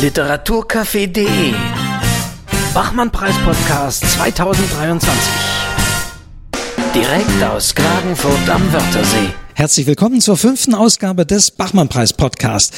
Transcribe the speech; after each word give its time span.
Literaturcafé.de 0.00 1.54
Bachmann-Preis-Podcast 2.74 4.04
2023 4.04 5.10
Direkt 6.94 7.42
aus 7.50 7.74
Klagenfurt 7.74 8.50
am 8.50 8.70
Wörthersee 8.72 9.45
Herzlich 9.58 9.86
willkommen 9.86 10.20
zur 10.20 10.36
fünften 10.36 10.74
Ausgabe 10.74 11.24
des 11.24 11.50
Bachmann-Preis 11.50 12.12
Podcast. 12.12 12.74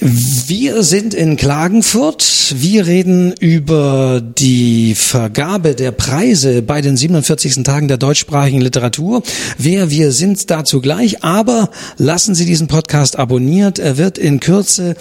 Wir 0.00 0.82
sind 0.82 1.12
in 1.12 1.36
Klagenfurt. 1.36 2.54
Wir 2.56 2.86
reden 2.86 3.34
über 3.34 4.22
die 4.22 4.94
Vergabe 4.94 5.74
der 5.74 5.92
Preise 5.92 6.62
bei 6.62 6.80
den 6.80 6.96
47. 6.96 7.62
Tagen 7.62 7.88
der 7.88 7.98
deutschsprachigen 7.98 8.62
Literatur. 8.62 9.22
Wer 9.58 9.90
wir 9.90 10.12
sind 10.12 10.50
dazu 10.50 10.80
gleich. 10.80 11.24
Aber 11.24 11.68
lassen 11.98 12.34
Sie 12.34 12.46
diesen 12.46 12.68
Podcast 12.68 13.18
abonniert. 13.18 13.78
Er 13.78 13.98
wird 13.98 14.16
in 14.16 14.40
Kürze 14.40 14.92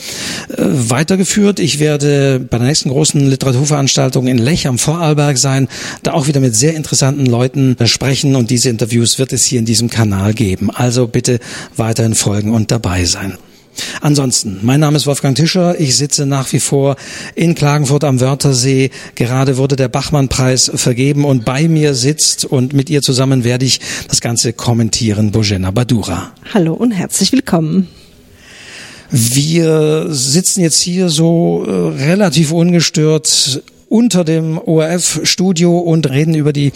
äh, 0.50 0.56
weitergeführt. 0.58 1.62
Ich 1.62 1.80
werde 1.80 2.42
bei 2.42 2.58
der 2.58 2.68
nächsten 2.68 2.90
großen 2.90 3.22
Literaturveranstaltung 3.30 4.28
in 4.28 4.40
Lech 4.40 4.68
am 4.68 4.78
Vorarlberg 4.78 5.38
sein, 5.38 5.70
da 6.04 6.12
auch 6.12 6.28
wieder 6.28 6.42
mit 6.42 6.54
sehr 6.54 6.76
interessanten 6.76 7.26
Leuten 7.26 7.78
sprechen 7.86 8.36
und 8.36 8.50
diese 8.50 8.68
Interviews 8.68 9.20
wird 9.20 9.32
es 9.32 9.46
hier 9.46 9.60
in 9.60 9.66
diesem 9.66 9.90
Kanal 9.90 10.34
geben. 10.34 10.70
Also 10.70 10.97
also 10.98 11.08
bitte 11.08 11.40
weiterhin 11.76 12.16
folgen 12.16 12.56
und 12.56 12.72
dabei 12.72 13.06
sein. 13.06 13.38
Ansonsten, 14.02 14.58
mein 14.64 14.80
Name 14.80 14.98
ist 14.98 15.06
Wolfgang 15.06 15.38
Tischer. 15.38 15.80
Ich 15.80 15.96
sitze 15.96 16.26
nach 16.26 16.52
wie 16.52 16.60
vor 16.60 16.96
in 17.36 17.54
Klagenfurt 17.54 18.04
am 18.04 18.20
Wörthersee. 18.20 18.90
Gerade 19.14 19.58
wurde 19.58 19.76
der 19.76 19.90
Bachmann-Preis 19.90 20.72
vergeben 20.74 21.24
und 21.24 21.46
bei 21.46 21.68
mir 21.68 21.94
sitzt 21.94 22.46
und 22.46 22.74
mit 22.74 22.90
ihr 22.90 23.04
zusammen 23.04 23.44
werde 23.44 23.66
ich 23.66 23.80
das 24.08 24.20
Ganze 24.22 24.54
kommentieren, 24.54 25.30
Bojena 25.30 25.70
Badura. 25.70 26.32
Hallo 26.52 26.74
und 26.74 26.90
herzlich 26.90 27.32
willkommen. 27.32 27.88
Wir 29.12 30.08
sitzen 30.10 30.62
jetzt 30.62 30.82
hier 30.82 31.10
so 31.10 31.64
äh, 31.68 32.04
relativ 32.04 32.52
ungestört 32.52 33.62
unter 33.90 34.24
dem 34.24 34.58
ORF-Studio 34.58 35.78
und 35.78 36.10
reden 36.10 36.34
über 36.34 36.52
die 36.52 36.74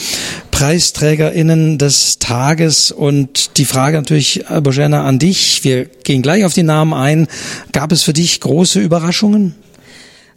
PreisträgerInnen 0.61 1.79
des 1.79 2.19
Tages 2.19 2.91
und 2.91 3.57
die 3.57 3.65
Frage 3.65 3.97
natürlich, 3.97 4.45
Bojana, 4.61 5.05
an 5.05 5.17
dich. 5.17 5.63
Wir 5.63 5.85
gehen 5.85 6.21
gleich 6.21 6.45
auf 6.45 6.53
die 6.53 6.61
Namen 6.61 6.93
ein. 6.93 7.27
Gab 7.71 7.91
es 7.91 8.03
für 8.03 8.13
dich 8.13 8.39
große 8.41 8.79
Überraschungen? 8.79 9.55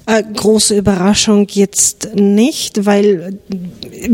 Äh, 0.06 0.22
große 0.22 0.78
Überraschung 0.78 1.46
jetzt 1.50 2.14
nicht, 2.14 2.86
weil 2.86 3.38
äh, 3.50 4.08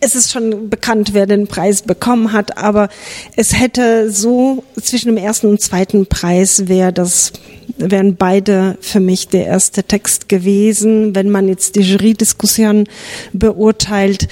es 0.00 0.14
ist 0.14 0.30
schon 0.30 0.68
bekannt, 0.68 1.14
wer 1.14 1.26
den 1.26 1.46
Preis 1.46 1.80
bekommen 1.80 2.34
hat, 2.34 2.58
aber 2.58 2.90
es 3.34 3.58
hätte 3.58 4.10
so 4.10 4.62
zwischen 4.78 5.06
dem 5.06 5.16
ersten 5.16 5.46
und 5.46 5.62
zweiten 5.62 6.04
Preis 6.04 6.68
wäre 6.68 6.92
das 6.92 7.32
wären 7.76 8.16
beide 8.16 8.76
für 8.80 9.00
mich 9.00 9.28
der 9.28 9.46
erste 9.46 9.84
Text 9.84 10.28
gewesen, 10.28 11.14
wenn 11.14 11.30
man 11.30 11.48
jetzt 11.48 11.76
die 11.76 11.82
Jury-Diskussion 11.82 12.86
beurteilt. 13.32 14.28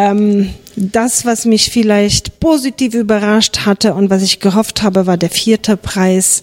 Ähm, 0.00 0.48
das, 0.76 1.26
was 1.26 1.44
mich 1.44 1.70
vielleicht 1.70 2.40
positiv 2.40 2.94
überrascht 2.94 3.66
hatte 3.66 3.92
und 3.92 4.08
was 4.08 4.22
ich 4.22 4.40
gehofft 4.40 4.82
habe, 4.82 5.06
war 5.06 5.18
der 5.18 5.28
vierte 5.28 5.76
Preis. 5.76 6.42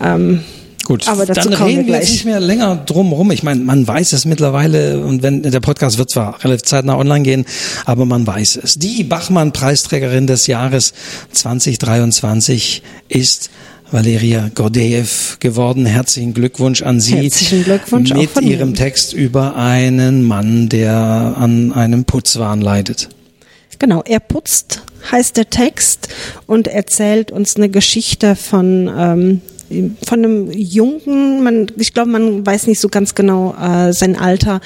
Ähm, 0.00 0.40
Gut, 0.84 1.06
aber 1.08 1.26
dazu 1.26 1.50
dann 1.50 1.62
reden 1.62 1.86
wir, 1.86 1.94
wir 1.94 2.00
jetzt 2.00 2.10
nicht 2.10 2.24
mehr 2.24 2.40
länger 2.40 2.76
drum 2.76 3.12
rum. 3.12 3.30
Ich 3.30 3.42
meine, 3.42 3.60
man 3.60 3.86
weiß 3.86 4.12
es 4.14 4.24
mittlerweile 4.24 5.00
und 5.00 5.22
wenn 5.22 5.42
der 5.42 5.60
Podcast 5.60 5.98
wird 5.98 6.10
zwar 6.10 6.42
relativ 6.44 6.62
zeitnah 6.62 6.96
online 6.96 7.24
gehen, 7.24 7.44
aber 7.84 8.06
man 8.06 8.26
weiß 8.26 8.60
es. 8.62 8.74
Die 8.78 9.04
Bachmann-Preisträgerin 9.04 10.26
des 10.26 10.46
Jahres 10.46 10.94
2023 11.32 12.82
ist 13.08 13.50
Valeria 13.94 14.50
Gordeev 14.52 15.38
geworden. 15.38 15.86
Herzlichen 15.86 16.34
Glückwunsch 16.34 16.82
an 16.82 17.00
Sie. 17.00 17.14
Herzlichen 17.14 17.62
Glückwunsch 17.62 18.12
mit 18.12 18.42
Ihrem 18.42 18.70
mir. 18.70 18.74
Text 18.74 19.12
über 19.12 19.54
einen 19.54 20.24
Mann, 20.24 20.68
der 20.68 21.36
an 21.38 21.72
einem 21.72 22.04
Putzwahn 22.04 22.60
leidet. 22.60 23.08
Genau, 23.78 24.02
er 24.04 24.18
putzt 24.18 24.82
heißt 25.12 25.36
der 25.36 25.48
Text 25.48 26.08
und 26.46 26.66
erzählt 26.66 27.30
uns 27.30 27.54
eine 27.54 27.68
Geschichte 27.68 28.34
von 28.34 28.90
ähm, 28.92 29.40
von 30.04 30.18
einem 30.18 30.50
Jungen, 30.50 31.42
man, 31.42 31.66
ich 31.76 31.94
glaube, 31.94 32.10
man 32.10 32.44
weiß 32.44 32.66
nicht 32.66 32.80
so 32.80 32.88
ganz 32.88 33.14
genau 33.14 33.54
äh, 33.54 33.92
sein 33.92 34.16
Alter. 34.16 34.60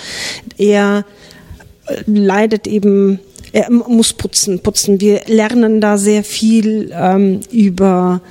Er 0.57 1.05
äh, 1.87 2.03
leidet 2.07 2.67
eben, 2.67 3.21
er 3.53 3.71
muss 3.71 4.13
putzen, 4.15 4.61
putzen. 4.61 5.01
Wir 5.01 5.23
lernen 5.27 5.81
da 5.81 5.99
sehr 5.99 6.25
viel 6.25 6.93
ähm, 6.95 7.41
über 7.51 8.23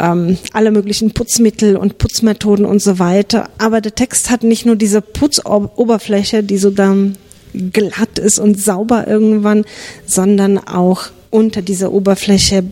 ähm, 0.00 0.38
alle 0.52 0.70
möglichen 0.70 1.12
Putzmittel 1.12 1.76
und 1.76 1.98
Putzmethoden 1.98 2.64
und 2.64 2.80
so 2.80 2.98
weiter. 2.98 3.50
Aber 3.58 3.80
der 3.80 3.94
Text 3.94 4.30
hat 4.30 4.42
nicht 4.42 4.66
nur 4.66 4.76
diese 4.76 5.02
Putzoberfläche, 5.02 6.42
die 6.42 6.58
so 6.58 6.70
dann 6.70 7.16
glatt 7.72 8.18
ist 8.18 8.38
und 8.38 8.60
sauber 8.60 9.06
irgendwann, 9.06 9.64
sondern 10.06 10.58
auch 10.58 11.06
unter 11.30 11.62
dieser 11.62 11.92
Oberfläche 11.92 12.64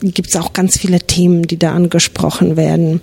gibt 0.00 0.30
es 0.30 0.36
auch 0.36 0.52
ganz 0.52 0.78
viele 0.78 1.00
Themen, 1.00 1.42
die 1.42 1.58
da 1.58 1.72
angesprochen 1.72 2.56
werden. 2.56 3.00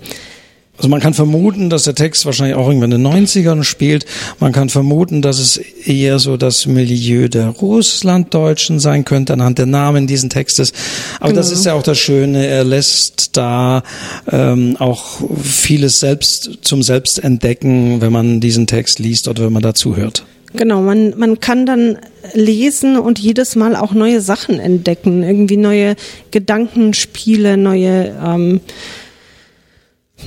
Also 0.76 0.88
man 0.88 1.00
kann 1.00 1.14
vermuten, 1.14 1.70
dass 1.70 1.84
der 1.84 1.94
Text 1.94 2.26
wahrscheinlich 2.26 2.56
auch 2.56 2.68
irgendwann 2.68 2.92
in 2.92 3.02
den 3.02 3.26
90ern 3.26 3.64
spielt. 3.64 4.04
Man 4.40 4.52
kann 4.52 4.68
vermuten, 4.68 5.22
dass 5.22 5.38
es 5.38 5.56
eher 5.56 6.18
so 6.18 6.36
das 6.36 6.66
Milieu 6.66 7.28
der 7.28 7.48
Russlanddeutschen 7.48 8.78
sein 8.78 9.04
könnte 9.04 9.32
anhand 9.32 9.58
der 9.58 9.66
Namen 9.66 10.06
diesen 10.06 10.28
Textes. 10.28 10.72
Aber 11.18 11.30
genau. 11.30 11.40
das 11.40 11.50
ist 11.50 11.64
ja 11.64 11.74
auch 11.74 11.82
das 11.82 11.98
Schöne. 11.98 12.46
Er 12.46 12.64
lässt 12.64 13.36
da 13.36 13.82
ähm, 14.30 14.76
auch 14.78 15.22
vieles 15.42 16.00
selbst 16.00 16.58
zum 16.62 16.82
Selbstentdecken, 16.82 18.00
wenn 18.00 18.12
man 18.12 18.40
diesen 18.40 18.66
Text 18.66 18.98
liest 18.98 19.28
oder 19.28 19.44
wenn 19.44 19.52
man 19.52 19.62
dazu 19.62 19.96
hört. 19.96 20.24
Genau, 20.56 20.80
man, 20.80 21.14
man 21.18 21.40
kann 21.40 21.66
dann 21.66 21.98
lesen 22.32 22.98
und 22.98 23.18
jedes 23.18 23.56
Mal 23.56 23.76
auch 23.76 23.92
neue 23.92 24.20
Sachen 24.20 24.58
entdecken, 24.58 25.22
irgendwie 25.22 25.56
neue 25.56 25.96
Gedankenspiele, 26.30 27.56
neue 27.56 28.16
ähm, 28.24 28.60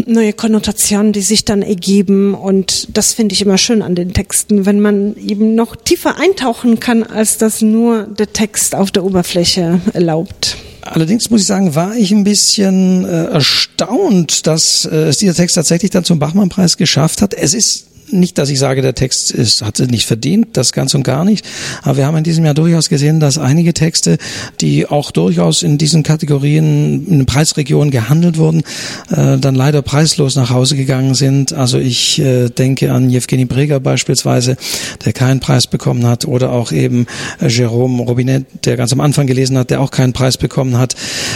neue 0.05 0.33
Konnotationen, 0.33 1.13
die 1.13 1.21
sich 1.21 1.45
dann 1.45 1.61
ergeben. 1.61 2.33
Und 2.33 2.95
das 2.95 3.13
finde 3.13 3.33
ich 3.33 3.41
immer 3.41 3.57
schön 3.57 3.81
an 3.81 3.95
den 3.95 4.13
Texten, 4.13 4.65
wenn 4.65 4.79
man 4.79 5.15
eben 5.17 5.55
noch 5.55 5.75
tiefer 5.75 6.19
eintauchen 6.19 6.79
kann, 6.79 7.03
als 7.03 7.37
das 7.37 7.61
nur 7.61 8.03
der 8.03 8.31
Text 8.31 8.75
auf 8.75 8.91
der 8.91 9.03
Oberfläche 9.03 9.81
erlaubt. 9.93 10.57
Allerdings 10.81 11.29
muss 11.29 11.41
ich 11.41 11.47
sagen, 11.47 11.75
war 11.75 11.95
ich 11.95 12.11
ein 12.11 12.23
bisschen 12.23 13.05
äh, 13.05 13.25
erstaunt, 13.25 14.47
dass 14.47 14.85
äh, 14.85 15.09
es 15.09 15.17
dieser 15.17 15.35
Text 15.35 15.55
tatsächlich 15.55 15.91
dann 15.91 16.03
zum 16.03 16.19
Bachmann-Preis 16.19 16.77
geschafft 16.77 17.21
hat. 17.21 17.33
Es 17.33 17.53
ist 17.53 17.88
nicht, 18.11 18.37
dass 18.37 18.49
ich 18.49 18.59
sage, 18.59 18.81
der 18.81 18.95
Text 18.95 19.31
ist, 19.31 19.61
hat 19.61 19.79
es 19.79 19.89
nicht 19.89 20.05
verdient, 20.05 20.49
das 20.53 20.73
ganz 20.73 20.93
und 20.93 21.03
gar 21.03 21.25
nicht. 21.25 21.45
Aber 21.83 21.97
wir 21.97 22.05
haben 22.05 22.17
in 22.17 22.23
diesem 22.23 22.45
Jahr 22.45 22.53
durchaus 22.53 22.89
gesehen, 22.89 23.19
dass 23.19 23.37
einige 23.37 23.73
Texte, 23.73 24.17
die 24.61 24.87
auch 24.87 25.11
durchaus 25.11 25.63
in 25.63 25.77
diesen 25.77 26.03
Kategorien 26.03 27.05
in 27.07 27.19
den 27.19 27.25
Preisregionen 27.25 27.91
gehandelt 27.91 28.37
wurden, 28.37 28.63
äh, 29.11 29.37
dann 29.37 29.55
leider 29.55 29.81
preislos 29.81 30.35
nach 30.35 30.49
Hause 30.49 30.75
gegangen 30.75 31.15
sind. 31.15 31.53
Also 31.53 31.77
ich 31.77 32.19
äh, 32.19 32.49
denke 32.49 32.91
an 32.91 33.09
Jewgeni 33.09 33.45
Breger 33.45 33.79
beispielsweise, 33.79 34.57
der 35.05 35.13
keinen 35.13 35.39
Preis 35.39 35.67
bekommen 35.67 36.05
hat, 36.05 36.25
oder 36.25 36.51
auch 36.51 36.71
eben 36.71 37.05
äh, 37.39 37.47
Jérôme 37.47 38.03
Robinet, 38.05 38.45
der 38.65 38.77
ganz 38.77 38.93
am 38.93 38.99
Anfang 38.99 39.27
gelesen 39.27 39.57
hat, 39.57 39.69
der 39.69 39.81
auch 39.81 39.91
keinen 39.91 40.13
Preis 40.13 40.37
bekommen 40.37 40.77
hat. 40.77 40.95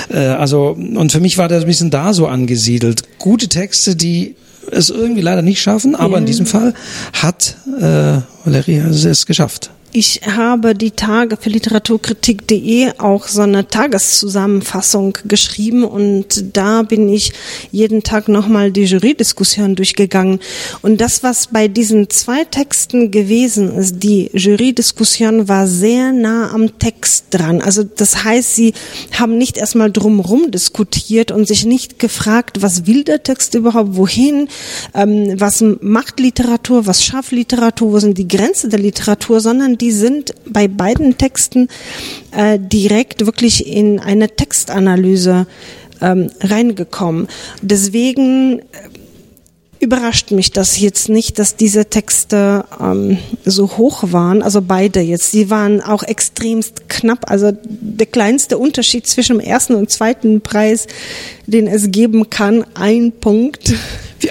Äh, 0.10 0.18
also 0.18 0.70
und 0.70 1.12
für 1.12 1.20
mich 1.20 1.38
war 1.38 1.48
der 1.48 1.60
ein 1.60 1.66
bisschen 1.66 1.90
da 1.90 2.14
so 2.14 2.28
angesiedelt. 2.28 3.04
Gute 3.20 3.48
Texte, 3.48 3.96
die 3.96 4.36
es 4.72 4.90
irgendwie 4.90 5.22
leider 5.22 5.42
nicht 5.42 5.62
schaffen, 5.62 5.96
aber 5.96 6.18
in 6.18 6.26
diesem 6.26 6.46
Fall 6.46 6.74
hat 7.14 7.58
äh, 7.80 8.20
Valeria 8.46 8.86
es 8.88 9.26
geschafft. 9.26 9.72
Ich 9.96 10.22
habe 10.26 10.74
die 10.74 10.90
Tage 10.90 11.38
für 11.38 11.52
Literaturkritik.de 11.52 12.94
auch 12.98 13.28
so 13.28 13.44
eine 13.44 13.68
Tageszusammenfassung 13.68 15.20
geschrieben 15.26 15.84
und 15.84 16.58
da 16.58 16.82
bin 16.82 17.08
ich 17.10 17.32
jeden 17.72 18.02
Tag 18.02 18.28
nochmal 18.28 18.72
die 18.72 18.86
Jurydiskussion 18.86 19.76
durchgegangen. 19.76 20.40
Und 20.82 21.00
das, 21.00 21.22
was 21.22 21.46
bei 21.46 21.68
diesen 21.68 22.10
zwei 22.10 22.44
Texten 22.44 23.12
gewesen 23.12 23.72
ist, 23.78 24.02
die 24.02 24.32
Jurydiskussion 24.34 25.48
war 25.48 25.68
sehr 25.68 26.12
nah 26.12 26.52
am 26.52 26.80
Text 26.80 27.26
dran. 27.30 27.62
Also 27.62 27.84
das 27.84 28.24
heißt, 28.24 28.56
sie 28.56 28.74
haben 29.12 29.38
nicht 29.38 29.58
erstmal 29.58 29.92
drumherum 29.92 30.50
diskutiert 30.50 31.32
und 31.32 31.48
sich 31.48 31.66
nicht 31.66 32.00
gefragt, 32.00 32.64
was 32.64 32.88
will 32.88 33.04
der 33.04 33.22
Text 33.22 33.54
überhaupt, 33.54 33.96
wohin, 33.96 34.48
ähm, 34.96 35.40
was 35.40 35.64
macht 35.82 36.20
Literatur, 36.20 36.88
was 36.88 37.04
schafft 37.04 37.32
Literatur, 37.32 37.92
wo 37.92 38.00
sind 38.00 38.18
die 38.18 38.28
Grenzen 38.28 38.72
der 38.72 38.80
Literatur, 38.80 39.40
sondern 39.40 39.78
die 39.84 39.92
sind 39.92 40.34
bei 40.48 40.70
beiden 40.70 41.18
Texten 41.18 41.68
äh, 42.32 42.58
direkt 42.58 43.26
wirklich 43.26 43.68
in 43.68 44.00
eine 44.00 44.30
Textanalyse 44.30 45.46
ähm, 46.00 46.30
reingekommen. 46.40 47.28
Deswegen 47.62 48.60
äh, 48.60 48.64
überrascht 49.82 50.32
mich 50.32 50.54
das 50.54 50.80
jetzt 50.80 51.10
nicht, 51.10 51.38
dass 51.38 51.58
diese 51.58 51.90
Texte 51.90 52.64
ähm, 52.80 53.18
so 53.44 53.76
hoch 53.76 54.14
waren. 54.14 54.42
Also 54.42 54.62
beide 54.62 55.02
jetzt. 55.02 55.32
Sie 55.32 55.50
waren 55.50 55.82
auch 55.82 56.04
extremst 56.04 56.88
knapp. 56.88 57.30
Also 57.30 57.52
der 57.62 58.08
kleinste 58.08 58.58
Unterschied 58.58 59.06
zwischen 59.06 59.40
dem 59.40 59.46
ersten 59.46 59.76
und 59.76 59.92
zweiten 59.92 60.40
Preis, 60.40 60.88
den 61.46 61.68
es 61.68 61.92
geben 61.92 62.30
kann, 62.30 62.64
ein 62.74 63.12
Punkt. 63.12 63.74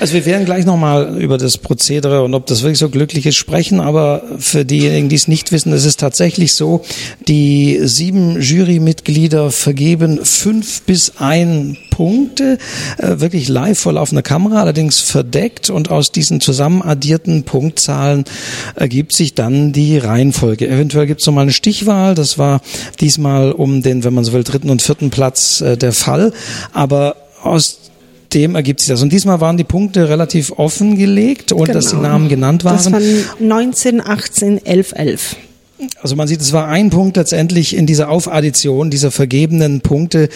Also 0.00 0.14
wir 0.14 0.24
werden 0.26 0.44
gleich 0.44 0.64
nochmal 0.64 1.20
über 1.20 1.38
das 1.38 1.58
Prozedere 1.58 2.22
und 2.22 2.34
ob 2.34 2.46
das 2.46 2.62
wirklich 2.62 2.78
so 2.78 2.88
glücklich 2.88 3.26
ist 3.26 3.36
sprechen, 3.36 3.80
aber 3.80 4.22
für 4.38 4.64
diejenigen, 4.64 5.08
die 5.08 5.16
es 5.16 5.28
nicht 5.28 5.52
wissen, 5.52 5.72
es 5.72 5.84
ist 5.84 6.00
tatsächlich 6.00 6.54
so, 6.54 6.82
die 7.28 7.80
sieben 7.82 8.40
Jurymitglieder 8.40 9.50
vergeben 9.50 10.24
fünf 10.24 10.82
bis 10.82 11.14
ein 11.18 11.76
Punkte, 11.90 12.58
äh, 12.98 13.20
wirklich 13.20 13.48
live 13.48 13.78
vor 13.78 13.92
laufender 13.92 14.22
Kamera, 14.22 14.60
allerdings 14.60 15.00
verdeckt 15.00 15.68
und 15.68 15.90
aus 15.90 16.10
diesen 16.10 16.40
zusammenaddierten 16.40 17.42
Punktzahlen 17.42 18.24
ergibt 18.74 19.12
sich 19.14 19.34
dann 19.34 19.72
die 19.72 19.98
Reihenfolge. 19.98 20.68
Eventuell 20.68 21.06
gibt 21.06 21.20
es 21.20 21.26
nochmal 21.26 21.42
eine 21.42 21.52
Stichwahl, 21.52 22.14
das 22.14 22.38
war 22.38 22.60
diesmal 23.00 23.52
um 23.52 23.82
den, 23.82 24.04
wenn 24.04 24.14
man 24.14 24.24
so 24.24 24.32
will, 24.32 24.44
dritten 24.44 24.70
und 24.70 24.80
vierten 24.80 25.10
Platz 25.10 25.60
äh, 25.60 25.76
der 25.76 25.92
Fall, 25.92 26.32
aber 26.72 27.16
aus 27.42 27.91
dem 28.34 28.54
ergibt 28.54 28.80
sich 28.80 28.88
das. 28.88 29.02
Und 29.02 29.12
diesmal 29.12 29.40
waren 29.40 29.56
die 29.56 29.64
Punkte 29.64 30.08
relativ 30.08 30.52
offengelegt 30.52 31.52
und 31.52 31.64
genau. 31.64 31.72
dass 31.72 31.90
die 31.90 31.96
genau. 31.96 32.08
Namen 32.08 32.28
genannt 32.28 32.64
waren. 32.64 32.76
Das 32.76 32.90
waren 32.90 33.24
19, 33.38 34.00
18, 34.00 34.64
11, 34.64 34.92
11. 34.96 35.36
Also 36.00 36.16
man 36.16 36.28
sieht, 36.28 36.40
es 36.40 36.52
war 36.52 36.68
ein 36.68 36.90
Punkt 36.90 37.16
letztendlich 37.16 37.76
in 37.76 37.86
dieser 37.86 38.08
Aufaddition 38.08 38.90
dieser 38.90 39.10
vergebenen 39.10 39.80
Punkte 39.80 40.28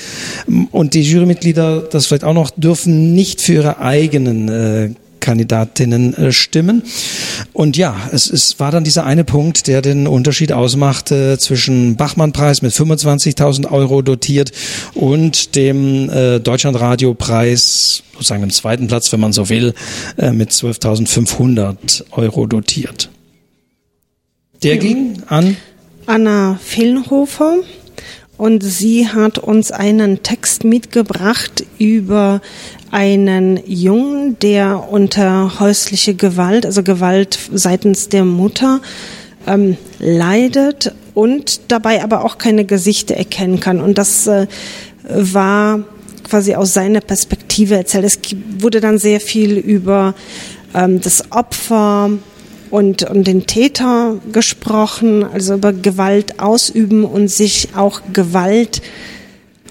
und 0.72 0.94
die 0.94 1.02
Jurymitglieder, 1.02 1.82
das 1.82 2.06
vielleicht 2.06 2.24
auch 2.24 2.34
noch, 2.34 2.50
dürfen 2.50 3.14
nicht 3.14 3.40
für 3.40 3.54
ihre 3.54 3.78
eigenen 3.78 4.48
äh, 4.48 4.90
Kandidatinnen 5.20 6.14
äh, 6.14 6.32
stimmen. 6.32 6.82
Und 7.52 7.76
ja, 7.76 7.96
es, 8.12 8.30
es 8.30 8.58
war 8.60 8.70
dann 8.70 8.84
dieser 8.84 9.04
eine 9.04 9.24
Punkt, 9.24 9.66
der 9.66 9.82
den 9.82 10.06
Unterschied 10.06 10.52
ausmachte 10.52 11.38
zwischen 11.38 11.96
Bachmann-Preis 11.96 12.62
mit 12.62 12.72
25.000 12.72 13.70
Euro 13.70 14.02
dotiert 14.02 14.52
und 14.94 15.54
dem 15.54 16.08
äh, 16.10 16.40
Deutschlandradio-Preis, 16.40 18.02
sozusagen 18.12 18.42
im 18.42 18.50
zweiten 18.50 18.86
Platz, 18.86 19.12
wenn 19.12 19.20
man 19.20 19.32
so 19.32 19.48
will, 19.48 19.74
äh, 20.16 20.32
mit 20.32 20.50
12.500 20.50 22.04
Euro 22.12 22.46
dotiert. 22.46 23.10
Der 24.62 24.78
ging 24.78 25.22
an 25.26 25.56
Anna 26.06 26.58
Filnhofer 26.62 27.58
und 28.36 28.62
sie 28.62 29.08
hat 29.08 29.38
uns 29.38 29.72
einen 29.72 30.22
Text 30.22 30.64
mitgebracht 30.64 31.64
über 31.78 32.40
einen 32.90 33.60
Jungen, 33.66 34.38
der 34.38 34.88
unter 34.90 35.58
häusliche 35.58 36.14
Gewalt, 36.14 36.66
also 36.66 36.82
Gewalt 36.82 37.38
seitens 37.52 38.08
der 38.08 38.24
Mutter, 38.24 38.80
ähm, 39.46 39.76
leidet 39.98 40.94
und 41.14 41.60
dabei 41.68 42.02
aber 42.02 42.24
auch 42.24 42.38
keine 42.38 42.64
Gesichter 42.64 43.14
erkennen 43.14 43.60
kann. 43.60 43.80
Und 43.80 43.98
das 43.98 44.26
äh, 44.26 44.46
war 45.08 45.80
quasi 46.24 46.54
aus 46.54 46.74
seiner 46.74 47.00
Perspektive 47.00 47.76
erzählt. 47.76 48.04
Es 48.04 48.18
wurde 48.58 48.80
dann 48.80 48.98
sehr 48.98 49.20
viel 49.20 49.56
über 49.56 50.14
ähm, 50.74 51.00
das 51.00 51.32
Opfer 51.32 52.10
und, 52.70 53.02
und 53.02 53.26
den 53.26 53.46
Täter 53.46 54.18
gesprochen, 54.32 55.24
also 55.24 55.54
über 55.54 55.72
Gewalt 55.72 56.40
ausüben 56.40 57.04
und 57.04 57.28
sich 57.28 57.68
auch 57.74 58.00
Gewalt 58.12 58.82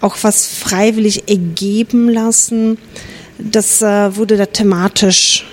auch 0.01 0.17
was 0.21 0.47
freiwillig 0.47 1.29
ergeben 1.29 2.09
lassen. 2.09 2.77
Das 3.37 3.81
äh, 3.81 4.15
wurde 4.15 4.37
da 4.37 4.45
thematisch 4.45 5.45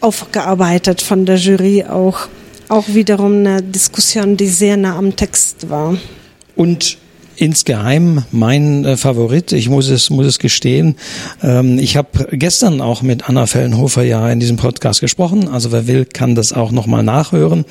aufgearbeitet 0.00 1.00
von 1.02 1.26
der 1.26 1.36
Jury 1.36 1.84
auch. 1.84 2.28
Auch 2.68 2.88
wiederum 2.88 3.38
eine 3.38 3.62
Diskussion, 3.62 4.36
die 4.36 4.48
sehr 4.48 4.76
nah 4.76 4.96
am 4.96 5.16
Text 5.16 5.70
war. 5.70 5.96
Und 6.54 6.98
insgeheim 7.40 8.24
mein 8.30 8.84
äh, 8.84 8.96
Favorit. 8.96 9.52
Ich 9.52 9.68
muss 9.68 9.88
es, 9.88 10.10
muss 10.10 10.26
es 10.26 10.38
gestehen. 10.38 10.96
Ähm, 11.42 11.78
ich 11.78 11.96
habe 11.96 12.28
gestern 12.32 12.80
auch 12.80 13.02
mit 13.02 13.28
Anna 13.28 13.46
Fellenhofer 13.46 14.02
ja 14.02 14.28
in 14.30 14.40
diesem 14.40 14.56
Podcast 14.56 15.00
gesprochen. 15.00 15.48
Also 15.48 15.72
wer 15.72 15.86
will, 15.86 16.04
kann 16.04 16.34
das 16.34 16.52
auch 16.52 16.72
nochmal 16.72 17.02
nachhören. 17.02 17.64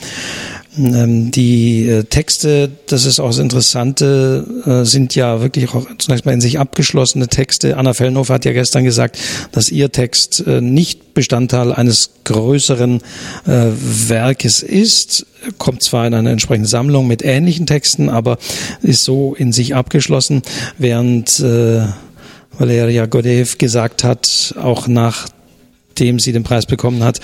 Ähm, 0.78 1.32
die 1.32 1.88
äh, 1.88 2.04
Texte, 2.04 2.70
das 2.88 3.06
ist 3.06 3.20
auch 3.20 3.28
das 3.28 3.40
Interessante, 3.40 4.46
äh, 4.66 4.86
sind 4.86 5.16
ja 5.16 5.42
wirklich 5.42 5.74
auch 5.74 5.86
zunächst 5.98 6.26
mal 6.26 6.34
in 6.34 6.42
sich 6.42 6.60
abgeschlossene 6.60 7.28
Texte. 7.28 7.78
Anna 7.78 7.94
Fellenhofer 7.94 8.36
hat 8.36 8.46
ja 8.46 8.54
gestern 8.54 8.84
gesagt, 8.84 9.18
dass 9.52 9.70
ihr 9.70 9.92
Text 9.92 10.46
äh, 10.46 10.62
nicht 10.62 11.14
Bestandteil 11.14 11.74
eines 11.74 12.12
größeren 12.26 13.02
Werkes 13.46 14.62
ist, 14.62 15.26
kommt 15.58 15.82
zwar 15.82 16.06
in 16.06 16.14
eine 16.14 16.30
entsprechende 16.30 16.70
Sammlung 16.70 17.08
mit 17.08 17.24
ähnlichen 17.24 17.66
Texten, 17.66 18.08
aber 18.10 18.38
ist 18.84 19.04
so 19.04 19.34
in 19.34 19.52
sich 19.52 19.74
abgeschlossen, 19.74 20.44
während 20.78 21.42
Valeria 22.60 23.08
Godev 23.08 23.58
gesagt 23.58 24.04
hat, 24.04 24.54
auch 24.62 24.88
nach 24.88 25.28
nachdem 25.98 26.20
sie 26.20 26.32
den 26.32 26.44
Preis 26.44 26.68
bekommen 26.68 27.04
hat, 27.04 27.20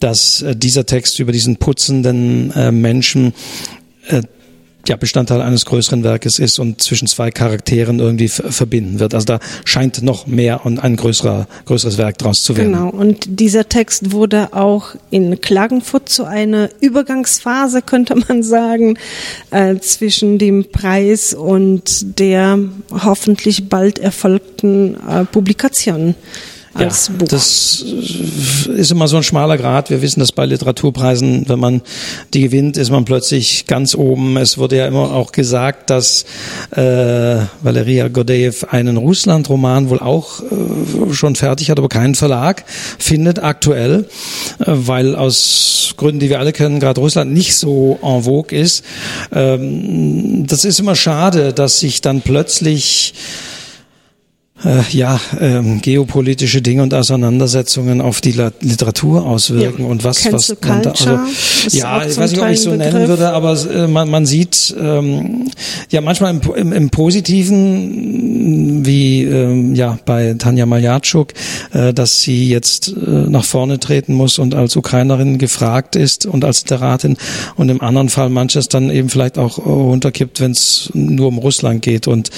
dass 0.00 0.42
äh, 0.42 0.56
dieser 0.56 0.86
Text 0.86 1.20
über 1.20 1.30
diesen 1.30 1.56
putzenden 1.56 2.50
äh, 2.50 2.72
Menschen 2.72 3.32
äh, 4.08 4.22
ja, 4.88 4.96
Bestandteil 4.96 5.40
eines 5.40 5.66
größeren 5.66 6.02
Werkes 6.02 6.40
ist 6.40 6.58
und 6.58 6.82
zwischen 6.82 7.06
zwei 7.06 7.30
Charakteren 7.30 8.00
irgendwie 8.00 8.28
verbinden 8.28 8.98
wird. 8.98 9.14
Also 9.14 9.26
da 9.26 9.38
scheint 9.64 10.02
noch 10.02 10.26
mehr 10.26 10.64
und 10.64 10.78
ein 10.78 10.96
größerer, 10.96 11.46
größeres 11.66 11.98
Werk 11.98 12.18
draus 12.18 12.42
zu 12.42 12.56
werden. 12.56 12.72
Genau. 12.72 12.88
Und 12.88 13.26
dieser 13.28 13.68
Text 13.68 14.12
wurde 14.12 14.52
auch 14.52 14.94
in 15.10 15.40
Klagenfurt 15.40 16.08
zu 16.08 16.24
einer 16.24 16.70
Übergangsphase, 16.80 17.82
könnte 17.82 18.16
man 18.16 18.42
sagen, 18.42 18.98
äh, 19.50 19.76
zwischen 19.76 20.38
dem 20.38 20.70
Preis 20.72 21.34
und 21.34 22.18
der 22.18 22.58
hoffentlich 22.90 23.68
bald 23.68 23.98
erfolgten 23.98 24.96
äh, 25.06 25.24
Publikation 25.24 26.16
als 26.78 27.08
ja, 27.08 27.14
Buch. 27.14 27.28
Das 27.28 27.82
ist 27.82 28.90
immer 28.90 29.08
so 29.08 29.16
ein 29.16 29.22
schmaler 29.22 29.56
Grad. 29.56 29.90
Wir 29.90 30.02
wissen 30.02 30.20
das 30.20 30.32
bei 30.32 30.46
Literaturpreisen, 30.46 31.48
wenn 31.48 31.58
man 31.58 31.82
die 32.34 32.42
gewinnt, 32.42 32.76
ist 32.76 32.90
man 32.90 33.04
plötzlich 33.04 33.66
ganz 33.66 33.94
oben. 33.94 34.36
Es 34.36 34.58
wurde 34.58 34.76
ja 34.76 34.86
immer 34.86 35.12
auch 35.12 35.32
gesagt, 35.32 35.90
dass 35.90 36.24
äh, 36.70 37.36
Valeria 37.62 38.08
Godejew 38.08 38.66
einen 38.70 38.96
Russland-Roman 38.96 39.90
wohl 39.90 40.00
auch 40.00 40.40
äh, 40.40 41.12
schon 41.12 41.36
fertig 41.36 41.70
hat, 41.70 41.78
aber 41.78 41.88
keinen 41.88 42.14
Verlag 42.14 42.64
findet 42.98 43.42
aktuell, 43.42 44.06
äh, 44.58 44.64
weil 44.66 45.16
aus 45.16 45.94
Gründen, 45.96 46.20
die 46.20 46.30
wir 46.30 46.38
alle 46.38 46.52
kennen, 46.52 46.80
gerade 46.80 47.00
Russland 47.00 47.32
nicht 47.32 47.56
so 47.56 47.98
en 48.02 48.22
vogue 48.22 48.56
ist. 48.56 48.84
Ähm, 49.32 50.46
das 50.46 50.64
ist 50.64 50.80
immer 50.80 50.94
schade, 50.94 51.52
dass 51.52 51.80
sich 51.80 52.00
dann 52.00 52.20
plötzlich 52.22 53.14
äh, 54.64 54.82
ja, 54.90 55.20
ähm, 55.40 55.80
geopolitische 55.80 56.62
Dinge 56.62 56.82
und 56.82 56.92
Auseinandersetzungen 56.92 58.00
auf 58.00 58.20
die 58.20 58.32
Literatur 58.60 59.24
auswirken 59.24 59.82
ja. 59.82 59.88
und 59.88 60.04
was, 60.04 60.22
Cancel 60.22 60.56
was 60.60 60.68
man 60.68 60.82
da, 60.82 60.90
also, 60.90 61.76
ja, 61.76 62.04
ich 62.04 62.16
weiß 62.16 62.32
nicht, 62.32 62.42
ob 62.42 62.48
ich 62.48 62.60
so 62.60 62.70
Begriff. 62.70 62.92
nennen 62.92 63.08
würde, 63.08 63.30
aber 63.30 63.56
äh, 63.72 63.86
man, 63.86 64.10
man 64.10 64.26
sieht 64.26 64.74
ähm, 64.80 65.50
ja 65.90 66.00
manchmal 66.00 66.34
im, 66.34 66.40
im, 66.54 66.72
im 66.72 66.90
Positiven, 66.90 68.84
wie 68.84 69.22
ähm, 69.24 69.74
ja 69.74 69.98
bei 70.04 70.34
Tanja 70.36 70.66
Maljatschuk, 70.66 71.34
äh, 71.72 71.94
dass 71.94 72.20
sie 72.20 72.48
jetzt 72.48 72.88
äh, 72.88 73.10
nach 73.28 73.44
vorne 73.44 73.78
treten 73.78 74.14
muss 74.14 74.38
und 74.38 74.54
als 74.54 74.74
Ukrainerin 74.76 75.38
gefragt 75.38 75.94
ist 75.94 76.26
und 76.26 76.44
als 76.44 76.62
Literatin 76.62 77.16
und 77.56 77.68
im 77.68 77.80
anderen 77.80 78.08
Fall 78.08 78.28
manches 78.28 78.68
dann 78.68 78.90
eben 78.90 79.08
vielleicht 79.08 79.38
auch 79.38 79.58
runterkippt, 79.58 80.40
wenn 80.40 80.50
es 80.50 80.90
nur 80.94 81.28
um 81.28 81.38
Russland 81.38 81.82
geht 81.82 82.08
und 82.08 82.30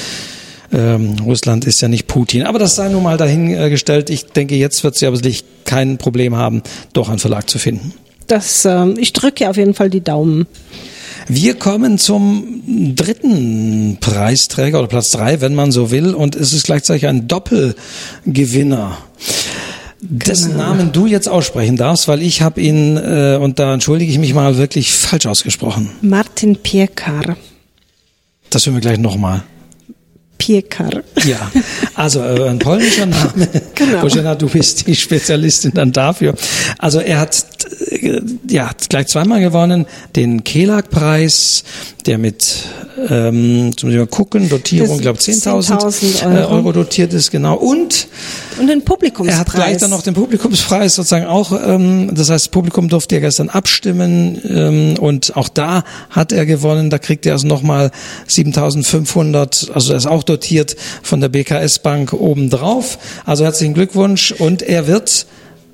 ähm, 0.73 1.17
Russland 1.25 1.65
ist 1.65 1.81
ja 1.81 1.89
nicht 1.89 2.07
Putin. 2.07 2.45
Aber 2.45 2.59
das 2.59 2.77
sei 2.77 2.89
nun 2.89 3.03
mal 3.03 3.17
dahingestellt. 3.17 4.11
Ich 4.11 4.27
denke, 4.27 4.55
jetzt 4.57 4.85
wird 4.85 4.97
sie 4.97 5.07
aber 5.07 5.17
sicherlich 5.17 5.45
kein 5.65 5.99
Problem 5.99 6.37
haben, 6.37 6.63
doch 6.93 7.09
einen 7.09 7.19
Verlag 7.19 7.49
zu 7.49 7.59
finden. 7.59 7.93
Das, 8.27 8.65
äh, 8.65 8.89
ich 8.99 9.13
drücke 9.13 9.49
auf 9.51 9.57
jeden 9.57 9.75
Fall 9.75 9.91
die 9.91 10.03
Daumen. 10.03 10.47
Wir 11.29 11.55
kommen 11.55 11.99
zum 11.99 12.95
dritten 12.97 13.99
Preisträger 14.01 14.79
oder 14.79 14.89
Platz 14.89 15.11
drei, 15.11 15.41
wenn 15.41 15.55
man 15.55 15.71
so 15.71 15.91
will, 15.91 16.15
und 16.15 16.35
es 16.35 16.53
ist 16.53 16.65
gleichzeitig 16.65 17.07
ein 17.07 17.29
Doppelgewinner 17.29 18.99
dessen 20.01 20.53
genau. 20.53 20.65
Namen 20.65 20.93
du 20.93 21.07
jetzt 21.07 21.29
aussprechen 21.29 21.77
darfst, 21.77 22.09
weil 22.09 22.23
ich 22.23 22.43
habe 22.43 22.61
ihn, 22.61 22.97
äh, 22.97 23.39
und 23.41 23.59
da 23.59 23.75
entschuldige 23.75 24.11
ich 24.11 24.19
mich 24.19 24.35
mal, 24.35 24.57
wirklich 24.57 24.93
falsch 24.93 25.27
ausgesprochen. 25.27 25.91
Martin 26.01 26.57
Piekar. 26.57 27.37
Das 28.49 28.67
hören 28.67 28.77
wir 28.77 28.81
gleich 28.81 28.99
nochmal. 28.99 29.43
Piekar. 30.41 31.03
Ja, 31.27 31.51
also 31.95 32.21
äh, 32.21 32.49
ein 32.49 32.59
polnischer 32.59 33.05
Name. 33.05 33.47
genau. 33.75 34.01
Bożena, 34.01 34.35
du 34.35 34.49
bist 34.49 34.87
die 34.87 34.97
Spezialistin 34.97 35.73
dann 35.75 35.93
dafür. 35.93 36.35
Also 36.79 37.01
er 37.01 37.21
hat 37.21 37.45
äh, 37.91 38.21
ja 38.49 38.71
gleich 38.89 39.09
zweimal 39.09 39.41
gewonnen, 39.41 39.85
den 40.17 40.43
Kelag-Preis, 40.43 41.63
der 42.07 42.17
mit, 42.17 42.65
ähm, 43.11 43.71
ich 43.77 43.85
mal 43.85 44.07
gucken, 44.07 44.49
Dotierung, 44.49 44.97
ich 44.97 45.03
glaube 45.03 45.19
10.000 45.19 45.91
10 45.91 46.27
Euro. 46.27 46.55
Euro 46.55 46.73
dotiert 46.73 47.13
ist, 47.13 47.31
genau. 47.31 47.57
Und 47.57 48.09
und 48.61 48.67
den 48.67 48.83
Publikumspreis. 48.83 49.37
Er 49.37 49.41
hat 49.41 49.53
gleich 49.53 49.77
dann 49.79 49.91
noch 49.91 50.03
den 50.03 50.15
Publikumspreis 50.15 50.95
sozusagen 50.95 51.27
auch, 51.27 51.53
ähm, 51.53 52.11
das 52.15 52.31
heißt, 52.31 52.47
das 52.47 52.49
Publikum 52.49 52.89
durfte 52.89 53.17
ja 53.17 53.21
gestern 53.21 53.49
abstimmen 53.49 54.41
ähm, 54.45 54.99
und 54.99 55.37
auch 55.37 55.49
da 55.49 55.85
hat 56.11 56.33
er 56.33 56.45
gewonnen. 56.45 56.91
Da 56.91 56.99
kriegt 56.99 57.25
er 57.27 57.33
also 57.33 57.47
nochmal 57.47 57.91
7.500, 58.29 59.73
also 59.73 59.93
er 59.93 59.97
ist 59.97 60.07
auch 60.07 60.23
dotiert 60.31 60.77
von 61.03 61.21
der 61.21 61.29
BKS 61.29 61.81
Bank 61.81 62.13
obendrauf. 62.13 62.99
Also 63.27 63.45
herzlichen 63.45 63.75
Glückwunsch 63.75 64.33
und 64.33 64.63
er 64.63 64.87
wird 64.87 65.27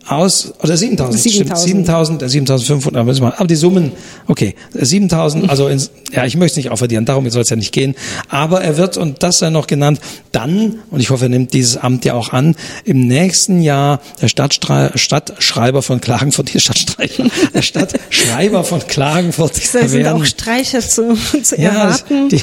aus, 0.08 0.52
oder 0.62 0.76
7000, 0.76 1.20
7000. 1.20 1.68
7000, 1.68 2.30
7500, 2.30 3.04
müssen 3.04 3.22
wir, 3.22 3.38
aber 3.38 3.46
die 3.46 3.56
Summen, 3.56 3.92
okay, 4.26 4.54
7000, 4.72 5.50
also 5.50 5.68
ins, 5.68 5.90
ja, 6.12 6.24
ich 6.24 6.36
möchte 6.36 6.52
es 6.52 6.56
nicht 6.64 6.70
aufaddieren, 6.70 7.04
darum 7.04 7.28
soll 7.30 7.42
es 7.42 7.50
ja 7.50 7.56
nicht 7.56 7.72
gehen, 7.72 7.94
aber 8.28 8.62
er 8.62 8.76
wird, 8.76 8.96
und 8.96 9.22
das 9.22 9.38
sei 9.38 9.50
noch 9.50 9.66
genannt, 9.66 10.00
dann, 10.32 10.76
und 10.90 11.00
ich 11.00 11.10
hoffe, 11.10 11.24
er 11.24 11.28
nimmt 11.28 11.52
dieses 11.54 11.76
Amt 11.76 12.04
ja 12.04 12.14
auch 12.14 12.32
an, 12.32 12.54
im 12.84 13.06
nächsten 13.06 13.60
Jahr 13.60 14.00
der 14.20 14.28
Stadtstre 14.28 14.92
Stadtschreiber 14.94 15.82
von 15.82 16.00
Klagenfurt, 16.00 16.46
die 16.54 16.60
Stadtstreicher, 16.60 17.24
der 17.54 17.62
Stadtschreiber 17.62 18.64
von 18.64 18.86
Klagenfurt 18.86 19.60
Da 19.74 19.88
sind 19.88 20.06
auch 20.06 20.24
Streicher 20.24 20.80
zu, 20.80 21.16
zu 21.42 21.60
ja, 21.60 21.70
erwarten. 21.70 22.28
die, 22.28 22.42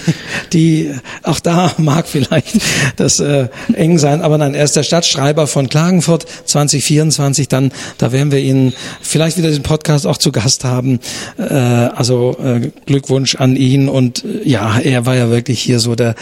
die, 0.51 0.91
auch 1.23 1.39
da 1.39 1.71
mag 1.77 2.07
vielleicht 2.07 2.59
das 2.97 3.19
äh, 3.19 3.47
eng 3.73 3.97
sein, 3.99 4.21
aber 4.21 4.37
nein, 4.37 4.53
er 4.53 4.65
ist 4.65 4.75
der 4.75 4.83
Stadtschreiber 4.83 5.47
von 5.47 5.69
Klagenfurt 5.69 6.25
2024, 6.45 7.47
dann, 7.53 7.71
da 7.97 8.11
werden 8.11 8.31
wir 8.31 8.39
ihn 8.39 8.73
vielleicht 9.01 9.37
wieder 9.37 9.51
den 9.51 9.63
Podcast 9.63 10.07
auch 10.07 10.17
zu 10.17 10.31
Gast 10.31 10.65
haben. 10.65 10.99
Äh, 11.37 11.53
also 11.53 12.37
äh, 12.43 12.71
Glückwunsch 12.85 13.35
an 13.35 13.55
ihn 13.55 13.89
und 13.89 14.25
äh, 14.25 14.47
ja, 14.47 14.79
er 14.79 15.05
war 15.05 15.15
ja 15.15 15.29
wirklich 15.29 15.61
hier 15.61 15.79
so 15.79 15.95
der 15.95 16.15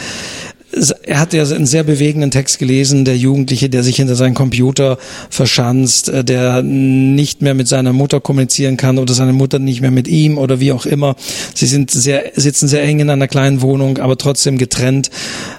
er 1.04 1.20
hat 1.20 1.34
ja 1.34 1.44
einen 1.44 1.66
sehr 1.66 1.84
bewegenden 1.84 2.32
Text 2.32 2.60
gelesen, 2.60 3.04
der 3.06 3.18
Jugendliche, 3.18 3.70
der 3.70 3.84
sich 3.84 3.98
hinter 3.98 4.16
seinen 4.16 4.34
Computer 4.36 4.98
verschanzt, 5.30 6.10
äh, 6.10 6.24
der 6.24 6.62
nicht 6.62 7.42
mehr 7.42 7.54
mit 7.54 7.68
seiner 7.68 7.94
Mutter 7.94 8.20
kommunizieren 8.22 8.78
kann 8.78 8.98
oder 8.98 9.14
seine 9.14 9.34
Mutter 9.34 9.60
nicht 9.60 9.82
mehr 9.82 9.92
mit 9.92 10.08
ihm 10.08 10.38
oder 10.38 10.60
wie 10.60 10.72
auch 10.72 10.86
immer. 10.86 11.16
Sie 11.54 11.66
sind 11.68 11.92
sehr, 11.92 12.32
sitzen 12.36 12.68
sehr 12.68 12.84
eng 12.84 13.00
in 13.00 13.10
einer 13.10 13.28
kleinen 13.28 13.62
Wohnung, 13.62 13.98
aber 13.98 14.18
trotzdem 14.18 14.58
getrennt, 14.58 15.10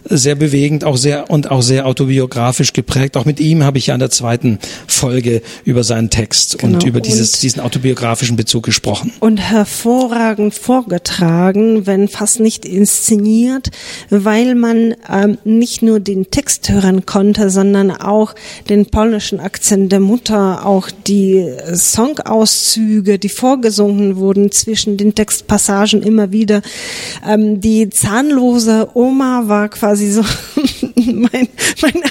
sehr 0.09 0.35
bewegend, 0.35 0.85
auch 0.85 0.97
sehr 0.97 1.31
und 1.31 1.51
auch 1.51 1.63
sehr 1.63 1.87
autobiografisch 1.87 2.73
geprägt. 2.73 3.17
Auch 3.17 3.25
mit 3.25 3.41
ihm 3.41 3.63
habe 3.65 3.79
ich 3.79 3.89
ja 3.89 3.95
in 3.95 4.01
der 4.01 4.11
zweiten 4.11 4.59
Folge 4.87 5.43
über 5.65 5.85
seinen 5.85 6.11
Text 6.11 6.59
Genau. 6.59 6.75
und 6.75 6.85
über 6.85 7.01
dieses, 7.01 7.35
Und- 7.35 7.43
diesen 7.43 7.61
autobiografischen 7.61 8.37
Bezug 8.37 8.65
gesprochen. 8.65 9.13
und 9.21 9.39
hervorragend 9.39 10.55
vorgetragen, 10.55 11.87
wenn 11.87 12.09
fast 12.09 12.41
nicht 12.41 12.65
inszeniert, 12.65 13.71
weil 14.11 14.55
man 14.55 14.95
ähm, 15.09 15.39
nicht 15.45 15.83
nur 15.83 16.01
den 16.01 16.31
Text 16.31 16.71
hören 16.71 17.07
konnte, 17.07 17.51
sondern 17.51 17.91
auch 17.91 18.35
den 18.69 18.87
polnischen 18.87 19.41
Akzent 19.41 19.93
der 19.93 20.01
Mutter, 20.01 20.67
auch 20.67 20.91
die 21.07 21.51
Songauszüge, 21.75 23.19
die 23.19 23.29
vorgesungen 23.29 24.17
wurden 24.17 24.53
zwischen 24.53 24.97
den 24.97 25.15
Textpassagen 25.15 26.03
immer 26.03 26.33
wieder. 26.33 26.63
Ähm, 27.27 27.61
die 27.61 27.91
zahnlose 27.91 28.89
Oma 28.95 29.45
war 29.47 29.69
quasi 29.69 30.11
so 30.11 30.23
mein, 30.95 31.49
mein 31.81 32.03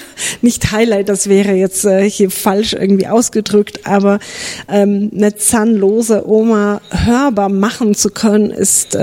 nicht 0.42 0.72
Highlight, 0.72 1.10
das 1.10 1.28
wäre 1.28 1.54
jetzt 1.54 1.86
äh, 1.86 2.10
hier 2.10 2.32
falsch 2.32 2.74
irgendwie 2.74 3.08
ausgedrückt, 3.08 3.82
aber 3.86 4.20
ähm, 4.68 5.12
eine 5.16 5.36
zahnlose 5.36 6.28
Oma 6.28 6.82
hörbar 6.90 7.50
machen 7.50 7.96
zu 7.96 8.10
können, 8.10 8.52
ist 8.52 8.98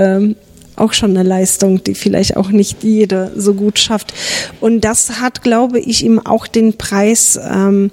auch 0.79 0.93
schon 0.93 1.11
eine 1.11 1.27
Leistung, 1.27 1.83
die 1.83 1.95
vielleicht 1.95 2.37
auch 2.37 2.49
nicht 2.49 2.83
jeder 2.83 3.31
so 3.35 3.53
gut 3.53 3.79
schafft. 3.79 4.13
Und 4.59 4.81
das 4.81 5.19
hat, 5.19 5.41
glaube 5.41 5.79
ich, 5.79 6.03
ihm 6.03 6.19
auch 6.19 6.47
den 6.47 6.77
Preis 6.77 7.39
ähm, 7.41 7.91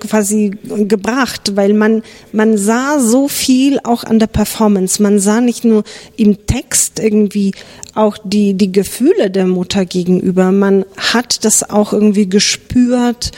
quasi 0.00 0.52
gebracht, 0.88 1.56
weil 1.56 1.74
man 1.74 2.02
man 2.32 2.56
sah 2.56 2.98
so 2.98 3.28
viel 3.28 3.78
auch 3.84 4.04
an 4.04 4.18
der 4.18 4.26
Performance. 4.26 5.02
Man 5.02 5.18
sah 5.18 5.40
nicht 5.40 5.64
nur 5.64 5.84
im 6.16 6.46
Text 6.46 6.98
irgendwie 6.98 7.52
auch 7.94 8.16
die 8.24 8.54
die 8.54 8.72
Gefühle 8.72 9.30
der 9.30 9.46
Mutter 9.46 9.84
gegenüber. 9.84 10.52
Man 10.52 10.84
hat 10.96 11.44
das 11.44 11.68
auch 11.68 11.92
irgendwie 11.92 12.28
gespürt, 12.28 13.32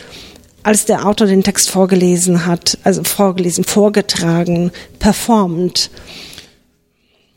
als 0.62 0.84
der 0.86 1.06
Autor 1.06 1.26
den 1.26 1.42
Text 1.42 1.70
vorgelesen 1.70 2.46
hat, 2.46 2.78
also 2.84 3.04
vorgelesen, 3.04 3.64
vorgetragen, 3.64 4.72
performt. 4.98 5.90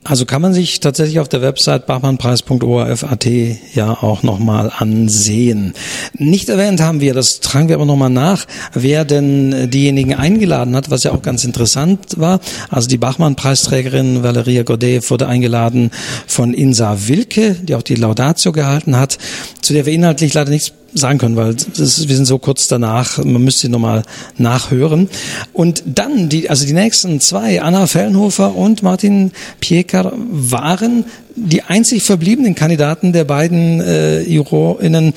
Also 0.08 0.26
kann 0.26 0.42
man 0.42 0.54
sich 0.54 0.80
tatsächlich 0.80 1.20
auf 1.20 1.28
der 1.28 1.42
Website 1.42 1.86
bachmannpreis.orf.at 1.86 3.28
ja 3.74 3.92
auch 3.92 4.24
nochmal 4.24 4.72
ansehen. 4.74 5.74
Nicht 6.14 6.48
erwähnt 6.48 6.80
haben 6.80 7.02
wir, 7.02 7.14
das 7.14 7.42
tragen 7.42 7.68
wir 7.68 7.76
aber 7.76 7.86
nochmal 7.86 8.10
nach, 8.10 8.46
wer 8.74 9.04
denn 9.04 9.70
diejenigen 9.70 10.16
eingeladen 10.16 10.78
hat, 10.78 10.90
was 10.90 11.04
ja 11.04 11.12
auch 11.12 11.22
ganz 11.22 11.44
interessant 11.44 12.18
war. 12.18 12.40
Also 12.70 12.88
die 12.88 12.98
Bachmann-Preisträgerin 12.98 14.24
Valeria 14.24 14.64
Godet 14.64 15.12
wurde 15.12 15.28
eingeladen 15.28 15.92
von 16.26 16.54
Insa 16.54 16.96
Wilke, 17.08 17.56
die 17.56 17.76
auch 17.76 17.84
die 17.84 17.96
Laudatio 17.96 18.54
gehalten 18.54 18.96
hat, 18.96 19.18
zu 19.62 19.74
der 19.74 19.86
wir 19.86 19.92
inhaltlich 19.92 20.34
leider 20.34 20.52
nichts 20.52 20.72
sagen 20.94 21.20
können, 21.20 21.36
weil 21.36 21.56
ist, 21.56 22.08
wir 22.08 22.16
sind 22.16 22.26
so 22.26 22.40
kurz 22.40 22.68
danach, 22.68 23.18
man 23.24 23.44
müsste 23.44 23.62
sie 23.62 23.70
nochmal 23.70 24.04
nachhören. 24.38 25.10
Und 25.54 25.84
dann, 25.86 26.30
die, 26.30 26.50
also 26.50 26.66
die 26.66 26.74
nächsten 26.74 27.20
zwei, 27.20 27.62
Anna 27.62 27.88
Fellenhofer 27.88 28.56
und 28.56 28.84
Martin 28.84 29.32
Pieker, 29.60 30.14
waren 30.16 31.06
die 31.36 31.62
einzig 31.62 32.04
verbliebenen 32.04 32.56
Kandidaten 32.56 33.14
der 33.14 33.24
beiden 33.24 33.80
äh, 33.80 34.22
JurorInnen. 34.22 35.14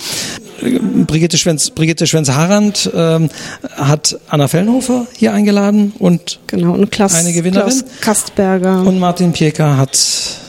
Brigitte 1.07 1.39
Schwenz, 1.39 1.71
Brigitte 1.71 2.07
Schwenz-Harand 2.07 2.91
ähm, 2.95 3.31
hat 3.77 4.19
Anna 4.29 4.49
Fellenhofer 4.49 5.07
hier 5.17 5.33
eingeladen 5.33 5.93
und 5.99 6.39
Genau, 6.47 6.73
und 6.75 6.91
Klaus, 6.91 7.15
Eine 7.15 7.33
Gewinnerin? 7.33 7.69
Klaus 7.71 7.85
Kastberger. 8.01 8.83
und 8.83 8.99
Martin 8.99 9.33
Pieker 9.33 9.77
hat 9.77 9.99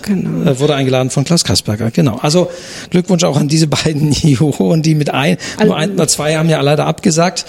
Genau. 0.04 0.50
äh, 0.50 0.60
wurde 0.60 0.76
eingeladen 0.76 1.10
von 1.12 1.24
Klaus 1.24 1.44
Kasperger. 1.44 1.92
Genau. 1.92 2.18
Also 2.22 2.50
Glückwunsch 2.90 3.24
auch 3.24 3.38
an 3.38 3.48
diese 3.48 3.68
beiden 3.68 4.12
Juroren, 4.22 4.82
die 4.82 4.96
mit 4.96 5.14
ein, 5.14 5.38
nur 5.64 5.76
ein 5.78 5.92
oder 5.94 6.08
zwei 6.08 6.36
haben 6.38 6.50
ja 6.50 6.60
leider 6.62 6.86
abgesagt. 6.88 7.46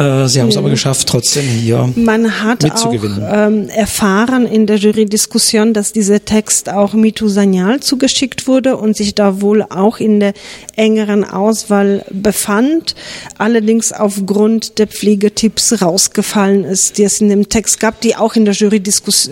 Äh, 0.00 0.28
sie 0.28 0.40
haben 0.40 0.48
es 0.48 0.56
aber 0.56 0.70
geschafft, 0.70 1.08
trotzdem 1.08 1.44
hier 1.44 1.92
Man 1.94 2.42
hat 2.42 2.64
auch 2.64 2.68
mitzugewinnen. 2.68 3.22
ähm, 3.30 3.68
erfahren 3.68 4.46
in 4.46 4.66
der 4.66 4.76
Jury-Diskussion, 4.78 5.74
dass 5.74 5.92
dieser 5.92 6.24
Text 6.24 6.70
auch 6.70 6.94
Mitu 6.94 7.28
Sanyal 7.28 7.80
zugeschickt 7.80 8.46
wurde 8.46 8.78
und 8.78 8.96
sich 8.96 9.14
da 9.14 9.42
wohl 9.42 9.62
auch 9.62 10.00
in 10.00 10.18
der 10.18 10.32
engeren 10.74 11.22
Auswahl 11.24 12.02
befand, 12.10 12.94
allerdings 13.36 13.92
aufgrund 13.92 14.78
der 14.78 14.86
Pflegetipps 14.86 15.82
rausgefallen 15.82 16.64
ist, 16.64 16.96
die 16.96 17.04
es 17.04 17.20
in 17.20 17.28
dem 17.28 17.50
Text 17.50 17.78
gab, 17.78 18.00
die 18.00 18.16
auch 18.16 18.36
in 18.36 18.46
der 18.46 18.54
Jury 18.54 18.82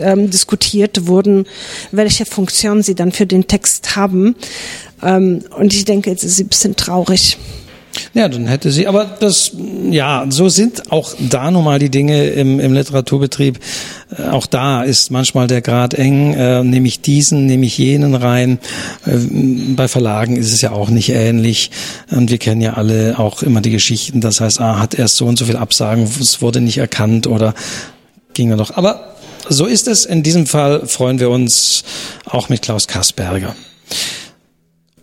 ähm, 0.00 0.28
diskutiert 0.28 1.06
wurden, 1.06 1.46
welche 1.92 2.26
Funktion 2.26 2.82
sie 2.82 2.94
dann 2.94 3.12
für 3.12 3.26
den 3.26 3.46
Text 3.46 3.96
haben. 3.96 4.36
Ähm, 5.02 5.44
und 5.56 5.72
ich 5.72 5.86
denke, 5.86 6.10
jetzt 6.10 6.24
ist 6.24 6.36
sie 6.36 6.44
ein 6.44 6.48
bisschen 6.48 6.76
traurig. 6.76 7.38
Ja, 8.14 8.28
dann 8.28 8.46
hätte 8.46 8.70
sie, 8.70 8.86
aber 8.86 9.04
das, 9.04 9.52
ja, 9.90 10.26
so 10.28 10.48
sind 10.48 10.92
auch 10.92 11.14
da 11.18 11.50
nun 11.50 11.64
mal 11.64 11.78
die 11.78 11.90
Dinge 11.90 12.26
im, 12.28 12.60
im 12.60 12.72
Literaturbetrieb. 12.72 13.58
Äh, 14.16 14.28
auch 14.28 14.46
da 14.46 14.82
ist 14.82 15.10
manchmal 15.10 15.46
der 15.46 15.62
Grad 15.62 15.94
eng, 15.94 16.34
äh, 16.34 16.62
nehme 16.62 16.88
ich 16.88 17.00
diesen, 17.00 17.46
nehme 17.46 17.66
ich 17.66 17.78
jenen 17.78 18.14
rein. 18.14 18.58
Äh, 19.06 19.16
bei 19.74 19.88
Verlagen 19.88 20.36
ist 20.36 20.52
es 20.52 20.60
ja 20.60 20.72
auch 20.72 20.90
nicht 20.90 21.10
ähnlich. 21.10 21.70
Und 22.10 22.30
wir 22.30 22.38
kennen 22.38 22.60
ja 22.60 22.74
alle 22.74 23.18
auch 23.18 23.42
immer 23.42 23.60
die 23.60 23.70
Geschichten, 23.70 24.20
das 24.20 24.40
heißt, 24.40 24.60
ah, 24.60 24.78
hat 24.78 24.94
erst 24.94 25.16
so 25.16 25.26
und 25.26 25.38
so 25.38 25.44
viel 25.44 25.56
Absagen, 25.56 26.08
es 26.20 26.40
wurde 26.42 26.60
nicht 26.60 26.78
erkannt 26.78 27.26
oder 27.26 27.54
ging 28.34 28.50
er 28.50 28.56
doch. 28.56 28.76
Aber 28.76 29.14
so 29.48 29.66
ist 29.66 29.88
es. 29.88 30.04
In 30.04 30.22
diesem 30.22 30.46
Fall 30.46 30.86
freuen 30.86 31.20
wir 31.20 31.30
uns 31.30 31.84
auch 32.24 32.48
mit 32.48 32.62
Klaus 32.62 32.86
Kasperger. 32.86 33.54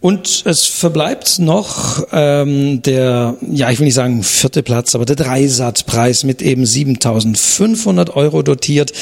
Und 0.05 0.43
es 0.45 0.65
verbleibt 0.65 1.39
noch 1.39 2.05
ähm, 2.11 2.83
der, 2.83 3.37
ja, 3.41 3.71
ich 3.71 3.79
will 3.79 3.85
nicht 3.85 3.95
sagen 3.95 4.21
vierte 4.21 4.61
Platz, 4.61 4.93
aber 4.93 5.03
der 5.03 5.15
Dreisatzpreis 5.15 6.23
mit 6.23 6.43
eben 6.43 6.63
7.500 6.63 8.11
Euro 8.11 8.43
dotiert. 8.43 8.93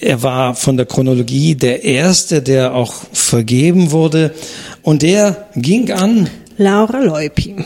Er 0.00 0.22
war 0.22 0.54
von 0.54 0.78
der 0.78 0.86
Chronologie 0.86 1.54
der 1.54 1.84
erste, 1.84 2.40
der 2.40 2.74
auch 2.74 2.94
vergeben 3.12 3.90
wurde. 3.90 4.32
Und 4.80 5.02
der 5.02 5.48
ging 5.54 5.90
an 5.90 6.30
Laura 6.56 7.00
Leupi. 7.00 7.56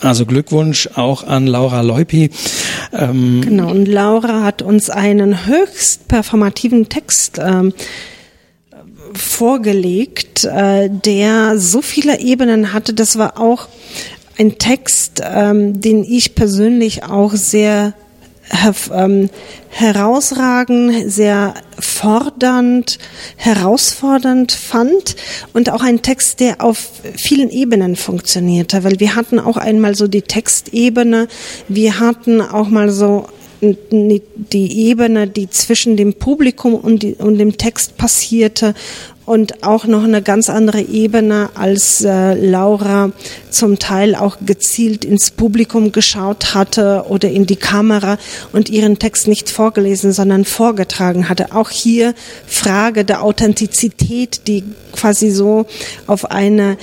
also 0.00 0.26
Glückwunsch 0.26 0.88
auch 0.96 1.22
an 1.22 1.46
Laura 1.46 1.82
Leupi. 1.82 2.30
Ähm, 2.92 3.42
Genau, 3.44 3.70
und 3.70 3.86
Laura 3.86 4.42
hat 4.42 4.60
uns 4.60 4.90
einen 4.90 5.46
höchst 5.46 6.08
performativen 6.08 6.88
Text 6.88 7.38
ähm, 7.40 7.72
vorgelegt, 9.14 10.44
äh, 10.44 10.88
der 10.90 11.58
so 11.58 11.82
viele 11.82 12.20
Ebenen 12.20 12.72
hatte. 12.72 12.94
Das 12.94 13.18
war 13.18 13.40
auch 13.40 13.68
ein 14.38 14.58
Text, 14.58 15.22
ähm, 15.24 15.80
den 15.80 16.04
ich 16.04 16.34
persönlich 16.34 17.04
auch 17.04 17.32
sehr 17.32 17.94
ähm, 18.92 19.30
herausragend, 19.70 21.10
sehr 21.10 21.54
fordernd, 21.78 22.98
herausfordernd 23.36 24.52
fand 24.52 25.16
und 25.52 25.70
auch 25.70 25.82
ein 25.82 26.02
Text, 26.02 26.40
der 26.40 26.62
auf 26.62 26.88
vielen 27.16 27.50
Ebenen 27.50 27.96
funktionierte, 27.96 28.84
weil 28.84 29.00
wir 29.00 29.14
hatten 29.14 29.38
auch 29.38 29.56
einmal 29.56 29.94
so 29.94 30.08
die 30.08 30.22
Textebene, 30.22 31.28
wir 31.68 32.00
hatten 32.00 32.40
auch 32.40 32.68
mal 32.68 32.90
so 32.90 33.28
die 33.60 34.88
Ebene, 34.88 35.26
die 35.26 35.50
zwischen 35.50 35.96
dem 35.96 36.14
Publikum 36.14 36.74
und, 36.74 37.02
die, 37.02 37.14
und 37.14 37.38
dem 37.38 37.56
Text 37.56 37.96
passierte 37.96 38.74
und 39.28 39.62
auch 39.62 39.84
noch 39.84 40.04
eine 40.04 40.22
ganz 40.22 40.48
andere 40.48 40.80
Ebene, 40.80 41.50
als 41.54 42.02
äh, 42.02 42.32
Laura 42.32 43.12
zum 43.50 43.78
Teil 43.78 44.14
auch 44.14 44.38
gezielt 44.40 45.04
ins 45.04 45.30
Publikum 45.30 45.92
geschaut 45.92 46.54
hatte 46.54 47.04
oder 47.10 47.28
in 47.28 47.44
die 47.44 47.56
Kamera 47.56 48.16
und 48.54 48.70
ihren 48.70 48.98
Text 48.98 49.28
nicht 49.28 49.50
vorgelesen, 49.50 50.12
sondern 50.12 50.46
vorgetragen 50.46 51.28
hatte. 51.28 51.54
Auch 51.54 51.68
hier 51.68 52.14
Frage 52.46 53.04
der 53.04 53.22
Authentizität, 53.22 54.46
die 54.46 54.64
quasi 54.92 55.30
so 55.30 55.66
auf 56.06 56.30
eine 56.30 56.78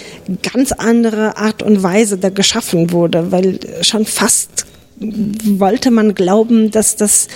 ganz 0.54 0.72
andere 0.72 1.38
Art 1.38 1.64
und 1.64 1.82
Weise 1.82 2.20
da 2.20 2.30
geschaffen 2.30 2.92
wurde, 2.92 3.32
weil 3.32 3.60
schon 3.82 4.06
fast 4.06 4.68
wollte 5.00 5.92
man 5.92 6.16
glauben, 6.16 6.72
dass 6.72 6.96
das 6.96 7.28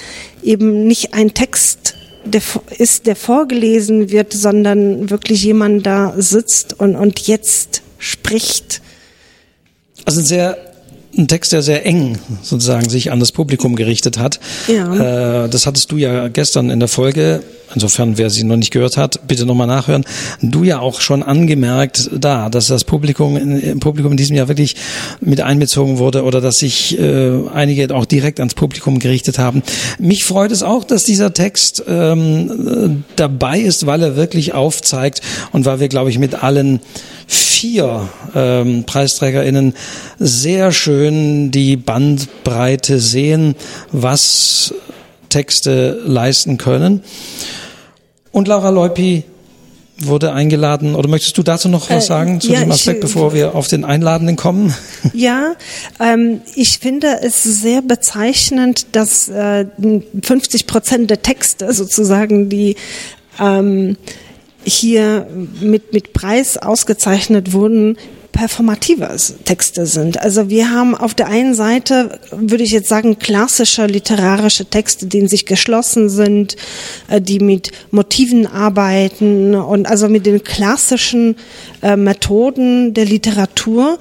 eben 0.44 0.88
nicht 0.88 1.14
ein 1.14 1.34
Text 1.34 1.96
der, 2.26 2.42
ist, 2.78 3.06
der 3.06 3.16
vorgelesen 3.16 4.10
wird, 4.10 4.34
sondern 4.34 5.10
wirklich 5.10 5.44
jemand 5.44 5.86
da 5.86 6.14
sitzt 6.18 6.80
und, 6.80 6.96
und 6.96 7.28
jetzt 7.28 7.82
spricht. 7.98 8.82
Also 10.06 10.22
ein 10.22 10.26
sehr 10.26 10.69
ein 11.18 11.28
Text, 11.28 11.52
der 11.52 11.62
sehr 11.62 11.86
eng 11.86 12.18
sozusagen 12.42 12.90
sich 12.90 13.12
an 13.12 13.20
das 13.20 13.32
Publikum 13.32 13.76
gerichtet 13.76 14.20
hat. 14.20 14.40
Ja. 14.68 15.46
Äh, 15.46 15.50
das 15.50 15.66
hattest 15.66 15.92
du 15.92 15.98
ja 15.98 16.28
gestern 16.28 16.70
in 16.70 16.80
der 16.80 16.88
Folge, 16.88 17.42
insofern 17.74 18.18
wer 18.18 18.30
sie 18.30 18.44
noch 18.44 18.56
nicht 18.56 18.72
gehört 18.72 18.98
hat, 18.98 19.28
bitte 19.28 19.46
nochmal 19.46 19.68
nachhören, 19.68 20.06
du 20.42 20.64
ja 20.64 20.80
auch 20.80 21.02
schon 21.02 21.24
angemerkt 21.24 22.10
da, 22.14 22.50
dass 22.50 22.68
das 22.68 22.84
Publikum, 22.84 23.38
im 23.38 23.80
Publikum 23.80 24.12
in 24.12 24.18
diesem 24.18 24.36
Jahr 24.36 24.48
wirklich 24.48 24.76
mit 25.20 25.42
einbezogen 25.42 25.98
wurde 25.98 26.24
oder 26.24 26.42
dass 26.42 26.60
sich 26.60 27.00
äh, 27.00 27.32
einige 27.54 27.94
auch 27.94 28.06
direkt 28.06 28.40
ans 28.40 28.54
Publikum 28.54 29.00
gerichtet 29.00 29.40
haben. 29.40 29.64
Mich 29.98 30.26
freut 30.26 30.52
es 30.52 30.64
auch, 30.64 30.84
dass 30.84 31.06
dieser 31.06 31.34
Text 31.34 31.84
ähm, 31.88 33.04
dabei 33.16 33.60
ist, 33.60 33.86
weil 33.86 34.04
er 34.04 34.16
wirklich 34.16 34.54
aufzeigt 34.54 35.22
und 35.52 35.66
weil 35.66 35.80
wir, 35.80 35.88
glaube 35.88 36.10
ich, 36.10 36.20
mit 36.20 36.44
allen 36.44 36.80
vier 37.30 38.10
ähm, 38.34 38.86
PreisträgerInnen 38.86 39.76
sehr 40.18 40.72
schön 40.72 41.52
die 41.52 41.78
Bandbreite 41.78 43.00
sehen, 43.00 43.56
was 43.92 44.74
Texte 45.30 46.02
leisten 46.06 46.58
können. 46.58 47.04
Und 48.32 48.48
Laura 48.48 48.70
Leupi 48.72 49.26
wurde 50.00 50.34
eingeladen. 50.34 50.96
Oder 50.96 51.08
möchtest 51.08 51.38
du 51.38 51.44
dazu 51.44 51.70
noch 51.70 51.92
was 51.92 52.06
äh, 52.06 52.08
sagen 52.08 52.42
zu 52.42 52.52
ja, 52.52 52.62
dem 52.62 52.72
Aspekt, 52.72 52.98
ich, 52.98 53.02
bevor 53.02 53.34
wir 53.34 53.54
auf 53.54 53.68
den 53.68 53.86
Einladenden 53.86 54.36
kommen? 54.36 54.74
Ja, 55.14 55.54
ähm, 56.00 56.42
ich 56.56 56.80
finde 56.80 57.20
es 57.22 57.44
sehr 57.44 57.82
bezeichnend, 57.82 58.88
dass 58.96 59.30
äh, 59.30 59.66
50 60.24 60.68
Prozent 60.68 61.10
der 61.10 61.22
Texte 61.22 61.74
sozusagen, 61.74 62.50
die 62.50 62.76
ähm, 63.40 63.98
hier 64.74 65.28
mit, 65.62 65.94
mit 65.94 66.14
Preis 66.14 66.58
ausgezeichnet 66.58 67.54
wurden, 67.54 67.98
performative 68.32 69.16
Texte 69.44 69.86
sind. 69.86 70.22
Also 70.22 70.50
wir 70.50 70.72
haben 70.72 70.96
auf 70.96 71.14
der 71.14 71.28
einen 71.28 71.54
Seite, 71.56 72.20
würde 72.32 72.64
ich 72.64 72.72
jetzt 72.72 72.88
sagen, 72.88 73.20
klassische 73.20 73.86
literarische 73.86 74.66
Texte, 74.66 75.08
die 75.08 75.20
in 75.20 75.28
sich 75.28 75.46
geschlossen 75.46 76.10
sind, 76.10 76.56
äh, 77.10 77.20
die 77.20 77.40
mit 77.40 77.72
Motiven 77.92 78.48
arbeiten 78.48 79.56
und 79.56 79.88
also 79.88 80.08
mit 80.08 80.26
den 80.26 80.44
klassischen 80.44 81.36
äh, 81.82 81.96
Methoden 81.96 82.94
der 82.94 83.06
Literatur. 83.06 84.00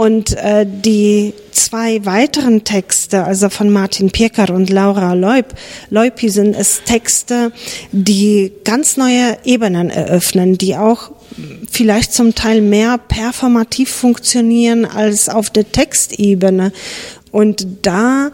Und 0.00 0.34
äh, 0.38 0.64
die 0.66 1.34
zwei 1.52 2.06
weiteren 2.06 2.64
Texte, 2.64 3.22
also 3.22 3.50
von 3.50 3.68
Martin 3.68 4.10
Pirker 4.10 4.48
und 4.48 4.70
Laura 4.70 5.12
Leub, 5.12 5.52
Leupi, 5.90 6.30
sind 6.30 6.56
es 6.56 6.84
Texte, 6.84 7.52
die 7.92 8.50
ganz 8.64 8.96
neue 8.96 9.36
Ebenen 9.44 9.90
eröffnen, 9.90 10.56
die 10.56 10.74
auch 10.74 11.10
vielleicht 11.70 12.14
zum 12.14 12.34
Teil 12.34 12.62
mehr 12.62 12.96
performativ 12.96 13.90
funktionieren 13.90 14.86
als 14.86 15.28
auf 15.28 15.50
der 15.50 15.70
Textebene. 15.70 16.72
Und 17.32 17.66
da 17.82 18.30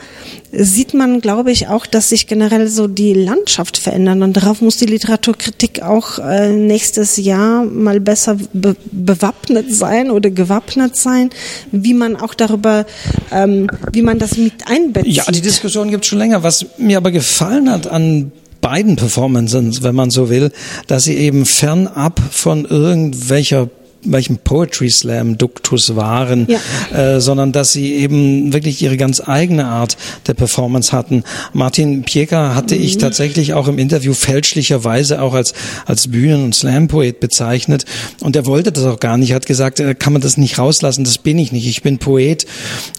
sieht 0.53 0.95
man, 0.95 1.21
glaube 1.21 1.50
ich, 1.50 1.69
auch, 1.69 1.87
dass 1.87 2.09
sich 2.09 2.26
generell 2.26 2.69
so 2.69 2.87
die 2.87 3.12
Landschaft 3.12 3.76
verändert. 3.76 4.23
Und 4.23 4.37
darauf 4.37 4.62
muss 4.62 4.76
die 4.79 4.87
Literaturkritik 4.87 5.82
auch 5.82 6.19
äh, 6.19 6.50
nächstes 6.52 7.17
Jahr 7.17 7.65
mal 7.65 8.00
besser 8.00 8.39
be 8.52 8.76
bewappnet 8.91 9.75
sein 9.75 10.11
oder 10.11 10.30
gewappnet 10.30 10.97
sein, 10.97 11.30
wie 11.73 11.95
man 11.95 12.17
auch 12.17 12.35
darüber, 12.35 12.87
ähm, 13.30 13.69
wie 13.93 14.02
man 14.02 14.19
das 14.19 14.37
mit 14.39 14.67
einbezieht. 14.67 15.15
Ja, 15.15 15.25
die 15.30 15.43
Diskussion 15.43 15.91
gibt 15.91 16.04
es 16.04 16.09
schon 16.09 16.19
länger. 16.19 16.43
Was 16.43 16.67
mir 16.78 16.97
aber 16.97 17.11
gefallen 17.11 17.71
hat 17.71 17.87
an 17.87 18.32
beiden 18.61 18.97
Performances, 18.97 19.82
wenn 19.82 19.95
man 19.95 20.11
so 20.11 20.30
will, 20.30 20.50
dass 20.87 21.04
sie 21.04 21.17
eben 21.17 21.45
fernab 21.45 22.21
von 22.30 22.65
irgendwelcher 22.65 23.69
welchem 24.12 24.38
Poetry 24.38 24.90
Slam 24.90 25.38
Duktus 25.38 25.97
waren, 25.97 26.47
ja. 26.49 26.58
äh, 26.97 27.21
sondern 27.21 27.52
dass 27.52 27.73
sie 27.73 27.95
eben 27.95 28.52
wirklich 28.52 28.82
ihre 28.82 28.97
ganz 28.97 29.21
eigene 29.21 29.66
Art 29.66 29.97
der 30.26 30.34
Performance 30.34 30.92
hatten. 30.92 31.25
Martin 31.52 32.02
Pieker 32.02 32.54
hatte 32.54 32.75
mhm. 32.75 32.82
ich 32.82 32.99
tatsächlich 32.99 33.54
auch 33.54 33.69
im 33.69 33.78
Interview 33.78 34.14
fälschlicherweise 34.14 35.21
auch 35.23 35.34
als 35.34 35.54
als 35.84 36.08
Bühnen- 36.08 36.45
und 36.45 36.54
Slam-Poet 36.54 37.21
bezeichnet 37.21 37.84
und 38.21 38.36
er 38.36 38.47
wollte 38.47 38.73
das 38.73 38.84
auch 38.84 39.00
gar 39.00 39.16
nicht. 39.16 39.30
Er 39.30 39.36
hat 39.36 39.47
gesagt, 39.47 39.80
äh, 39.80 39.95
kann 39.95 40.12
man 40.12 40.23
das 40.23 40.36
nicht 40.36 40.58
rauslassen, 40.58 41.04
das 41.04 41.19
bin 41.19 41.38
ich 41.38 41.52
nicht, 41.52 41.66
ich 41.66 41.82
bin 41.82 41.99
Poet 41.99 42.47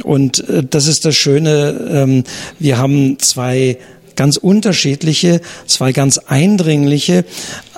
und 0.04 0.48
äh, 0.50 0.64
das 0.68 0.88
ist 0.88 1.06
das 1.06 1.16
Schöne. 1.16 1.88
Ähm, 1.90 2.24
wir 2.60 2.78
haben 2.78 3.20
zwei 3.20 3.78
ganz 4.18 4.36
unterschiedliche, 4.36 5.40
zwei 5.66 5.94
ganz 5.94 6.18
eindringliche, 6.18 7.24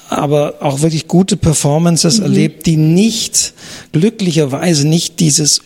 aber 0.10 0.56
auch 0.60 0.82
wirklich 0.82 1.08
gute 1.08 1.38
Performances 1.38 2.18
mhm. 2.18 2.26
erlebt, 2.26 2.66
die 2.66 2.78
nicht, 2.78 3.54
glücklicherweise 3.92 4.88
nicht 4.88 5.20
dieses 5.20 5.62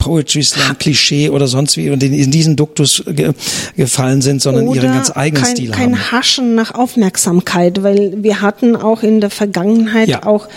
Poetry 0.00 0.42
Slam 0.42 0.78
Klischee 0.78 1.28
oder 1.28 1.46
sonst 1.46 1.76
wie 1.76 1.90
und 1.90 2.02
in 2.02 2.30
diesen 2.30 2.56
Duktus 2.56 3.04
ge 3.06 3.32
gefallen 3.76 4.22
sind, 4.22 4.40
sondern 4.40 4.66
oder 4.66 4.82
ihren 4.82 4.94
ganz 4.94 5.14
eigenen 5.14 5.44
kein, 5.44 5.56
Stil 5.56 5.70
kein 5.70 5.80
haben. 5.82 5.92
Kein 5.92 6.12
Haschen 6.12 6.54
nach 6.54 6.74
Aufmerksamkeit, 6.74 7.82
weil 7.82 8.14
wir 8.16 8.40
hatten 8.40 8.76
auch 8.76 9.02
in 9.02 9.20
der 9.20 9.30
Vergangenheit 9.30 10.08
ja. 10.08 10.24
auch 10.24 10.48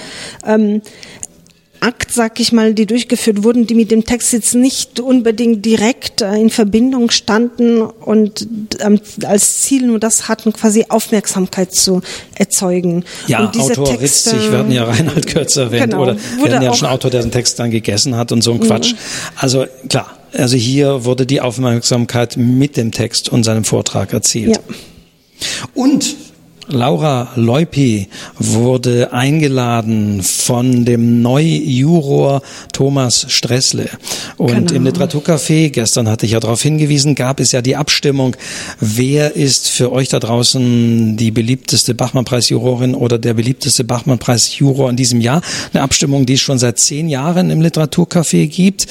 ähm, 0.48 0.82
Akt, 1.84 2.14
sag 2.14 2.40
ich 2.40 2.54
mal, 2.54 2.74
die 2.74 2.86
durchgeführt 2.86 3.44
wurden, 3.44 3.68
die 3.68 3.76
mit 3.76 3.92
dem 3.92 4.06
Text 4.06 4.32
jetzt 4.32 4.56
nicht 4.56 5.02
unbedingt 5.02 5.66
direkt 5.66 6.22
äh, 6.22 6.36
in 6.36 6.50
Verbindung 6.50 7.12
standen 7.12 7.82
und 7.82 8.48
ähm, 8.80 9.02
als 9.26 9.64
Ziel 9.64 9.88
nur 9.88 10.00
das 10.00 10.30
hatten, 10.30 10.54
quasi 10.54 10.86
Aufmerksamkeit 10.88 11.76
zu 11.76 12.02
erzeugen. 12.36 13.04
Ja, 13.28 13.46
und 13.46 13.56
diese 13.56 13.74
Autor 13.74 13.98
Texte, 13.98 14.32
Ritzig, 14.32 14.52
wir 14.52 14.60
hatten 14.60 14.72
ja 14.72 14.86
Reinhard 14.86 15.28
Kürz 15.28 15.58
erwähnt, 15.58 15.92
genau, 15.92 16.04
oder 16.04 16.16
wir 16.42 16.54
hatten 16.54 16.64
ja 16.64 16.74
schon 16.74 16.88
Autor, 16.88 17.12
der 17.12 17.22
den 17.22 17.32
Text 17.32 17.60
dann 17.60 17.70
gegessen 17.70 18.16
hat 18.16 18.32
und 18.32 18.42
so 18.42 18.54
ein 18.54 18.60
mhm. 18.60 18.64
Quatsch. 18.64 18.96
Also 19.36 19.66
klar, 19.90 20.18
also 20.32 20.56
hier 20.56 21.04
wurde 21.04 21.26
die 21.26 21.42
Aufmerksamkeit 21.42 22.38
mit 22.38 22.78
dem 22.78 22.94
Text 22.94 23.28
und 23.28 23.44
seinem 23.44 23.66
Vortrag 23.66 24.14
erzielt. 24.14 24.56
Ja. 24.56 24.76
Und 25.74 26.16
Laura 26.68 27.30
Leupi 27.36 28.08
wurde 28.40 29.12
eingeladen 29.12 30.24
von 30.24 30.86
dem 30.86 31.22
Neujuror 31.22 32.42
Thomas 32.72 33.26
Stressle. 33.30 33.90
Und 34.38 34.70
genau. 34.70 34.74
im 34.74 34.88
Literaturcafé, 34.88 35.70
gestern 35.70 36.08
hatte 36.08 36.26
ich 36.26 36.32
ja 36.32 36.40
darauf 36.40 36.62
hingewiesen, 36.62 37.16
gab 37.16 37.40
es 37.40 37.52
ja 37.52 37.62
die 37.62 37.76
Abstimmung, 37.76 38.36
wer 38.80 39.36
ist 39.36 39.70
für 39.70 39.92
euch 39.92 40.10
da 40.10 40.20
draußen 40.20 41.18
die 41.18 41.32
beliebteste 41.32 41.94
Bachmann-Preis-Jurorin 41.94 42.96
oder 42.96 43.20
der 43.20 43.34
beliebteste 43.34 43.84
Bachmann-Preis-Juror 43.84 44.90
in 44.90 44.96
diesem 44.96 45.20
Jahr. 45.20 45.42
Eine 45.74 45.84
Abstimmung, 45.84 46.26
die 46.26 46.34
es 46.34 46.42
schon 46.42 46.60
seit 46.60 46.80
zehn 46.80 47.10
Jahren 47.10 47.50
im 47.50 47.62
Literaturcafé 47.62 48.48
gibt. 48.48 48.88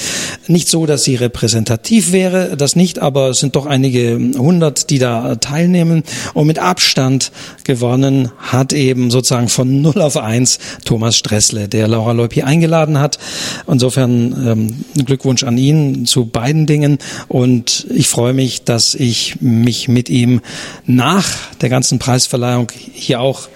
Nicht 0.46 0.68
so, 0.68 0.84
dass 0.86 1.04
sie 1.04 1.14
repräsentativ 1.14 2.12
wäre, 2.12 2.56
das 2.56 2.76
nicht, 2.76 2.98
aber 2.98 3.30
es 3.30 3.38
sind 3.38 3.56
doch 3.56 3.66
einige 3.66 4.18
hundert, 4.36 4.90
die 4.90 4.98
da 4.98 5.36
teilnehmen. 5.36 6.02
Und 6.34 6.46
mit 6.46 6.58
Abstand 6.58 7.32
gewonnen 7.64 8.30
hat 8.38 8.72
eben 8.72 9.10
sozusagen 9.10 9.48
von 9.48 9.82
0 9.82 10.00
auf 10.00 10.16
1 10.16 10.58
Thomas 10.84 11.16
Stressle, 11.16 11.68
der 11.68 11.88
Laura 11.88 12.12
Leupi 12.12 12.42
eingeladen 12.42 12.98
hat. 12.98 13.18
Insofern 13.66 14.84
ähm, 14.96 15.04
Glückwunsch 15.04 15.44
an 15.44 15.58
ihn 15.58 16.06
zu 16.06 16.26
beiden 16.26 16.66
Dingen 16.66 16.98
und 17.28 17.86
ich 17.90 18.08
freue 18.08 18.32
mich, 18.32 18.64
dass 18.64 18.94
ich 18.94 19.40
mich 19.40 19.88
mit 19.88 20.08
ihm 20.08 20.40
nach 20.86 21.26
der 21.60 21.68
ganzen 21.68 21.98
Preisverleihung 21.98 22.70
hier 22.92 23.20
auch 23.20 23.48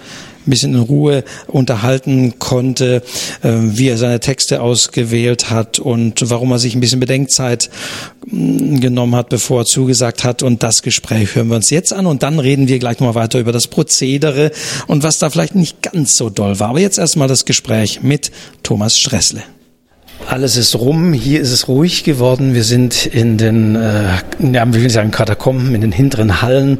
ein 0.47 0.49
bisschen 0.49 0.73
in 0.73 0.81
Ruhe 0.81 1.23
unterhalten 1.47 2.39
konnte, 2.39 3.03
äh, 3.43 3.51
wie 3.51 3.89
er 3.89 3.97
seine 3.97 4.19
Texte 4.19 4.61
ausgewählt 4.61 5.49
hat 5.49 5.79
und 5.79 6.29
warum 6.29 6.51
er 6.51 6.59
sich 6.59 6.75
ein 6.75 6.79
bisschen 6.79 6.99
Bedenkzeit 6.99 7.69
mm, 8.29 8.79
genommen 8.79 9.15
hat, 9.15 9.29
bevor 9.29 9.61
er 9.61 9.65
zugesagt 9.65 10.23
hat. 10.23 10.43
Und 10.43 10.63
das 10.63 10.81
Gespräch 10.81 11.35
hören 11.35 11.49
wir 11.49 11.55
uns 11.55 11.69
jetzt 11.69 11.93
an 11.93 12.05
und 12.05 12.23
dann 12.23 12.39
reden 12.39 12.67
wir 12.67 12.79
gleich 12.79 12.99
mal 12.99 13.15
weiter 13.15 13.39
über 13.39 13.51
das 13.51 13.67
Prozedere 13.67 14.51
und 14.87 15.03
was 15.03 15.19
da 15.19 15.29
vielleicht 15.29 15.55
nicht 15.55 15.81
ganz 15.81 16.17
so 16.17 16.29
doll 16.29 16.59
war. 16.59 16.69
Aber 16.69 16.79
jetzt 16.79 16.97
erstmal 16.97 17.27
das 17.27 17.45
Gespräch 17.45 18.01
mit 18.01 18.31
Thomas 18.63 18.97
Stressle. 18.97 19.43
Alles 20.27 20.57
ist 20.57 20.75
rum, 20.75 21.13
hier 21.13 21.39
ist 21.39 21.51
es 21.51 21.69
ruhig 21.69 22.03
geworden. 22.03 22.53
Wir 22.53 22.65
sind 22.65 23.05
in 23.05 23.37
den, 23.37 23.75
äh, 23.77 24.17
ja, 24.39 24.67
wie 24.67 24.73
will 24.73 24.87
ich 24.87 24.91
sagen, 24.91 25.09
Katakomben, 25.09 25.73
in 25.73 25.79
den 25.79 25.93
hinteren 25.93 26.41
Hallen 26.41 26.79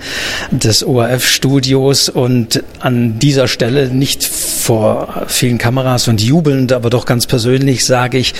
des 0.51 0.83
ORF-Studios 0.83 2.09
und 2.09 2.61
an 2.79 3.19
dieser 3.19 3.47
Stelle 3.47 3.87
nicht 3.87 4.25
vor 4.67 5.23
vielen 5.27 5.57
Kameras 5.57 6.09
und 6.09 6.21
jubelnd, 6.21 6.73
aber 6.73 6.89
doch 6.89 7.05
ganz 7.05 7.25
persönlich 7.25 7.85
sage 7.85 8.17
ich 8.17 8.33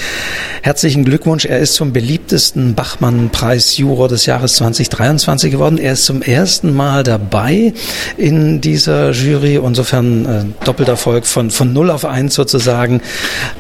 herzlichen 0.62 1.06
Glückwunsch. 1.06 1.46
Er 1.46 1.60
ist 1.60 1.76
zum 1.76 1.94
beliebtesten 1.94 2.76
Bachmann-Preis-Juror 2.76 4.10
des 4.10 4.26
Jahres 4.26 4.56
2023 4.56 5.54
geworden. 5.54 5.78
Er 5.78 5.94
ist 5.94 6.04
zum 6.04 6.22
ersten 6.22 6.76
Mal 6.76 7.04
dabei 7.04 7.72
in 8.18 8.60
dieser 8.60 9.12
Jury. 9.12 9.56
Insofern 9.56 10.26
äh, 10.26 10.66
doppelter 10.66 10.92
Erfolg 10.92 11.26
von, 11.26 11.50
von 11.50 11.72
0 11.72 11.92
auf 11.92 12.04
1 12.04 12.36
sozusagen. 12.36 13.00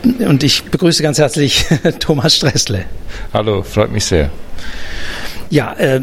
Und 0.03 0.43
ich 0.43 0.65
begrüße 0.65 1.01
ganz 1.01 1.19
herzlich 1.19 1.67
Thomas 1.99 2.36
Stressle. 2.36 2.84
Hallo, 3.34 3.63
freut 3.63 3.93
mich 3.93 4.03
sehr. 4.03 4.30
Ja, 5.49 5.73
äh, 5.73 6.01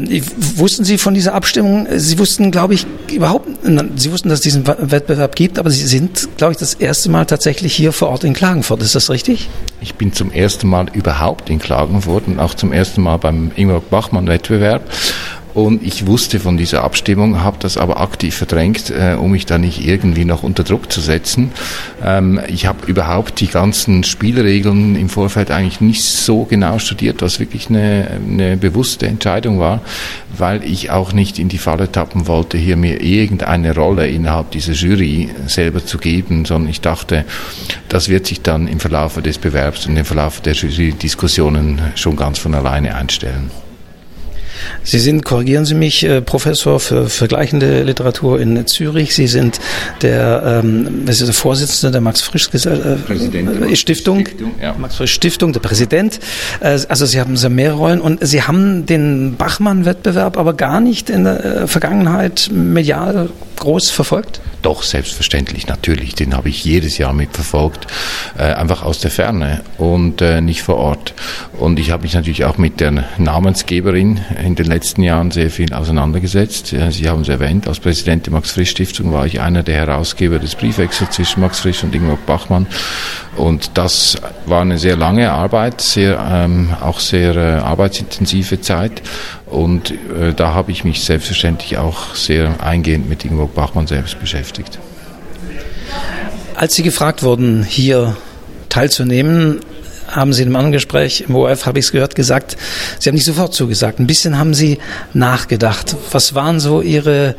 wussten 0.55 0.83
Sie 0.83 0.97
von 0.97 1.13
dieser 1.13 1.33
Abstimmung? 1.33 1.87
Sie 1.95 2.17
wussten, 2.17 2.51
glaube 2.51 2.73
ich, 2.73 2.85
überhaupt, 3.11 3.47
Sie 3.95 4.11
wussten, 4.11 4.29
dass 4.29 4.39
es 4.39 4.43
diesen 4.43 4.65
Wettbewerb 4.65 5.35
gibt, 5.35 5.59
aber 5.59 5.69
Sie 5.69 5.85
sind, 5.85 6.29
glaube 6.37 6.53
ich, 6.53 6.57
das 6.57 6.73
erste 6.73 7.09
Mal 7.09 7.25
tatsächlich 7.25 7.75
hier 7.75 7.91
vor 7.91 8.09
Ort 8.09 8.23
in 8.23 8.33
Klagenfurt. 8.33 8.81
Ist 8.81 8.95
das 8.95 9.09
richtig? 9.09 9.49
Ich 9.81 9.95
bin 9.95 10.13
zum 10.13 10.31
ersten 10.31 10.67
Mal 10.67 10.87
überhaupt 10.93 11.49
in 11.49 11.59
Klagenfurt 11.59 12.27
und 12.27 12.39
auch 12.39 12.55
zum 12.55 12.71
ersten 12.71 13.01
Mal 13.01 13.17
beim 13.17 13.51
Ingmar 13.55 13.81
Bachmann 13.81 14.27
Wettbewerb. 14.27 14.81
Und 15.55 15.83
ich 15.83 16.05
wusste 16.05 16.41
von 16.41 16.57
dieser 16.57 16.83
Abstimmung, 16.83 17.41
habe 17.41 17.55
das 17.61 17.77
aber 17.77 18.01
aktiv 18.01 18.35
verdrängt, 18.35 18.89
äh, 18.89 19.15
um 19.15 19.31
mich 19.31 19.45
da 19.45 19.57
nicht 19.57 19.87
irgendwie 19.87 20.25
noch 20.25 20.43
unter 20.43 20.65
Druck 20.65 20.91
zu 20.91 20.99
setzen. 20.99 21.51
Ähm, 22.03 22.41
ich 22.49 22.65
habe 22.65 22.85
überhaupt 22.87 23.39
die 23.39 23.47
ganzen 23.47 24.03
Spielregeln 24.03 24.97
im 24.97 25.07
Vorfeld 25.07 25.51
eigentlich 25.51 25.79
nicht 25.79 26.03
so 26.03 26.43
genau 26.43 26.77
studiert, 26.77 27.21
was 27.21 27.39
wirklich 27.39 27.69
eine, 27.69 28.19
eine 28.29 28.57
bewusste 28.57 29.07
Entscheidung 29.07 29.57
war, 29.57 29.79
weil 30.37 30.61
ich 30.61 30.91
auch 30.91 31.13
nicht 31.13 31.39
in 31.39 31.47
die 31.47 31.57
Falle 31.57 31.89
tappen 31.89 32.27
wollte, 32.27 32.57
hier 32.57 32.75
mir 32.75 33.01
irgendeine 33.01 33.73
Rolle 33.73 34.07
innerhalb 34.07 34.51
dieser 34.51 34.73
Jury 34.73 35.29
selber 35.47 35.85
zu 35.85 35.99
geben, 35.99 36.43
sondern 36.43 36.69
ich 36.69 36.81
dachte, 36.81 37.23
das 37.87 38.09
wird 38.09 38.27
sich 38.27 38.41
dann 38.41 38.67
im 38.67 38.81
Verlauf 38.81 39.21
des 39.21 39.37
Bewerbs 39.37 39.85
und 39.85 39.95
im 39.95 40.03
Verlauf 40.03 40.41
der 40.41 40.53
Jury-Diskussionen 40.53 41.79
schon 41.95 42.17
ganz 42.17 42.39
von 42.39 42.53
alleine 42.53 42.93
einstellen. 42.93 43.64
Sie 44.83 44.99
sind, 44.99 45.23
korrigieren 45.25 45.65
Sie 45.65 45.75
mich, 45.75 46.03
äh, 46.03 46.21
Professor 46.21 46.79
für 46.79 47.09
vergleichende 47.09 47.83
Literatur 47.83 48.39
in 48.39 48.65
Zürich. 48.67 49.15
Sie 49.15 49.27
sind 49.27 49.59
der, 50.01 50.61
ähm, 50.63 51.03
was 51.05 51.21
ist 51.21 51.27
der 51.27 51.33
Vorsitzende 51.33 51.91
der 51.91 52.01
Max 52.01 52.21
Frisch 52.21 52.49
äh, 52.53 53.75
Stiftung, 53.75 54.25
Stiftung 54.25 54.51
ja. 54.61 54.75
Max 54.77 54.95
Frisch 54.95 55.13
Stiftung, 55.13 55.53
der 55.53 55.59
Präsident. 55.59 56.19
Äh, 56.59 56.79
also 56.87 57.05
Sie 57.05 57.19
haben 57.19 57.37
sehr 57.37 57.49
mehrere 57.49 57.77
Rollen 57.77 58.01
und 58.01 58.25
Sie 58.25 58.41
haben 58.41 58.85
den 58.85 59.35
Bachmann-Wettbewerb 59.37 60.37
aber 60.37 60.53
gar 60.53 60.79
nicht 60.79 61.09
in 61.09 61.23
der 61.23 61.67
Vergangenheit 61.67 62.49
medial 62.51 63.29
groß 63.59 63.89
verfolgt? 63.89 64.41
Doch, 64.61 64.83
selbstverständlich, 64.83 65.67
natürlich. 65.67 66.15
Den 66.15 66.35
habe 66.35 66.49
ich 66.49 66.65
jedes 66.65 66.97
Jahr 66.97 67.13
mitverfolgt, 67.13 67.87
äh, 68.37 68.43
einfach 68.43 68.83
aus 68.83 68.99
der 68.99 69.11
Ferne 69.11 69.61
und 69.77 70.21
äh, 70.21 70.41
nicht 70.41 70.63
vor 70.63 70.77
Ort. 70.77 71.13
Und 71.53 71.79
ich 71.79 71.91
habe 71.91 72.03
mich 72.03 72.13
natürlich 72.13 72.45
auch 72.45 72.57
mit 72.57 72.79
der 72.79 73.05
Namensgeberin 73.17 74.21
in 74.45 74.53
den 74.53 74.67
letzten 74.67 75.01
Jahren 75.01 75.31
sehr 75.31 75.49
viel 75.49 75.73
auseinandergesetzt. 75.73 76.67
Sie 76.67 77.09
haben 77.09 77.21
es 77.21 77.29
erwähnt, 77.29 77.67
als 77.67 77.79
Präsident 77.79 78.27
der 78.27 78.33
Max-Frisch-Stiftung 78.33 79.11
war 79.11 79.25
ich 79.25 79.41
einer 79.41 79.63
der 79.63 79.75
Herausgeber 79.75 80.37
des 80.37 80.53
Briefwechsels 80.53 81.11
zwischen 81.11 81.41
Max 81.41 81.59
Frisch 81.59 81.83
und 81.83 81.95
Ingmar 81.95 82.19
Bachmann. 82.27 82.67
Und 83.37 83.71
das 83.73 84.17
war 84.45 84.61
eine 84.61 84.77
sehr 84.77 84.97
lange 84.97 85.31
Arbeit, 85.31 85.81
sehr, 85.81 86.23
ähm, 86.31 86.69
auch 86.79 86.99
sehr 86.99 87.35
äh, 87.35 87.39
arbeitsintensive 87.55 88.61
Zeit. 88.61 89.01
Und 89.47 89.91
äh, 89.91 90.33
da 90.35 90.53
habe 90.53 90.71
ich 90.71 90.83
mich 90.83 91.03
selbstverständlich 91.03 91.77
auch 91.77 92.13
sehr 92.13 92.63
eingehend 92.63 93.09
mit 93.09 93.25
Ingmar 93.25 93.47
Bachmann 93.47 93.87
selbst 93.87 94.19
beschäftigt. 94.19 94.77
Als 96.55 96.75
Sie 96.75 96.83
gefragt 96.83 97.23
wurden, 97.23 97.63
hier 97.63 98.15
teilzunehmen, 98.69 99.59
haben 100.15 100.33
Sie 100.33 100.41
in 100.41 100.47
einem 100.49 100.55
anderen 100.55 100.71
Gespräch 100.71 101.25
im 101.27 101.35
ORF, 101.35 101.65
habe 101.65 101.79
ich 101.79 101.85
es 101.85 101.91
gehört, 101.91 102.15
gesagt, 102.15 102.57
Sie 102.99 103.09
haben 103.09 103.15
nicht 103.15 103.25
sofort 103.25 103.53
zugesagt. 103.53 103.99
Ein 103.99 104.07
bisschen 104.07 104.37
haben 104.37 104.53
Sie 104.53 104.79
nachgedacht. 105.13 105.95
Was 106.11 106.33
waren 106.35 106.59
so 106.59 106.81
Ihre 106.81 107.35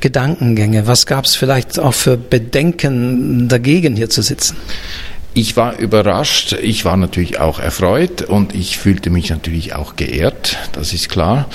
Gedankengänge? 0.00 0.86
Was 0.86 1.06
gab 1.06 1.24
es 1.24 1.36
vielleicht 1.36 1.78
auch 1.78 1.94
für 1.94 2.16
Bedenken 2.16 3.48
dagegen, 3.48 3.96
hier 3.96 4.10
zu 4.10 4.22
sitzen? 4.22 4.56
Ich 5.34 5.54
war 5.56 5.78
überrascht, 5.78 6.54
ich 6.54 6.86
war 6.86 6.96
natürlich 6.96 7.38
auch 7.38 7.58
erfreut 7.60 8.22
und 8.22 8.54
ich 8.54 8.78
fühlte 8.78 9.10
mich 9.10 9.28
natürlich 9.28 9.74
auch 9.74 9.94
geehrt, 9.94 10.56
das 10.72 10.94
ist 10.94 11.10
klar. 11.10 11.50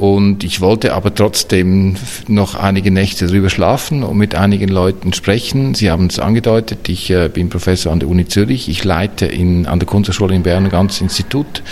Und 0.00 0.44
ich 0.44 0.62
wollte 0.62 0.94
aber 0.94 1.14
trotzdem 1.14 1.94
noch 2.26 2.54
einige 2.54 2.90
Nächte 2.90 3.26
drüber 3.26 3.50
schlafen 3.50 4.02
und 4.02 4.16
mit 4.16 4.34
einigen 4.34 4.70
Leuten 4.70 5.12
sprechen. 5.12 5.74
Sie 5.74 5.90
haben 5.90 6.06
es 6.06 6.18
angedeutet, 6.18 6.88
ich 6.88 7.10
äh, 7.10 7.28
bin 7.28 7.50
Professor 7.50 7.92
an 7.92 8.00
der 8.00 8.08
Uni 8.08 8.26
Zürich. 8.26 8.70
Ich 8.70 8.82
leite 8.82 9.26
in, 9.26 9.66
an 9.66 9.78
der 9.78 9.86
Kunsthochschule 9.86 10.34
in 10.34 10.42
Bern 10.42 10.64
ein 10.64 10.70
ganzes 10.70 11.02
Institut 11.02 11.62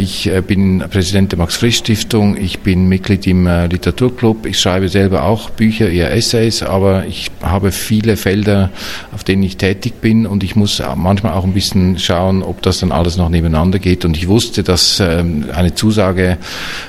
ich 0.00 0.26
äh, 0.26 0.40
bin 0.40 0.82
Präsident 0.90 1.30
der 1.30 1.38
Max-Frisch-Stiftung, 1.38 2.36
ich 2.36 2.58
bin 2.58 2.88
Mitglied 2.88 3.24
im 3.28 3.46
äh, 3.46 3.68
Literaturclub, 3.68 4.46
ich 4.46 4.58
schreibe 4.58 4.88
selber 4.88 5.22
auch 5.22 5.50
Bücher, 5.50 5.88
eher 5.88 6.12
Essays, 6.12 6.64
aber 6.64 7.06
ich 7.06 7.30
habe 7.40 7.70
viele 7.70 8.16
Felder, 8.16 8.70
auf 9.12 9.22
denen 9.22 9.44
ich 9.44 9.58
tätig 9.58 10.00
bin 10.00 10.26
und 10.26 10.42
ich 10.42 10.56
muss 10.56 10.82
manchmal 10.96 11.34
auch 11.34 11.44
ein 11.44 11.52
bisschen 11.52 12.00
schauen, 12.00 12.42
ob 12.42 12.62
das 12.62 12.80
dann 12.80 12.90
alles 12.90 13.16
noch 13.16 13.28
nebeneinander 13.28 13.78
geht. 13.78 14.04
Und 14.04 14.16
ich 14.16 14.26
wusste, 14.26 14.64
dass 14.64 14.98
ähm, 14.98 15.46
eine 15.54 15.74
Zusage 15.74 16.38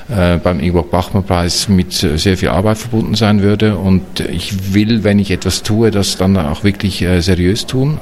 beim 0.08 0.60
Ingeborg 0.60 0.92
Bachmann 0.92 1.24
Preis 1.24 1.70
mit 1.70 1.94
sehr 1.94 2.38
viel 2.38 2.50
Arbeit 2.50 2.78
verbunden 2.78 3.16
sein 3.16 3.42
würde 3.42 3.78
und 3.78 4.20
ich 4.20 4.74
will, 4.74 5.04
wenn 5.04 5.20
ich 5.20 5.32
etwas 5.32 5.64
tue, 5.64 5.90
das 5.90 6.18
dann 6.18 6.36
auch 6.36 6.64
wirklich 6.64 7.06
seriös 7.20 7.66
tun. 7.66 7.98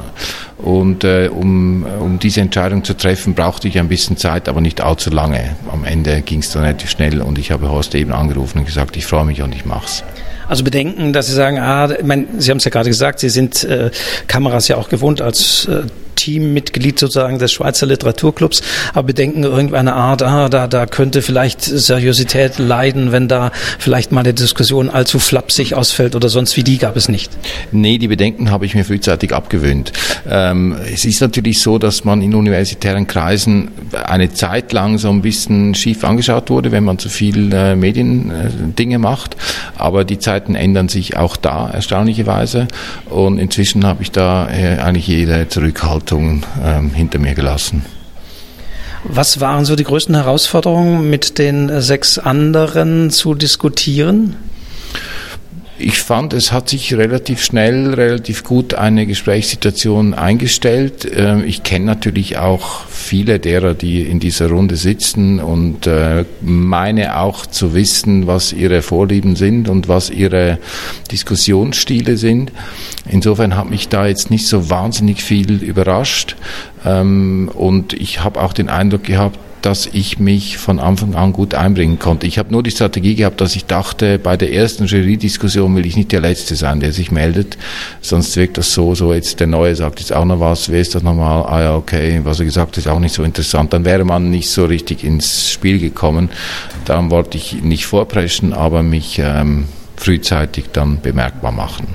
Und 0.59 1.05
äh, 1.05 1.29
um, 1.29 1.85
um 1.85 2.19
diese 2.19 2.41
Entscheidung 2.41 2.83
zu 2.83 2.93
treffen, 2.93 3.33
brauchte 3.33 3.69
ich 3.69 3.79
ein 3.79 3.87
bisschen 3.87 4.17
Zeit, 4.17 4.49
aber 4.49 4.59
nicht 4.59 4.81
allzu 4.81 5.09
lange. 5.09 5.55
Am 5.71 5.85
Ende 5.85 6.21
ging 6.21 6.39
es 6.39 6.51
dann 6.51 6.63
relativ 6.63 6.89
schnell 6.89 7.21
und 7.21 7.39
ich 7.39 7.51
habe 7.51 7.69
Horst 7.69 7.95
eben 7.95 8.11
angerufen 8.11 8.59
und 8.59 8.65
gesagt, 8.65 8.97
ich 8.97 9.05
freue 9.05 9.23
mich 9.23 9.41
und 9.41 9.55
ich 9.55 9.65
mach's. 9.65 10.03
Also 10.49 10.65
Bedenken, 10.65 11.13
dass 11.13 11.27
Sie 11.27 11.33
sagen, 11.33 11.59
ah, 11.59 11.89
ich 11.91 12.03
meine, 12.03 12.25
Sie 12.39 12.51
haben 12.51 12.57
es 12.57 12.65
ja 12.65 12.71
gerade 12.71 12.89
gesagt, 12.89 13.19
Sie 13.19 13.29
sind 13.29 13.63
äh, 13.63 13.89
Kameras 14.27 14.67
ja 14.67 14.75
auch 14.75 14.89
gewohnt 14.89 15.21
als 15.21 15.65
äh, 15.65 15.83
Teammitglied 16.19 16.99
sozusagen 16.99 17.39
des 17.39 17.53
Schweizer 17.53 17.85
Literaturclubs, 17.85 18.61
aber 18.93 19.07
bedenken 19.07 19.43
irgendeine 19.43 19.93
Art, 19.93 20.21
ah, 20.21 20.49
da, 20.49 20.67
da 20.67 20.85
könnte 20.85 21.21
vielleicht 21.21 21.61
Seriosität 21.61 22.59
leiden, 22.59 23.13
wenn 23.13 23.29
da 23.29 23.51
vielleicht 23.77 24.11
mal 24.11 24.21
eine 24.21 24.33
Diskussion 24.33 24.89
allzu 24.89 25.17
flapsig 25.17 25.75
ausfällt 25.75 26.15
oder 26.15 26.27
sonst 26.27 26.57
wie 26.57 26.63
die 26.63 26.77
gab 26.77 26.97
es 26.97 27.07
nicht. 27.07 27.31
Nee, 27.71 27.97
die 27.97 28.09
Bedenken 28.09 28.51
habe 28.51 28.65
ich 28.65 28.75
mir 28.75 28.83
frühzeitig 28.83 29.33
abgewöhnt. 29.33 29.93
Ähm, 30.29 30.75
es 30.93 31.05
ist 31.05 31.21
natürlich 31.21 31.61
so, 31.61 31.77
dass 31.77 32.03
man 32.03 32.21
in 32.21 32.35
universitären 32.35 33.07
Kreisen 33.07 33.69
eine 33.93 34.33
Zeit 34.33 34.73
lang 34.73 34.97
so 34.97 35.09
ein 35.09 35.21
bisschen 35.21 35.73
schief 35.73 36.03
angeschaut 36.03 36.49
wurde, 36.49 36.73
wenn 36.73 36.83
man 36.83 36.99
zu 36.99 37.07
viel 37.07 37.53
äh, 37.53 37.75
Mediendinge 37.77 38.95
äh, 38.95 38.97
macht, 38.97 39.37
aber 39.77 40.03
die 40.03 40.19
Zeiten 40.19 40.55
ändern 40.55 40.89
sich 40.89 41.15
auch 41.15 41.37
da 41.37 41.69
erstaunlicherweise 41.69 42.67
und 43.09 43.37
inzwischen 43.37 43.85
habe 43.85 44.03
ich 44.03 44.11
da 44.11 44.49
äh, 44.49 44.79
eigentlich 44.79 45.07
jede 45.07 45.47
Zurückhaltung 45.47 46.08
Erwartungen 46.09 46.45
ähm, 46.63 46.91
hinter 46.91 47.19
mir 47.19 47.35
gelassen. 47.35 47.85
Was 49.03 49.39
waren 49.39 49.63
so 49.63 49.75
die 49.75 49.83
größten 49.83 50.15
Herausforderungen, 50.15 51.09
mit 51.09 51.37
den 51.37 51.81
sechs 51.81 52.17
anderen 52.17 53.11
zu 53.11 53.33
diskutieren? 53.33 54.35
Ich 55.81 55.99
fand, 56.01 56.33
es 56.33 56.51
hat 56.51 56.67
sich 56.67 56.93
relativ 56.93 57.41
schnell, 57.41 57.93
relativ 57.93 58.43
gut 58.43 58.73
eine 58.73 59.05
Gesprächssituation 59.05 60.13
eingestellt. 60.13 61.09
Ähm, 61.15 61.45
ich 61.45 61.63
kenne 61.63 61.85
natürlich 61.85 62.37
auch 62.37 62.85
viele 62.87 63.39
derer, 63.39 63.75
die 63.75 64.01
in 64.01 64.19
dieser 64.19 64.49
Runde 64.49 64.75
sitzen 64.75 65.39
und 65.39 65.87
äh, 65.87 66.25
meine 66.41 67.17
auch 67.17 67.45
zu 67.45 67.73
wissen, 67.73 68.27
was 68.27 68.51
ihre 68.51 68.81
Vorlieben 68.81 69.37
sind 69.37 69.69
und 69.69 69.87
was 69.87 70.09
ihre 70.09 70.57
Diskussionsstile 71.11 72.17
sind. 72.17 72.51
Insofern 73.09 73.55
hat 73.55 73.69
mich 73.69 73.87
da 73.87 74.05
jetzt 74.05 74.29
nicht 74.29 74.47
so 74.47 74.69
wahnsinnig 74.69 75.23
viel 75.23 75.63
überrascht. 75.63 76.35
Ähm, 76.85 77.49
und 77.53 77.93
ich 77.93 78.21
habe 78.21 78.41
auch 78.41 78.51
den 78.51 78.67
Eindruck 78.67 79.05
gehabt, 79.05 79.39
dass 79.61 79.87
ich 79.87 80.19
mich 80.19 80.57
von 80.57 80.79
Anfang 80.79 81.15
an 81.15 81.33
gut 81.33 81.53
einbringen 81.53 81.99
konnte. 81.99 82.27
Ich 82.27 82.37
habe 82.37 82.51
nur 82.51 82.63
die 82.63 82.71
Strategie 82.71 83.15
gehabt, 83.15 83.41
dass 83.41 83.55
ich 83.55 83.65
dachte, 83.65 84.19
bei 84.19 84.37
der 84.37 84.53
ersten 84.53 84.85
Jury-Diskussion 84.85 85.75
will 85.75 85.85
ich 85.85 85.95
nicht 85.95 86.11
der 86.11 86.21
Letzte 86.21 86.55
sein, 86.55 86.79
der 86.79 86.93
sich 86.93 87.11
meldet, 87.11 87.57
sonst 88.01 88.35
wirkt 88.35 88.57
das 88.57 88.73
so, 88.73 88.95
so 88.95 89.13
jetzt 89.13 89.39
der 89.39 89.47
Neue 89.47 89.75
sagt 89.75 89.99
jetzt 89.99 90.13
auch 90.13 90.25
noch 90.25 90.39
was, 90.39 90.69
wer 90.69 90.81
ist 90.81 90.95
das 90.95 91.03
nochmal? 91.03 91.43
Ah 91.43 91.61
ja, 91.61 91.75
okay, 91.75 92.21
was 92.23 92.39
er 92.39 92.45
gesagt 92.45 92.71
hat, 92.71 92.77
ist 92.77 92.87
auch 92.87 92.99
nicht 92.99 93.13
so 93.13 93.23
interessant. 93.23 93.73
Dann 93.73 93.85
wäre 93.85 94.05
man 94.05 94.29
nicht 94.29 94.49
so 94.49 94.65
richtig 94.65 95.03
ins 95.03 95.49
Spiel 95.51 95.79
gekommen. 95.79 96.29
Darum 96.85 97.11
wollte 97.11 97.37
ich 97.37 97.61
nicht 97.61 97.85
vorpreschen, 97.85 98.53
aber 98.53 98.83
mich 98.83 99.19
ähm, 99.19 99.65
frühzeitig 99.97 100.65
dann 100.71 101.01
bemerkbar 101.01 101.51
machen. 101.51 101.87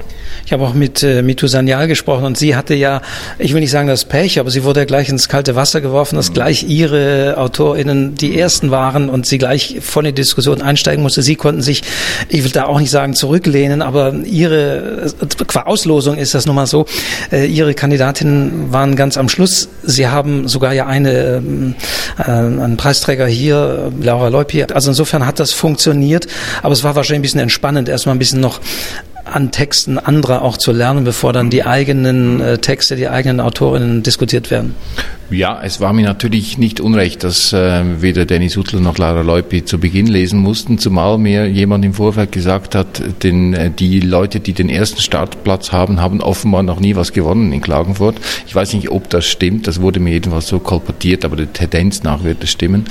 Ich 0.47 0.53
habe 0.53 0.65
auch 0.65 0.75
mit 0.75 1.03
äh, 1.03 1.23
Mitu 1.23 1.47
Sanyal 1.47 1.89
gesprochen 1.89 2.25
und 2.25 2.37
sie 2.37 2.55
hatte 2.55 2.75
ja, 2.75 3.01
ich 3.39 3.55
will 3.55 3.61
nicht 3.61 3.71
sagen 3.71 3.89
das 3.89 4.05
Pech, 4.05 4.39
aber 4.39 4.51
sie 4.51 4.63
wurde 4.63 4.81
ja 4.81 4.87
gleich 4.87 5.09
ins 5.09 5.29
kalte 5.29 5.57
Wasser 5.57 5.81
geworfen, 5.81 6.17
dass 6.17 6.35
gleich 6.35 6.65
ihre 6.65 7.37
AutorInnen 7.39 8.15
die 8.15 8.39
ersten 8.39 8.71
waren 8.71 9.09
und 9.09 9.25
sie 9.25 9.39
gleich 9.39 9.79
von 9.81 10.05
der 10.05 10.13
Diskussion 10.13 10.61
einsteigen 10.61 11.03
musste. 11.03 11.23
Sie 11.23 11.37
konnten 11.37 11.63
sich, 11.63 11.83
ich 12.29 12.45
will 12.45 12.51
da 12.51 12.67
auch 12.67 12.79
nicht 12.79 12.91
sagen 12.91 13.15
zurücklehnen, 13.15 13.81
aber 13.81 14.13
ihre, 14.13 15.07
qua 15.47 15.63
Auslosung 15.63 16.17
ist 16.19 16.35
das 16.35 16.45
nun 16.45 16.57
mal 16.57 16.67
so, 16.67 16.85
äh, 17.33 17.47
ihre 17.47 17.73
Kandidatinnen 17.73 18.71
waren 18.71 18.97
ganz 18.97 19.17
am 19.17 19.31
Schluss. 19.31 19.71
Sie 19.83 20.09
haben 20.09 20.47
sogar 20.47 20.75
ja 20.75 20.87
eine, 20.87 21.75
äh, 22.19 22.31
einen 22.31 22.77
Preisträger 22.77 23.27
hier, 23.27 23.91
Laura 23.99 24.29
Leupi. 24.29 24.63
Also 24.65 24.91
insofern 24.91 25.25
hat 25.25 25.41
das 25.41 25.53
funktioniert, 25.53 26.27
aber 26.63 26.75
es 26.75 26.85
war 26.85 26.97
wahrscheinlich 26.97 27.21
ein 27.21 27.23
bisschen 27.23 27.41
entspannend, 27.41 27.89
erstmal 27.89 28.15
ein 28.15 28.19
bisschen 28.19 28.41
noch 28.41 28.61
an 29.25 29.51
Texten 29.51 29.99
anderer 29.99 30.43
auch 30.43 30.57
zu 30.57 30.73
lernen, 30.73 31.05
bevor 31.05 31.33
dann 31.33 31.51
die 31.51 31.65
eigenen 31.65 32.41
äh, 32.41 32.59
Texte, 32.59 32.97
die 32.97 33.09
eigenen 33.09 33.41
Autorinnen 33.41 34.03
diskutiert 34.03 34.51
werden? 34.51 34.75
Ja, 35.35 35.61
es 35.61 35.81
war 35.81 35.93
mir 35.93 36.05
natürlich 36.05 36.59
nicht 36.59 36.79
unrecht, 36.79 37.25
dass 37.25 37.53
äh, 37.53 37.83
weder 38.01 38.25
Dennis 38.25 38.57
Uttel 38.57 38.81
noch 38.81 38.99
Lara 38.99 39.23
Leupi 39.23 39.65
zu 39.65 39.81
Beginn 39.81 40.07
lesen 40.07 40.39
mussten, 40.39 40.79
zumal 40.79 41.19
mir 41.19 41.49
jemand 41.51 41.85
im 41.85 41.93
Vorfeld 41.93 42.31
gesagt 42.31 42.77
hat, 42.77 43.03
denn 43.25 43.53
äh, 43.53 43.71
die 43.71 43.99
Leute, 43.99 44.39
die 44.39 44.53
den 44.53 44.69
ersten 44.69 45.01
Startplatz 45.01 45.73
haben, 45.73 46.01
haben 46.01 46.21
offenbar 46.21 46.63
noch 46.63 46.79
nie 46.79 46.95
was 46.95 47.13
gewonnen 47.13 47.53
in 47.53 47.61
Klagenfurt. 47.61 48.17
Ich 48.47 48.55
weiß 48.55 48.75
nicht, 48.75 48.91
ob 48.91 49.11
das 49.11 49.27
stimmt, 49.27 49.67
das 49.67 49.81
wurde 49.81 49.99
mir 49.99 50.13
jedenfalls 50.13 50.47
so 50.47 50.61
kolportiert, 50.61 51.25
aber 51.25 51.35
der 51.35 51.53
Tendenz 51.53 52.05
nach 52.05 52.23
wird 52.23 52.45
es 52.45 52.53
stimmen. 52.53 52.85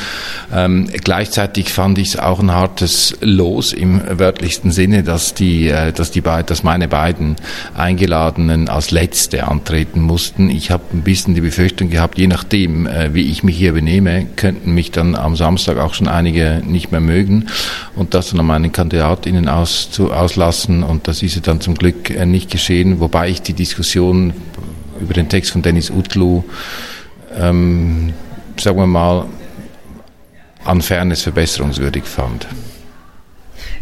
Ähm, 0.54 0.90
gleichzeitig 0.92 1.72
fand 1.72 1.98
ich 1.98 2.10
es 2.10 2.20
auch 2.20 2.42
ein 2.42 2.52
hartes 2.52 3.18
Los 3.22 3.72
im 3.72 4.02
wörtlichsten 4.20 4.72
Sinne, 4.72 5.04
dass 5.04 5.34
die, 5.34 5.70
äh, 5.70 5.94
dass 5.94 6.12
die 6.12 6.22
beiden, 6.22 6.48
dass 6.48 6.64
meine 6.64 6.90
beiden 6.90 7.38
Eingeladenen 7.74 8.68
als 8.68 8.92
Letzte 8.92 9.48
antreten 9.48 10.02
mussten. 10.02 10.50
Ich 10.50 10.72
habe 10.72 10.84
ein 10.94 11.04
bisschen 11.04 11.36
die 11.36 11.42
Befürchtung 11.42 11.90
gehabt, 11.90 12.18
je 12.18 12.33
nachdem, 12.34 12.88
äh, 12.88 13.14
wie 13.14 13.30
ich 13.30 13.44
mich 13.44 13.56
hier 13.56 13.74
benehme, 13.74 14.26
könnten 14.36 14.74
mich 14.74 14.90
dann 14.90 15.14
am 15.14 15.36
Samstag 15.36 15.78
auch 15.78 15.94
schon 15.94 16.08
einige 16.08 16.64
nicht 16.66 16.92
mehr 16.92 17.00
mögen 17.00 17.46
und 17.96 18.16
das 18.16 18.32
dann 18.32 18.40
an 18.40 18.48
meinen 18.48 18.72
KandidatInnen 18.72 19.48
aus, 19.48 19.92
zu, 19.92 20.12
auslassen. 20.12 20.82
Und 20.82 21.08
das 21.08 21.22
ist 21.22 21.46
dann 21.46 21.62
zum 21.62 21.76
Glück 21.76 22.10
äh, 22.10 22.26
nicht 22.26 22.50
geschehen, 22.50 23.00
wobei 23.00 23.30
ich 23.30 23.44
die 23.44 23.54
Diskussion 23.54 24.34
über 25.00 25.14
den 25.14 25.30
Text 25.30 25.52
von 25.52 25.62
Dennis 25.62 25.92
Utlu, 25.92 26.44
ähm, 27.38 28.14
sagen 28.60 28.78
wir 28.78 28.88
mal, 28.88 29.26
an 30.66 30.82
Fairness 30.82 31.22
verbesserungswürdig 31.22 32.06
fand. 32.06 32.48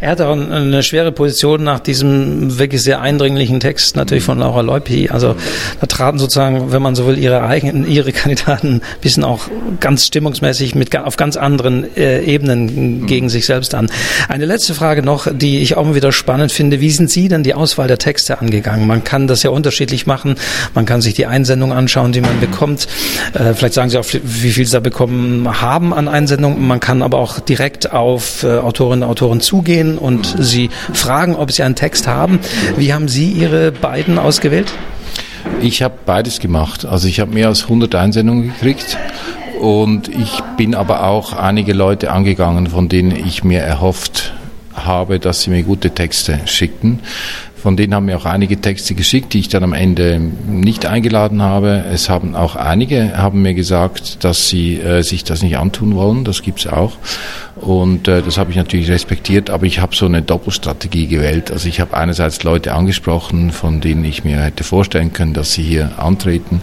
Er 0.01 0.09
hat 0.09 0.21
auch 0.21 0.31
eine 0.31 0.81
schwere 0.81 1.11
Position 1.11 1.63
nach 1.63 1.79
diesem 1.79 2.57
wirklich 2.57 2.81
sehr 2.81 3.01
eindringlichen 3.01 3.59
Text 3.59 3.95
natürlich 3.95 4.23
von 4.23 4.39
Laura 4.39 4.61
Leupi. 4.61 5.09
Also 5.09 5.35
da 5.79 5.85
traten 5.85 6.17
sozusagen, 6.17 6.71
wenn 6.71 6.81
man 6.81 6.95
so 6.95 7.05
will, 7.05 7.19
ihre 7.19 7.43
eigenen, 7.43 7.87
ihre 7.87 8.11
Kandidaten 8.11 8.77
ein 8.77 8.81
bisschen 9.01 9.23
auch 9.23 9.41
ganz 9.79 10.07
stimmungsmäßig 10.07 10.73
mit 10.73 10.97
auf 10.97 11.17
ganz 11.17 11.37
anderen 11.37 11.95
äh, 11.95 12.23
Ebenen 12.23 13.05
gegen 13.05 13.29
sich 13.29 13.45
selbst 13.45 13.75
an. 13.75 13.91
Eine 14.27 14.45
letzte 14.45 14.73
Frage 14.73 15.03
noch, 15.03 15.27
die 15.31 15.61
ich 15.61 15.77
auch 15.77 15.85
mal 15.85 15.93
wieder 15.93 16.11
spannend 16.11 16.51
finde. 16.51 16.81
Wie 16.81 16.89
sind 16.89 17.11
Sie 17.11 17.27
denn 17.27 17.43
die 17.43 17.53
Auswahl 17.53 17.87
der 17.87 17.99
Texte 17.99 18.39
angegangen? 18.39 18.87
Man 18.87 19.03
kann 19.03 19.27
das 19.27 19.43
ja 19.43 19.51
unterschiedlich 19.51 20.07
machen. 20.07 20.33
Man 20.73 20.87
kann 20.87 21.01
sich 21.01 21.13
die 21.13 21.27
Einsendung 21.27 21.73
anschauen, 21.73 22.11
die 22.11 22.21
man 22.21 22.39
bekommt. 22.39 22.87
Äh, 23.35 23.53
vielleicht 23.53 23.75
sagen 23.75 23.91
Sie 23.91 23.99
auch, 23.99 24.05
wie 24.11 24.51
viel 24.51 24.65
Sie 24.65 24.71
da 24.71 24.79
bekommen 24.79 25.61
haben 25.61 25.93
an 25.93 26.07
Einsendungen. 26.07 26.65
Man 26.65 26.79
kann 26.79 27.03
aber 27.03 27.19
auch 27.19 27.39
direkt 27.39 27.91
auf 27.91 28.41
äh, 28.41 28.57
Autorinnen 28.57 29.03
und 29.03 29.09
Autoren 29.11 29.41
zugehen 29.41 29.90
und 29.97 30.35
Sie 30.39 30.69
fragen, 30.93 31.35
ob 31.35 31.51
Sie 31.51 31.63
einen 31.63 31.75
Text 31.75 32.07
haben. 32.07 32.39
Wie 32.77 32.93
haben 32.93 33.07
Sie 33.07 33.31
Ihre 33.31 33.71
beiden 33.71 34.17
ausgewählt? 34.17 34.71
Ich 35.61 35.81
habe 35.81 35.95
beides 36.05 36.39
gemacht. 36.39 36.85
Also 36.85 37.07
ich 37.07 37.19
habe 37.19 37.33
mehr 37.33 37.47
als 37.47 37.63
100 37.63 37.93
Einsendungen 37.95 38.49
gekriegt 38.49 38.97
und 39.59 40.07
ich 40.07 40.41
bin 40.57 40.75
aber 40.75 41.03
auch 41.03 41.33
einige 41.33 41.73
Leute 41.73 42.11
angegangen, 42.11 42.67
von 42.67 42.89
denen 42.89 43.11
ich 43.11 43.43
mir 43.43 43.61
erhofft 43.61 44.33
habe, 44.85 45.19
dass 45.19 45.43
sie 45.43 45.49
mir 45.49 45.63
gute 45.63 45.91
Texte 45.91 46.39
schicken. 46.45 46.99
Von 47.61 47.77
denen 47.77 47.93
haben 47.93 48.05
mir 48.05 48.17
auch 48.17 48.25
einige 48.25 48.59
Texte 48.59 48.95
geschickt, 48.95 49.33
die 49.33 49.39
ich 49.39 49.47
dann 49.47 49.63
am 49.63 49.73
Ende 49.73 50.19
nicht 50.19 50.87
eingeladen 50.87 51.43
habe. 51.43 51.83
Es 51.93 52.09
haben 52.09 52.35
auch 52.35 52.55
einige 52.55 53.15
haben 53.15 53.43
mir 53.43 53.53
gesagt, 53.53 54.23
dass 54.23 54.49
sie 54.49 54.77
äh, 54.77 55.03
sich 55.03 55.23
das 55.23 55.43
nicht 55.43 55.59
antun 55.59 55.93
wollen. 55.93 56.23
Das 56.23 56.41
gibt's 56.41 56.65
auch. 56.65 56.93
Und 57.57 58.07
äh, 58.07 58.23
das 58.23 58.39
habe 58.39 58.49
ich 58.49 58.57
natürlich 58.57 58.89
respektiert, 58.89 59.51
aber 59.51 59.67
ich 59.67 59.79
habe 59.79 59.95
so 59.95 60.07
eine 60.07 60.23
Doppelstrategie 60.23 61.05
gewählt. 61.05 61.51
Also 61.51 61.67
ich 61.67 61.79
habe 61.79 61.95
einerseits 61.95 62.41
Leute 62.41 62.73
angesprochen, 62.73 63.51
von 63.51 63.79
denen 63.79 64.05
ich 64.05 64.23
mir 64.23 64.41
hätte 64.41 64.63
vorstellen 64.63 65.13
können, 65.13 65.35
dass 65.35 65.53
sie 65.53 65.61
hier 65.61 65.99
antreten. 65.99 66.61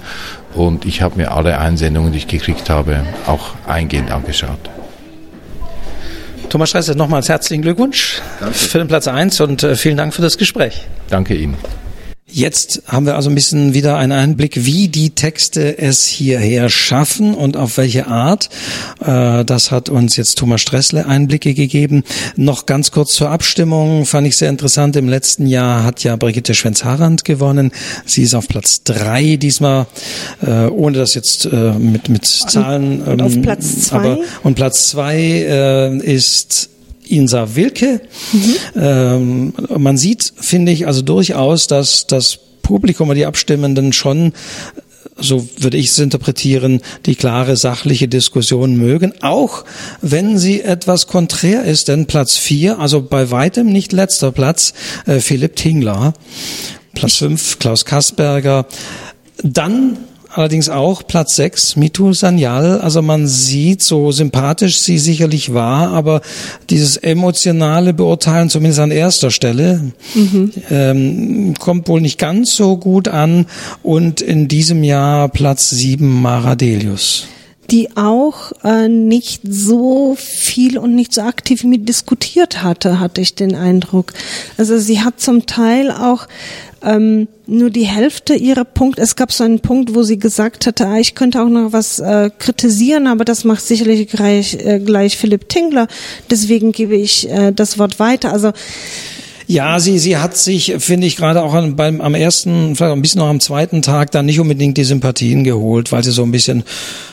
Und 0.53 0.85
ich 0.85 1.01
habe 1.01 1.17
mir 1.17 1.31
alle 1.31 1.59
Einsendungen, 1.61 2.11
die 2.11 2.19
ich 2.19 2.27
gekriegt 2.27 2.71
habe, 2.71 3.05
auch 3.29 3.51
eingehend 3.69 4.11
angeschaut. 4.11 4.59
Thomas 6.49 6.71
Stresser, 6.71 6.95
nochmals 6.95 7.29
herzlichen 7.29 7.63
Glückwunsch 7.63 8.21
Danke. 8.41 8.55
für 8.55 8.79
den 8.79 8.89
Platz 8.89 9.09
1 9.09 9.41
und 9.41 9.63
äh, 9.63 9.77
vielen 9.77 9.97
Dank 9.97 10.15
für 10.15 10.23
das 10.23 10.39
Gespräch. 10.39 10.87
Danke 11.11 11.35
Ihnen. 11.35 11.57
Jetzt 12.31 12.83
haben 12.87 13.07
wir 13.07 13.17
also 13.17 13.31
ein 13.31 13.35
bisschen 13.35 13.73
wieder 13.73 13.97
einen 13.97 14.13
Einblick, 14.13 14.67
wie 14.67 14.89
die 14.89 15.11
Texte 15.11 15.79
es 15.79 16.05
hierher 16.05 16.69
schaffen 16.69 17.33
und 17.33 17.57
auf 17.57 17.79
welche 17.79 18.07
Art. 18.07 18.51
Äh, 19.01 19.47
das 19.47 19.71
hat 19.71 19.89
uns 19.89 20.17
jetzt 20.17 20.37
Thomas 20.37 20.61
Stressle 20.61 21.07
Einblicke 21.07 21.55
gegeben. 21.55 22.05
Noch 22.37 22.67
ganz 22.67 22.91
kurz 22.91 23.15
zur 23.15 23.31
Abstimmung, 23.31 24.05
fand 24.05 24.27
ich 24.27 24.37
sehr 24.37 24.51
interessant. 24.51 24.95
Im 24.97 25.09
letzten 25.09 25.47
Jahr 25.47 25.85
hat 25.85 26.05
ja 26.05 26.17
Brigitte 26.17 26.55
Schwenz-Harand 26.55 27.25
gewonnen. 27.25 27.73
Sie 28.05 28.23
ist 28.23 28.35
auf 28.35 28.47
Platz 28.47 28.83
drei 28.83 29.37
diesmal, 29.37 29.87
äh, 30.47 30.67
ohne 30.67 30.99
das 30.99 31.15
jetzt 31.15 31.47
äh, 31.47 31.73
mit, 31.73 32.11
mit 32.11 32.27
Zahlen. 32.27 33.01
Und 33.03 33.23
auf 33.23 33.37
ähm, 33.37 33.43
Platz 33.43 33.87
zwei? 33.87 33.97
Aber, 33.97 34.19
und 34.43 34.55
Platz 34.55 34.91
zwei 34.91 35.99
ist 36.03 36.69
Insa 37.11 37.55
Wilke. 37.55 38.01
Mhm. 38.33 38.55
Ähm, 38.77 39.53
man 39.77 39.97
sieht, 39.97 40.33
finde 40.41 40.73
ich, 40.73 40.87
also 40.87 41.03
durchaus, 41.03 41.67
dass 41.67 42.07
das 42.07 42.39
Publikum 42.63 43.09
oder 43.09 43.17
die 43.17 43.27
Abstimmenden 43.27 43.93
schon 43.93 44.33
so 45.21 45.49
würde 45.59 45.77
ich 45.77 45.89
es 45.89 45.99
interpretieren, 45.99 46.81
die 47.07 47.15
klare 47.17 47.57
sachliche 47.57 48.09
Diskussion 48.09 48.77
mögen, 48.77 49.13
auch 49.21 49.65
wenn 50.01 50.39
sie 50.39 50.63
etwas 50.63 51.07
konträr 51.07 51.65
ist, 51.65 51.89
denn 51.89 52.07
Platz 52.07 52.37
vier, 52.37 52.79
also 52.79 53.03
bei 53.03 53.31
weitem 53.31 53.67
nicht 53.67 53.93
letzter 53.93 54.33
Platz, 54.33 54.75
äh, 55.07 55.19
Philipp 55.19 55.57
Tingler, 55.57 56.15
Platz 56.95 57.17
fünf 57.17 57.59
Klaus 57.59 57.85
Kasperger, 57.85 58.67
dann 59.43 59.99
allerdings 60.39 60.69
auch 60.69 61.03
Platz 61.07 61.37
6, 61.37 61.77
Mitu 61.77 62.13
Sanyal. 62.13 62.81
Also 62.81 63.03
man 63.03 63.27
sieht, 63.27 63.83
so 63.83 64.13
sympathisch 64.13 64.79
sie 64.79 64.99
sicherlich 64.99 65.53
war, 65.53 65.91
aber 65.91 66.23
dieses 66.71 66.97
emotionale 66.97 67.93
Beurteilen, 67.93 68.49
zumindest 68.49 68.81
an 68.81 68.91
erster 68.91 69.31
Stelle, 69.31 69.93
mhm. 70.15 70.53
ähm, 70.71 71.55
kommt 71.59 71.89
wohl 71.89 72.01
nicht 72.01 72.19
ganz 72.19 72.55
so 72.55 72.77
gut 72.77 73.09
an. 73.09 73.47
Und 73.83 74.21
in 74.21 74.49
diesem 74.49 74.85
Jahr 74.85 75.29
Platz 75.29 75.71
7, 75.71 76.23
Mara 76.23 76.55
Delius 76.55 77.27
die 77.71 77.97
auch 77.97 78.53
äh, 78.65 78.89
nicht 78.89 79.43
so 79.45 80.17
viel 80.19 80.79
und 80.79 80.95
nicht 80.95 81.13
so 81.13 81.21
aktiv 81.21 81.65
mit 81.65 81.89
diskutiert 81.89 82.63
hatte, 82.63 82.99
hatte 82.99 83.21
ich 83.21 83.35
den 83.35 83.55
Eindruck. 83.55 84.15
Also 84.57 84.79
sie 84.79 85.03
hat 85.03 85.21
zum 85.21 85.45
Teil 85.45 85.91
auch 85.91 86.29
ähm, 86.83 87.29
nur 87.47 87.71
die 87.71 87.85
Hälfte 87.85 88.35
ihrer 88.35 88.65
Punkte. 88.65 89.03
Es 89.03 89.17
gab 89.17 89.33
so 89.33 89.45
einen 89.45 89.61
Punkt, 89.61 89.95
wo 89.95 90.03
sie 90.03 90.19
gesagt 90.19 90.67
hatte, 90.67 90.87
ah, 90.87 90.99
ich 90.99 91.15
könnte 91.15 91.43
auch 91.43 91.49
noch 91.49 91.73
was 91.73 91.99
äh, 91.99 92.31
kritisieren, 92.39 93.07
aber 93.07 93.25
das 93.25 93.45
macht 93.45 93.67
sicherlich 93.67 94.09
gleich, 94.09 94.55
äh, 94.55 94.79
gleich 94.79 95.19
Philipp 95.19 95.49
Tingler. 95.49 95.89
Deswegen 96.31 96.73
gebe 96.73 96.97
ich 96.97 97.29
äh, 97.29 97.53
das 97.53 97.79
Wort 97.79 97.99
weiter. 97.99 98.33
Also 98.33 98.53
ja, 99.49 99.81
sie, 99.81 99.99
sie 99.99 100.19
hat 100.19 100.37
sich, 100.37 100.75
finde 100.79 101.07
ich, 101.07 101.17
gerade 101.17 101.43
auch 101.43 101.55
an, 101.55 101.75
beim, 101.75 102.03
am 102.03 102.15
ersten, 102.15 102.77
vielleicht 102.77 102.93
ein 102.93 103.01
bisschen 103.01 103.21
noch 103.21 103.29
am 103.29 103.41
zweiten 103.41 103.81
Tag 103.81 104.11
dann 104.11 104.27
nicht 104.27 104.41
unbedingt 104.41 104.77
die 104.77 104.85
Sympathien 104.85 105.43
geholt, 105.43 105.91
weil 105.91 106.05
sie 106.05 106.11
so 106.11 106.23
ein 106.23 106.31
bisschen, 106.31 106.65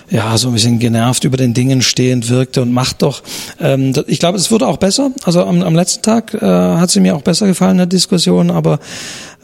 ja, 0.10 0.38
so 0.38 0.50
ein 0.50 0.54
bisschen 0.54 0.78
genervt 0.80 1.24
über 1.24 1.38
den 1.38 1.54
Dingen 1.54 1.82
stehend 1.82 2.30
wirkte 2.30 2.62
und 2.62 2.74
macht 2.74 3.04
doch. 3.04 3.24
Ähm, 3.62 3.94
ich 4.08 4.20
glaube, 4.20 4.38
es 4.38 4.52
wurde 4.52 4.68
auch 4.68 4.76
besser. 4.76 5.12
Also 5.24 5.46
am, 5.46 5.62
am 5.62 5.76
letzten 5.76 6.04
Tag 6.04 6.34
äh, 6.34 6.42
hat 6.42 6.92
sie 6.92 7.00
mir 7.00 7.16
auch 7.16 7.22
besser 7.22 7.48
gefallen 7.48 7.72
in 7.72 7.78
der 7.78 7.86
Diskussion, 7.86 8.52
aber 8.52 8.80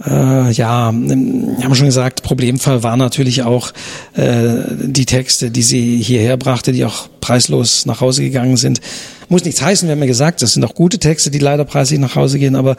äh, 0.06 0.52
ja, 0.52 0.92
wir 0.92 1.64
haben 1.64 1.76
schon 1.76 1.86
gesagt, 1.86 2.24
Problemfall 2.24 2.84
war 2.84 2.98
natürlich 2.98 3.44
auch 3.44 3.72
äh, 4.16 4.64
die 4.70 5.06
Texte, 5.06 5.50
die 5.50 5.64
sie 5.64 5.98
hierher 6.04 6.36
brachte, 6.36 6.74
die 6.74 6.84
auch 6.84 7.08
preislos 7.22 7.86
nach 7.86 8.02
Hause 8.02 8.24
gegangen 8.24 8.58
sind 8.58 8.82
muss 9.32 9.46
nichts 9.46 9.62
heißen, 9.62 9.88
wir 9.88 9.94
haben 9.94 10.02
ja 10.02 10.08
gesagt, 10.08 10.42
das 10.42 10.54
sind 10.54 10.64
auch 10.66 10.76
gute 10.76 11.00
Texte, 11.00 11.32
die 11.32 11.40
leider 11.40 11.64
preislich 11.64 12.00
nach 12.00 12.16
Hause 12.16 12.38
gehen, 12.38 12.56
aber 12.56 12.76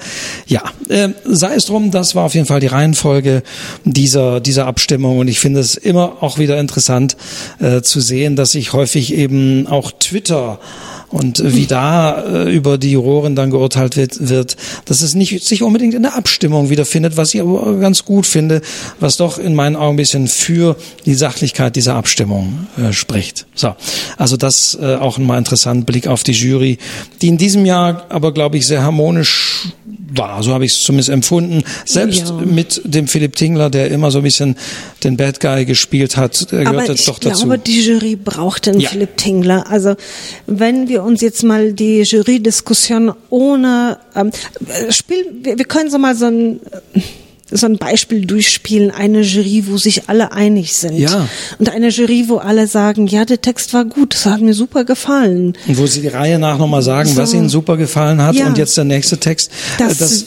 ja, 0.47 0.63
äh, 0.89 1.09
sei 1.25 1.55
es 1.55 1.65
drum, 1.65 1.91
das 1.91 2.15
war 2.15 2.25
auf 2.25 2.35
jeden 2.35 2.47
Fall 2.47 2.61
die 2.61 2.67
Reihenfolge 2.67 3.43
dieser, 3.85 4.41
dieser 4.41 4.67
Abstimmung 4.67 5.19
und 5.19 5.29
ich 5.29 5.41
finde 5.41 5.61
es 5.61 5.77
immer 5.77 6.23
auch 6.23 6.39
wieder 6.39 6.61
interessant 6.61 7.17
äh, 7.59 7.81
zu 7.81 8.01
sehen, 8.01 8.37
dass 8.37 8.53
sich 8.53 8.75
häufig 8.75 9.15
eben 9.15 9.67
auch 9.67 9.93
Twitter 9.93 10.61
und 11.13 11.43
wie 11.45 11.67
da 11.67 12.23
äh, 12.23 12.55
über 12.55 12.79
die 12.79 12.93
Juroren 12.93 13.37
dann 13.37 13.51
geurteilt 13.51 13.97
wird, 13.97 14.29
wird, 14.29 14.57
dass 14.87 15.03
es 15.03 15.15
nicht 15.15 15.45
sich 15.45 15.63
unbedingt 15.63 15.95
in 15.95 16.03
der 16.03 16.17
Abstimmung 16.17 16.71
wiederfindet, 16.71 17.17
was 17.17 17.35
ich 17.35 17.41
aber 17.41 17.77
ganz 17.79 18.05
gut 18.05 18.27
finde, 18.27 18.63
was 18.99 19.19
doch 19.19 19.39
in 19.39 19.55
meinen 19.55 19.77
Augen 19.77 19.95
ein 19.95 19.97
bisschen 19.97 20.27
für 20.27 20.77
die 21.05 21.15
Sachlichkeit 21.15 21.77
dieser 21.77 21.95
Abstimmung 21.97 22.67
äh, 22.79 22.93
spricht. 22.93 23.47
So, 23.55 23.75
also 24.17 24.39
das 24.39 24.77
äh, 24.81 24.97
auch 24.97 25.19
mal 25.19 25.37
interessant, 25.37 25.85
Blick 25.85 26.07
auf 26.07 26.23
die 26.23 26.33
Jury, 26.43 26.79
die 27.21 27.29
in 27.29 27.39
diesem 27.39 27.65
Jahr 27.67 28.07
aber, 28.09 28.33
glaube 28.33 28.57
ich, 28.57 28.67
sehr 28.67 28.83
harmonisch 28.83 29.69
war, 30.15 30.43
so 30.43 30.53
habe 30.53 30.65
ich 30.65 30.73
es 30.73 30.83
zumindest 30.83 31.11
empfunden. 31.11 31.65
Selbst 31.85 32.29
ja. 32.29 32.33
mit 32.33 32.83
dem 32.85 33.09
Philipp 33.09 33.37
Tingler, 33.37 33.71
der 33.71 33.91
immer 33.91 34.11
so 34.11 34.19
ein 34.19 34.25
bisschen 34.25 34.57
den 35.05 35.17
Bad 35.17 35.41
Guy 35.41 35.65
gespielt 35.65 36.17
hat, 36.17 36.49
gehört 36.51 36.67
aber 36.67 36.85
das 36.85 37.05
doch 37.05 37.19
dazu. 37.19 37.29
Ich 37.31 37.45
glaube, 37.45 37.59
die 37.59 37.81
Jury 37.81 38.17
braucht 38.17 38.67
den 38.67 38.81
Ja. 38.81 38.91
Philipp 38.91 39.17
Tingler. 39.17 39.71
Also 39.71 39.95
wenn 40.47 40.89
wir 40.89 41.03
uns 41.03 41.21
jetzt 41.21 41.43
mal 41.43 41.73
die 41.73 42.03
Jury-Diskussion 42.03 43.13
ohne 43.31 43.99
ähm, 44.15 44.31
äh, 44.69 44.93
Spiel, 44.93 45.25
wir, 45.43 45.59
wir 45.59 45.65
können 45.65 45.91
so 45.91 45.99
mal 45.99 46.15
so 46.15 46.27
ein 46.27 46.61
so 47.53 47.67
ein 47.67 47.79
Beispiel 47.79 48.25
durchspielen, 48.27 48.91
eine 48.91 49.21
Jury, 49.23 49.65
wo 49.69 49.77
sich 49.77 50.09
alle 50.09 50.33
einig 50.33 50.75
sind. 50.75 50.99
Ja. 50.99 51.29
Und 51.59 51.69
eine 51.69 51.89
Jury, 51.89 52.25
wo 52.29 52.39
alle 52.39 52.67
sagen, 52.67 53.07
ja, 53.07 53.25
der 53.25 53.41
Text 53.41 53.73
war 53.75 53.85
gut, 53.85 54.15
das 54.15 54.27
hat 54.27 54.41
mir 54.41 54.55
super 54.55 54.85
gefallen. 54.85 55.55
Und 55.69 55.79
wo 55.79 55.87
sie 55.87 56.01
die 56.01 56.09
Reihe 56.09 56.39
nach 56.39 56.59
nochmal 56.59 56.83
sagen, 56.83 57.09
So. 57.09 57.17
was 57.17 57.33
ihnen 57.35 57.49
super 57.49 57.77
gefallen 57.77 58.21
hat 58.23 58.35
Ja. 58.35 58.47
und 58.47 58.59
jetzt 58.59 58.77
der 58.77 58.85
nächste 58.85 59.19
Text. 59.19 59.51
Das- 59.79 59.99
das, 59.99 60.25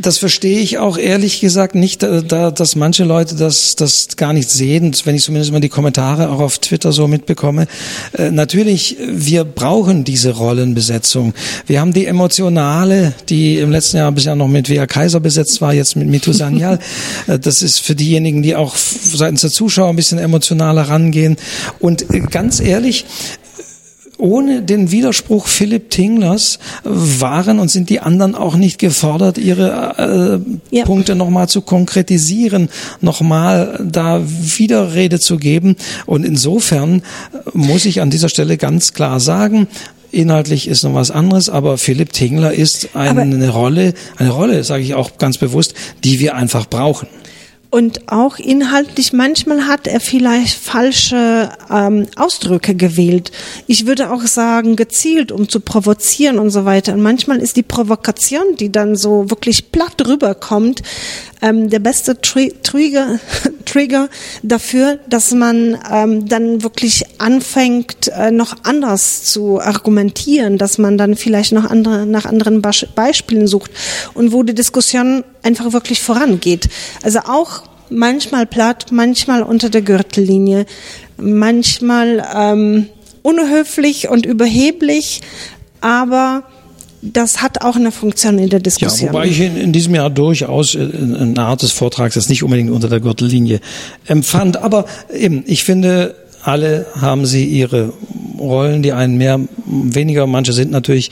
das 0.00 0.18
verstehe 0.18 0.60
ich 0.60 0.78
auch 0.78 0.98
ehrlich 0.98 1.40
gesagt 1.40 1.74
nicht, 1.74 2.02
äh, 2.02 2.22
da, 2.22 2.50
dass 2.50 2.76
manche 2.76 3.04
Leute 3.04 3.34
das, 3.34 3.76
das 3.76 4.16
gar 4.16 4.32
nicht 4.32 4.50
sehen, 4.50 4.94
wenn 5.04 5.14
ich 5.14 5.22
zumindest 5.22 5.52
mal 5.52 5.60
die 5.60 5.68
Kommentare 5.68 6.30
auch 6.30 6.40
auf 6.40 6.58
Twitter 6.58 6.92
so 6.92 7.08
mitbekomme. 7.08 7.66
Äh, 8.12 8.30
natürlich, 8.30 8.96
wir 9.08 9.44
brauchen 9.44 10.04
diese 10.04 10.32
Rollenbesetzung. 10.32 11.34
Wir 11.66 11.80
haben 11.80 11.92
die 11.92 12.06
emotionale, 12.06 13.14
die 13.28 13.58
im 13.58 13.70
letzten 13.70 13.96
Jahr 13.98 14.12
bisher 14.12 14.34
noch 14.34 14.48
mit 14.48 14.68
Wea 14.68 14.86
Kaiser 14.86 15.20
besetzt 15.20 15.60
war, 15.60 15.72
jetzt 15.72 15.96
mit 15.96 16.08
Mitu 16.08 16.32
Sanyal. 16.32 16.78
Äh, 17.26 17.38
das 17.38 17.62
ist 17.62 17.80
für 17.80 17.94
diejenigen, 17.94 18.42
die 18.42 18.54
auch 18.54 18.74
seitens 18.76 19.40
der 19.40 19.50
Zuschauer 19.50 19.88
ein 19.88 19.96
bisschen 19.96 20.18
emotionaler 20.18 20.82
rangehen. 20.82 21.36
Und 21.78 22.10
äh, 22.12 22.20
ganz 22.20 22.60
ehrlich, 22.60 23.06
ohne 24.18 24.62
den 24.62 24.90
Widerspruch 24.90 25.46
Philipp 25.46 25.90
Tinglers 25.90 26.58
waren 26.84 27.58
und 27.58 27.70
sind 27.70 27.90
die 27.90 28.00
anderen 28.00 28.34
auch 28.34 28.56
nicht 28.56 28.78
gefordert, 28.78 29.38
ihre 29.38 30.42
äh, 30.70 30.76
Ja. 30.76 30.84
Punkte 30.84 31.14
nochmal 31.14 31.48
zu 31.48 31.60
konkretisieren, 31.62 32.68
nochmal 33.00 33.78
da 33.84 34.22
Widerrede 34.24 35.20
zu 35.20 35.36
geben. 35.36 35.76
Und 36.06 36.24
insofern 36.24 37.02
muss 37.52 37.84
ich 37.84 38.00
an 38.00 38.10
dieser 38.10 38.28
Stelle 38.28 38.56
ganz 38.56 38.92
klar 38.92 39.20
sagen, 39.20 39.68
Inhaltlich 40.12 40.66
ist 40.68 40.82
noch 40.84 40.94
was 40.94 41.10
anderes, 41.10 41.50
aber 41.50 41.76
Philipp 41.76 42.12
Tingler 42.12 42.54
ist 42.54 42.90
eine 42.94 43.22
Aber- 43.22 43.48
Rolle, 43.52 43.92
eine 44.16 44.30
Rolle, 44.30 44.64
sage 44.64 44.82
ich 44.82 44.94
auch 44.94 45.18
ganz 45.18 45.36
bewusst, 45.36 45.74
die 46.04 46.20
wir 46.20 46.36
einfach 46.36 46.66
brauchen. 46.70 47.06
Und 47.76 48.10
auch 48.10 48.38
inhaltlich, 48.38 49.12
manchmal 49.12 49.66
hat 49.66 49.86
er 49.86 50.00
vielleicht 50.00 50.58
falsche 50.58 51.50
ähm, 51.70 52.06
Ausdrücke 52.16 52.74
gewählt. 52.74 53.32
Ich 53.66 53.86
würde 53.86 54.10
auch 54.10 54.22
sagen, 54.22 54.76
gezielt, 54.76 55.30
um 55.30 55.46
zu 55.46 55.60
provozieren 55.60 56.38
und 56.38 56.48
so 56.48 56.64
weiter. 56.64 56.94
Und 56.94 57.02
manchmal 57.02 57.36
ist 57.36 57.54
die 57.54 57.62
Provokation, 57.62 58.56
die 58.58 58.72
dann 58.72 58.96
so 58.96 59.28
wirklich 59.28 59.72
platt 59.72 60.08
rüberkommt, 60.08 60.82
ähm, 61.42 61.68
der 61.68 61.80
beste 61.80 62.18
Tri 62.18 62.54
Trigger, 62.62 63.18
Trigger 63.66 64.08
dafür, 64.42 64.98
dass 65.06 65.32
man 65.32 65.78
ähm, 65.92 66.26
dann 66.26 66.62
wirklich 66.62 67.04
anfängt, 67.18 68.08
äh, 68.08 68.30
noch 68.30 68.56
anders 68.62 69.24
zu 69.24 69.60
argumentieren, 69.60 70.56
dass 70.56 70.78
man 70.78 70.96
dann 70.96 71.14
vielleicht 71.14 71.52
noch 71.52 71.68
andere, 71.68 72.06
nach 72.06 72.24
anderen 72.24 72.62
Beispielen 72.62 73.46
sucht 73.46 73.70
und 74.14 74.32
wo 74.32 74.42
die 74.42 74.54
Diskussion 74.54 75.24
einfach 75.42 75.74
wirklich 75.74 76.00
vorangeht. 76.00 76.68
Also 77.02 77.18
auch 77.20 77.65
manchmal 77.90 78.46
platt, 78.46 78.86
manchmal 78.92 79.42
unter 79.42 79.70
der 79.70 79.82
Gürtellinie, 79.82 80.66
manchmal 81.16 82.24
ähm, 82.34 82.86
unhöflich 83.22 84.08
und 84.08 84.26
überheblich, 84.26 85.20
aber 85.80 86.44
das 87.02 87.42
hat 87.42 87.62
auch 87.62 87.76
eine 87.76 87.92
Funktion 87.92 88.38
in 88.38 88.48
der 88.48 88.58
Ja, 88.58 88.62
Diskussion. 88.64 89.10
wobei 89.10 89.26
ich 89.26 89.40
in, 89.40 89.56
in 89.56 89.72
diesem 89.72 89.94
Jahr 89.94 90.10
durchaus 90.10 90.74
äh, 90.74 90.80
eine 90.80 91.40
Art 91.40 91.62
des 91.62 91.72
Vortrags 91.72 92.14
das 92.14 92.28
nicht 92.28 92.42
unbedingt 92.42 92.70
unter 92.70 92.88
der 92.88 93.00
Gürtellinie 93.00 93.60
empfand. 94.06 94.56
Aber 94.56 94.86
eben, 95.14 95.44
ich 95.46 95.64
finde, 95.64 96.14
alle 96.42 96.86
haben 97.00 97.26
sie 97.26 97.44
ihre 97.44 97.92
Rollen, 98.38 98.82
die 98.82 98.92
einen 98.92 99.16
mehr, 99.18 99.40
weniger, 99.66 100.26
manche 100.26 100.52
sind 100.52 100.70
natürlich 100.70 101.10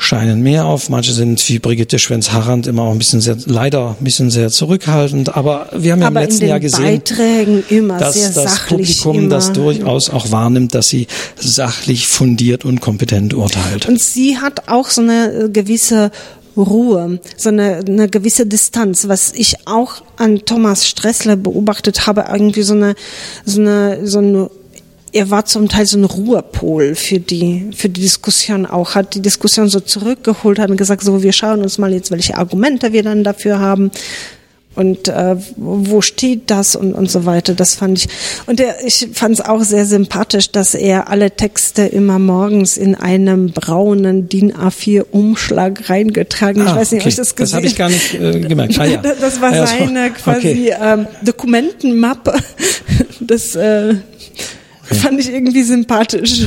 scheinen 0.00 0.42
mehr 0.42 0.64
auf, 0.64 0.88
manche 0.88 1.12
sind 1.12 1.46
wie 1.48 1.58
Brigitte 1.58 1.98
Schwenz-Harrand 1.98 2.66
immer 2.66 2.82
auch 2.82 2.92
ein 2.92 2.98
bisschen 2.98 3.20
sehr, 3.20 3.36
leider 3.44 3.96
ein 4.00 4.04
bisschen 4.04 4.30
sehr 4.30 4.48
zurückhaltend, 4.48 5.36
aber 5.36 5.68
wir 5.76 5.92
haben 5.92 6.00
ja 6.00 6.08
im 6.08 6.16
aber 6.16 6.22
in 6.22 6.30
letzten 6.30 6.46
Jahr 6.46 6.58
gesehen, 6.58 6.82
Beiträgen 6.82 7.62
immer 7.68 7.98
dass 7.98 8.14
sehr 8.14 8.30
das. 8.30 8.64
Publikum 8.66 9.18
immer. 9.18 9.28
das 9.28 9.52
durchaus 9.52 10.08
auch 10.08 10.32
wahrnimmt, 10.32 10.74
dass 10.74 10.88
sie 10.88 11.06
sachlich 11.36 12.06
fundiert 12.06 12.64
und 12.64 12.80
kompetent 12.80 13.34
urteilt. 13.34 13.86
Und 13.86 14.00
sie 14.00 14.38
hat 14.38 14.68
auch 14.68 14.88
so 14.88 15.02
eine 15.02 15.32
äh, 15.32 15.48
gewisse 15.50 16.10
Ruhe, 16.56 17.20
so 17.36 17.50
eine, 17.50 17.82
eine 17.86 18.08
gewisse 18.08 18.46
Distanz, 18.46 19.06
was 19.06 19.32
ich 19.34 19.66
auch 19.66 20.02
an 20.16 20.40
Thomas 20.46 20.86
Stressler 20.88 21.36
beobachtet 21.36 22.06
habe, 22.06 22.24
irgendwie 22.32 22.62
so 22.62 22.74
eine, 22.74 22.94
so 23.44 23.60
eine, 23.60 24.06
so 24.06 24.18
eine 24.18 24.50
er 25.12 25.30
war 25.30 25.44
zum 25.44 25.68
Teil 25.68 25.86
so 25.86 25.98
ein 25.98 26.04
Ruhepol 26.04 26.94
für 26.94 27.20
die, 27.20 27.70
für 27.76 27.88
die 27.88 28.00
Diskussion 28.00 28.66
auch, 28.66 28.94
hat 28.94 29.14
die 29.14 29.22
Diskussion 29.22 29.68
so 29.68 29.80
zurückgeholt, 29.80 30.58
hat 30.58 30.76
gesagt, 30.76 31.02
so, 31.02 31.22
wir 31.22 31.32
schauen 31.32 31.62
uns 31.62 31.78
mal 31.78 31.92
jetzt, 31.92 32.10
welche 32.10 32.36
Argumente 32.36 32.92
wir 32.92 33.02
dann 33.02 33.24
dafür 33.24 33.58
haben 33.58 33.90
und 34.76 35.08
äh, 35.08 35.36
wo 35.56 36.00
steht 36.00 36.48
das 36.50 36.76
und, 36.76 36.94
und 36.94 37.10
so 37.10 37.26
weiter. 37.26 37.54
Das 37.54 37.74
fand 37.74 37.98
ich. 37.98 38.08
Und 38.46 38.60
er, 38.60 38.86
ich 38.86 39.08
fand 39.12 39.34
es 39.34 39.40
auch 39.44 39.62
sehr 39.62 39.84
sympathisch, 39.84 40.52
dass 40.52 40.74
er 40.74 41.08
alle 41.08 41.32
Texte 41.32 41.82
immer 41.82 42.18
morgens 42.20 42.76
in 42.76 42.94
einem 42.94 43.50
braunen 43.50 44.28
DIN 44.28 44.52
A4 44.54 45.06
Umschlag 45.10 45.90
reingetragen. 45.90 46.62
ich 46.62 46.68
Ah, 46.68 46.76
weiß 46.76 46.92
nicht, 46.92 47.00
ob 47.00 47.06
okay. 47.06 47.08
ich 47.10 47.16
das 47.16 47.34
gesehen 47.34 47.46
Das 47.46 47.56
habe 47.56 47.66
ich 47.66 47.76
gar 47.76 47.88
nicht 47.88 48.14
äh, 48.14 48.40
gemerkt. 48.40 48.78
Ah, 48.78 48.84
ja. 48.84 48.98
Das, 48.98 49.18
das 49.20 49.40
war 49.40 49.54
ja, 49.54 49.66
so. 49.66 49.76
seine 49.76 50.10
quasi 50.22 50.48
Okay. 50.48 50.74
ähm, 50.80 51.06
Dokumentenmappe. 51.24 52.34
Das 53.22 53.54
äh, 53.54 53.94
fand 54.94 55.20
ich 55.20 55.30
irgendwie 55.30 55.62
sympathisch. 55.62 56.44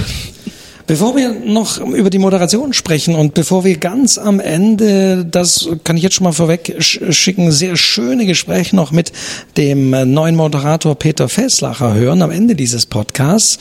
Bevor 0.86 1.16
wir 1.16 1.34
noch 1.46 1.80
über 1.80 2.10
die 2.10 2.18
Moderation 2.18 2.74
sprechen 2.74 3.16
und 3.16 3.34
bevor 3.34 3.64
wir 3.64 3.78
ganz 3.78 4.18
am 4.18 4.42
Ende, 4.42 5.26
das 5.26 5.70
kann 5.86 5.96
ich 5.96 6.04
jetzt 6.04 6.16
schon 6.16 6.26
mal 6.26 6.34
vorweg 6.34 6.76
sch- 6.80 7.14
schicken, 7.14 7.52
sehr 7.54 7.78
schöne 7.78 8.26
Gespräche 8.26 8.76
noch 8.76 8.92
mit 8.92 9.14
dem 9.56 9.92
neuen 10.14 10.36
Moderator 10.36 10.96
Peter 10.96 11.30
Fesslacher 11.30 11.94
hören 11.94 12.22
am 12.22 12.32
Ende 12.32 12.56
dieses 12.56 12.86
Podcasts. 12.86 13.60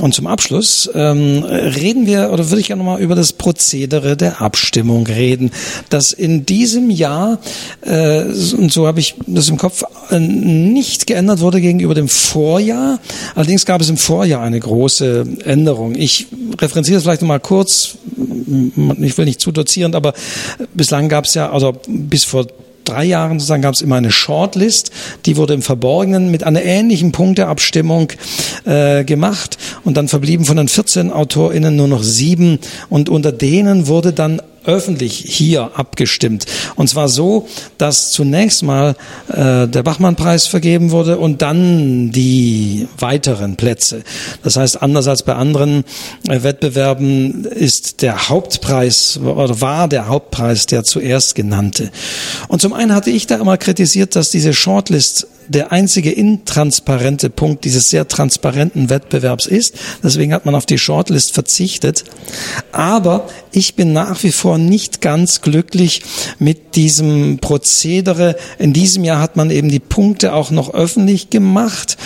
Und 0.00 0.12
zum 0.12 0.26
Abschluss 0.26 0.90
ähm, 0.94 1.42
reden 1.44 2.06
wir, 2.06 2.30
oder 2.30 2.50
würde 2.50 2.60
ich 2.60 2.66
gerne 2.66 2.82
mal 2.82 3.00
über 3.00 3.14
das 3.14 3.32
Prozedere 3.32 4.16
der 4.16 4.42
Abstimmung 4.42 5.06
reden, 5.06 5.52
das 5.88 6.12
in 6.12 6.44
diesem 6.44 6.90
Jahr, 6.90 7.38
äh, 7.80 8.24
und 8.24 8.72
so 8.72 8.86
habe 8.86 9.00
ich 9.00 9.14
das 9.26 9.48
im 9.48 9.56
Kopf, 9.56 9.84
äh, 10.10 10.18
nicht 10.18 11.06
geändert 11.06 11.40
wurde 11.40 11.60
gegenüber 11.60 11.94
dem 11.94 12.08
Vorjahr. 12.08 12.98
Allerdings 13.34 13.64
gab 13.64 13.80
es 13.80 13.88
im 13.88 13.96
Vorjahr 13.96 14.42
eine 14.42 14.60
große 14.60 15.24
Änderung. 15.44 15.94
Ich 15.94 16.26
referenziere 16.58 16.96
das 16.96 17.04
vielleicht 17.04 17.22
noch 17.22 17.28
mal 17.28 17.40
kurz. 17.40 17.96
Ich 19.00 19.18
will 19.18 19.24
nicht 19.24 19.40
zu 19.40 19.52
dozierend, 19.52 19.94
aber 19.94 20.14
bislang 20.74 21.08
gab 21.08 21.24
es 21.24 21.34
ja, 21.34 21.50
also 21.50 21.74
bis 21.88 22.24
vor 22.24 22.46
drei 22.86 23.04
Jahren 23.04 23.38
sozusagen 23.38 23.62
gab 23.62 23.74
es 23.74 23.82
immer 23.82 23.96
eine 23.96 24.12
Shortlist, 24.12 24.90
die 25.26 25.36
wurde 25.36 25.54
im 25.54 25.62
Verborgenen 25.62 26.30
mit 26.30 26.44
einer 26.44 26.62
ähnlichen 26.62 27.12
Punkteabstimmung 27.12 28.12
äh, 28.64 29.04
gemacht 29.04 29.58
und 29.84 29.96
dann 29.96 30.08
verblieben 30.08 30.44
von 30.44 30.56
den 30.56 30.68
14 30.68 31.10
AutorInnen 31.12 31.74
nur 31.76 31.88
noch 31.88 32.02
sieben 32.02 32.60
und 32.88 33.08
unter 33.08 33.32
denen 33.32 33.88
wurde 33.88 34.12
dann 34.12 34.40
öffentlich 34.66 35.24
hier 35.26 35.70
abgestimmt. 35.74 36.46
Und 36.74 36.88
zwar 36.88 37.08
so, 37.08 37.48
dass 37.78 38.10
zunächst 38.10 38.62
mal 38.62 38.96
äh, 39.28 39.66
der 39.66 39.82
Bachmann-Preis 39.82 40.46
vergeben 40.46 40.90
wurde 40.90 41.18
und 41.18 41.42
dann 41.42 42.10
die 42.10 42.88
weiteren 42.98 43.56
Plätze. 43.56 44.02
Das 44.42 44.56
heißt, 44.56 44.82
anders 44.82 45.08
als 45.08 45.22
bei 45.22 45.34
anderen 45.34 45.84
äh, 46.28 46.42
Wettbewerben 46.42 47.44
ist 47.44 48.02
der 48.02 48.28
Hauptpreis 48.28 49.18
oder 49.18 49.60
war 49.60 49.88
der 49.88 50.08
Hauptpreis 50.08 50.66
der 50.66 50.84
zuerst 50.84 51.34
genannte. 51.34 51.90
Und 52.48 52.60
zum 52.60 52.72
einen 52.72 52.94
hatte 52.94 53.10
ich 53.10 53.26
da 53.26 53.36
immer 53.36 53.56
kritisiert, 53.56 54.16
dass 54.16 54.30
diese 54.30 54.52
Shortlist 54.52 55.28
der 55.48 55.72
einzige 55.72 56.10
intransparente 56.10 57.30
Punkt 57.30 57.64
dieses 57.64 57.90
sehr 57.90 58.08
transparenten 58.08 58.90
Wettbewerbs 58.90 59.46
ist. 59.46 59.74
Deswegen 60.02 60.32
hat 60.32 60.46
man 60.46 60.54
auf 60.54 60.66
die 60.66 60.78
Shortlist 60.78 61.34
verzichtet. 61.34 62.04
Aber 62.72 63.28
ich 63.52 63.74
bin 63.74 63.92
nach 63.92 64.22
wie 64.22 64.32
vor 64.32 64.55
nicht 64.58 65.00
ganz 65.00 65.40
glücklich 65.40 66.02
mit 66.38 66.76
diesem 66.76 67.38
Prozedere. 67.38 68.36
In 68.58 68.72
diesem 68.72 69.04
Jahr 69.04 69.20
hat 69.20 69.36
man 69.36 69.50
eben 69.50 69.68
die 69.68 69.80
Punkte 69.80 70.34
auch 70.34 70.50
noch 70.50 70.74
öffentlich 70.74 71.30
gemacht, 71.30 71.96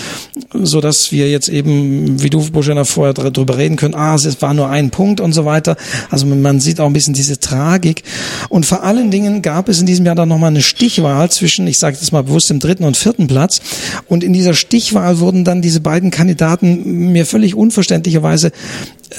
so 0.53 0.81
dass 0.81 1.13
wir 1.13 1.31
jetzt 1.31 1.49
eben, 1.49 2.23
wie 2.23 2.31
du, 2.31 2.51
Boschena, 2.51 2.85
vorher 2.85 3.15
darüber 3.15 3.59
reden 3.59 3.77
können, 3.77 3.95
ah, 3.95 4.15
es 4.15 4.43
war 4.43 4.55
nur 4.55 4.69
ein 4.69 4.91
Punkt 4.91 5.21
und 5.21 5.33
so 5.33 5.45
weiter. 5.45 5.77
Also 6.11 6.27
man 6.27 6.61
sieht 6.61 6.81
auch 6.81 6.87
ein 6.87 6.93
bisschen 6.93 7.15
diese 7.15 7.39
Tragik. 7.39 8.03
Und 8.49 8.67
vor 8.67 8.83
allen 8.83 9.11
Dingen 9.11 9.43
gab 9.43 9.69
es 9.69 9.81
in 9.81 9.87
diesem 9.87 10.07
Jahr 10.07 10.15
dann 10.15 10.29
nochmal 10.29 10.51
eine 10.51 10.63
Stichwahl 10.63 11.31
zwischen, 11.31 11.67
ich 11.67 11.79
sage 11.79 11.97
jetzt 12.01 12.13
mal 12.13 12.23
bewusst, 12.23 12.51
dem 12.51 12.61
dritten 12.61 12.85
und 12.85 12.97
vierten 12.97 13.27
Platz. 13.27 13.61
Und 14.09 14.25
in 14.25 14.33
dieser 14.33 14.55
Stichwahl 14.55 15.19
wurden 15.21 15.45
dann 15.45 15.63
diese 15.63 15.81
beiden 15.81 16.11
Kandidaten 16.11 17.13
mir 17.13 17.27
völlig 17.27 17.55
unverständlicherweise 17.55 18.53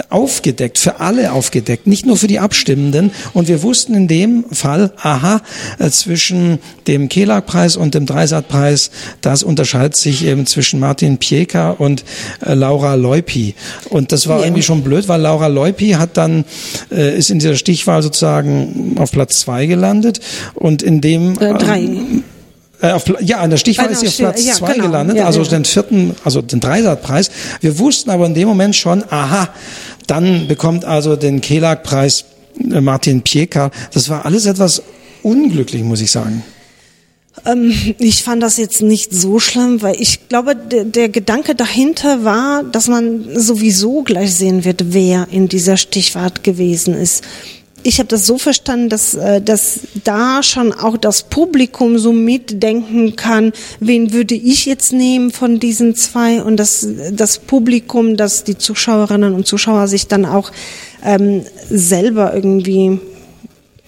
aufgedeckt, 0.10 0.78
für 0.78 1.00
alle 1.00 1.32
aufgedeckt, 1.32 1.88
nicht 1.88 2.06
nur 2.06 2.18
für 2.18 2.28
die 2.28 2.40
Abstimmenden. 2.40 3.12
Und 3.34 3.48
wir 3.48 3.64
wussten 3.64 3.94
in 3.94 4.08
dem 4.08 4.46
Fall, 4.52 4.92
aha, 4.98 5.42
äh, 5.80 5.90
zwischen 5.90 6.60
dem 6.88 7.10
Kelag-Preis 7.10 7.76
und 7.76 7.94
dem 7.94 8.06
Dreisat-Preis, 8.06 8.92
das 9.22 9.44
unterscheidet 9.44 9.96
sich 9.96 10.26
eben 10.26 10.46
zwischen 10.46 10.80
Martin 10.80 11.18
Pieka 11.18 11.72
und 11.72 12.04
äh, 12.46 12.54
Laura 12.54 12.96
Leupi. 12.96 13.56
Und 13.90 14.12
das 14.12 14.28
war 14.28 14.40
ja. 14.40 14.46
irgendwie 14.46 14.64
schon 14.64 14.84
blöd, 14.84 15.08
weil 15.08 15.22
Laura 15.22 15.48
Leupi 15.48 15.92
hat 15.92 16.18
dann, 16.18 16.46
äh, 16.92 17.18
ist 17.18 17.30
in 17.30 17.40
dieser 17.40 17.56
Stichwahl 17.56 18.02
sozusagen 18.02 18.96
auf 18.98 19.12
Platz 19.12 19.40
zwei 19.42 19.66
gelandet 19.66 20.20
und 20.54 20.84
in 20.84 21.02
dem... 21.02 21.38
Äh, 21.40 21.54
drei. 21.54 21.90
Äh, 22.82 22.92
auf, 22.92 23.06
ja, 23.22 23.40
an 23.40 23.50
der 23.50 23.58
Stichwahl 23.58 23.90
ist 23.92 24.00
sie 24.00 24.08
auf 24.08 24.18
Platz 24.18 24.44
ja, 24.44 24.54
zwei 24.54 24.74
genau. 24.74 24.88
gelandet, 24.88 25.18
ja, 25.18 25.26
also 25.26 25.42
ja. 25.42 25.50
den 25.50 25.66
vierten, 25.66 26.16
also 26.24 26.42
den 26.42 26.60
Dreisatpreis. 26.60 27.30
Wir 27.62 27.78
wussten 27.78 28.10
aber 28.10 28.26
in 28.26 28.34
dem 28.34 28.48
Moment 28.48 28.76
schon, 28.76 29.04
aha, 29.10 29.50
dann 30.08 30.48
bekommt 30.48 30.84
also 30.84 31.16
den 31.16 31.42
Kelag-Preis 31.42 32.26
äh, 32.60 32.82
Martin 32.82 33.22
Pieka. 33.22 33.72
Das 33.94 34.10
war 34.10 34.26
alles 34.26 34.46
etwas 34.46 34.82
unglücklich, 35.22 35.84
muss 35.84 36.02
ich 36.02 36.12
sagen. 36.12 36.44
Ähm, 37.46 37.74
ich 38.00 38.24
fand 38.24 38.42
das 38.42 38.58
jetzt 38.58 38.82
nicht 38.82 39.14
so 39.14 39.40
schlimm, 39.40 39.82
weil 39.82 39.96
ich 40.00 40.28
glaube, 40.28 40.56
der, 40.56 40.84
der, 40.84 41.10
Gedanke 41.10 41.56
dahinter 41.56 42.24
war, 42.24 42.64
dass 42.64 42.88
man 42.88 43.40
sowieso 43.40 44.02
gleich 44.04 44.36
sehen 44.36 44.66
wird, 44.66 44.94
wer 44.94 45.28
in 45.32 45.48
dieser 45.48 45.78
Stichwahl 45.78 46.32
gewesen 46.44 46.94
ist 46.94 47.24
ich 47.84 48.00
habe 48.00 48.08
das 48.08 48.26
so 48.26 48.38
verstanden, 48.38 48.90
dass, 48.90 49.14
äh, 49.14 49.42
dass 49.42 49.82
da 50.04 50.44
schon 50.44 50.74
auch 50.74 50.98
das 50.98 51.24
Publikum 51.24 51.98
so 51.98 52.12
mitdenken 52.12 53.16
kann, 53.16 53.54
wen 53.80 54.14
würde 54.14 54.36
ich 54.36 54.66
jetzt 54.66 54.94
nehmen 54.94 55.32
von 55.32 55.60
diesen 55.60 55.96
zwei 55.96 56.42
und 56.42 56.58
dass 56.58 56.88
das 57.12 57.40
Publikum, 57.40 58.18
dass 58.18 58.44
die 58.44 58.58
Zuschauerinnen 58.58 59.34
und 59.34 59.48
Zuschauer 59.48 59.88
sich 59.88 60.08
dann 60.08 60.26
auch 60.26 60.52
ähm, 61.04 61.44
selber 61.70 62.34
irgendwie 62.34 63.00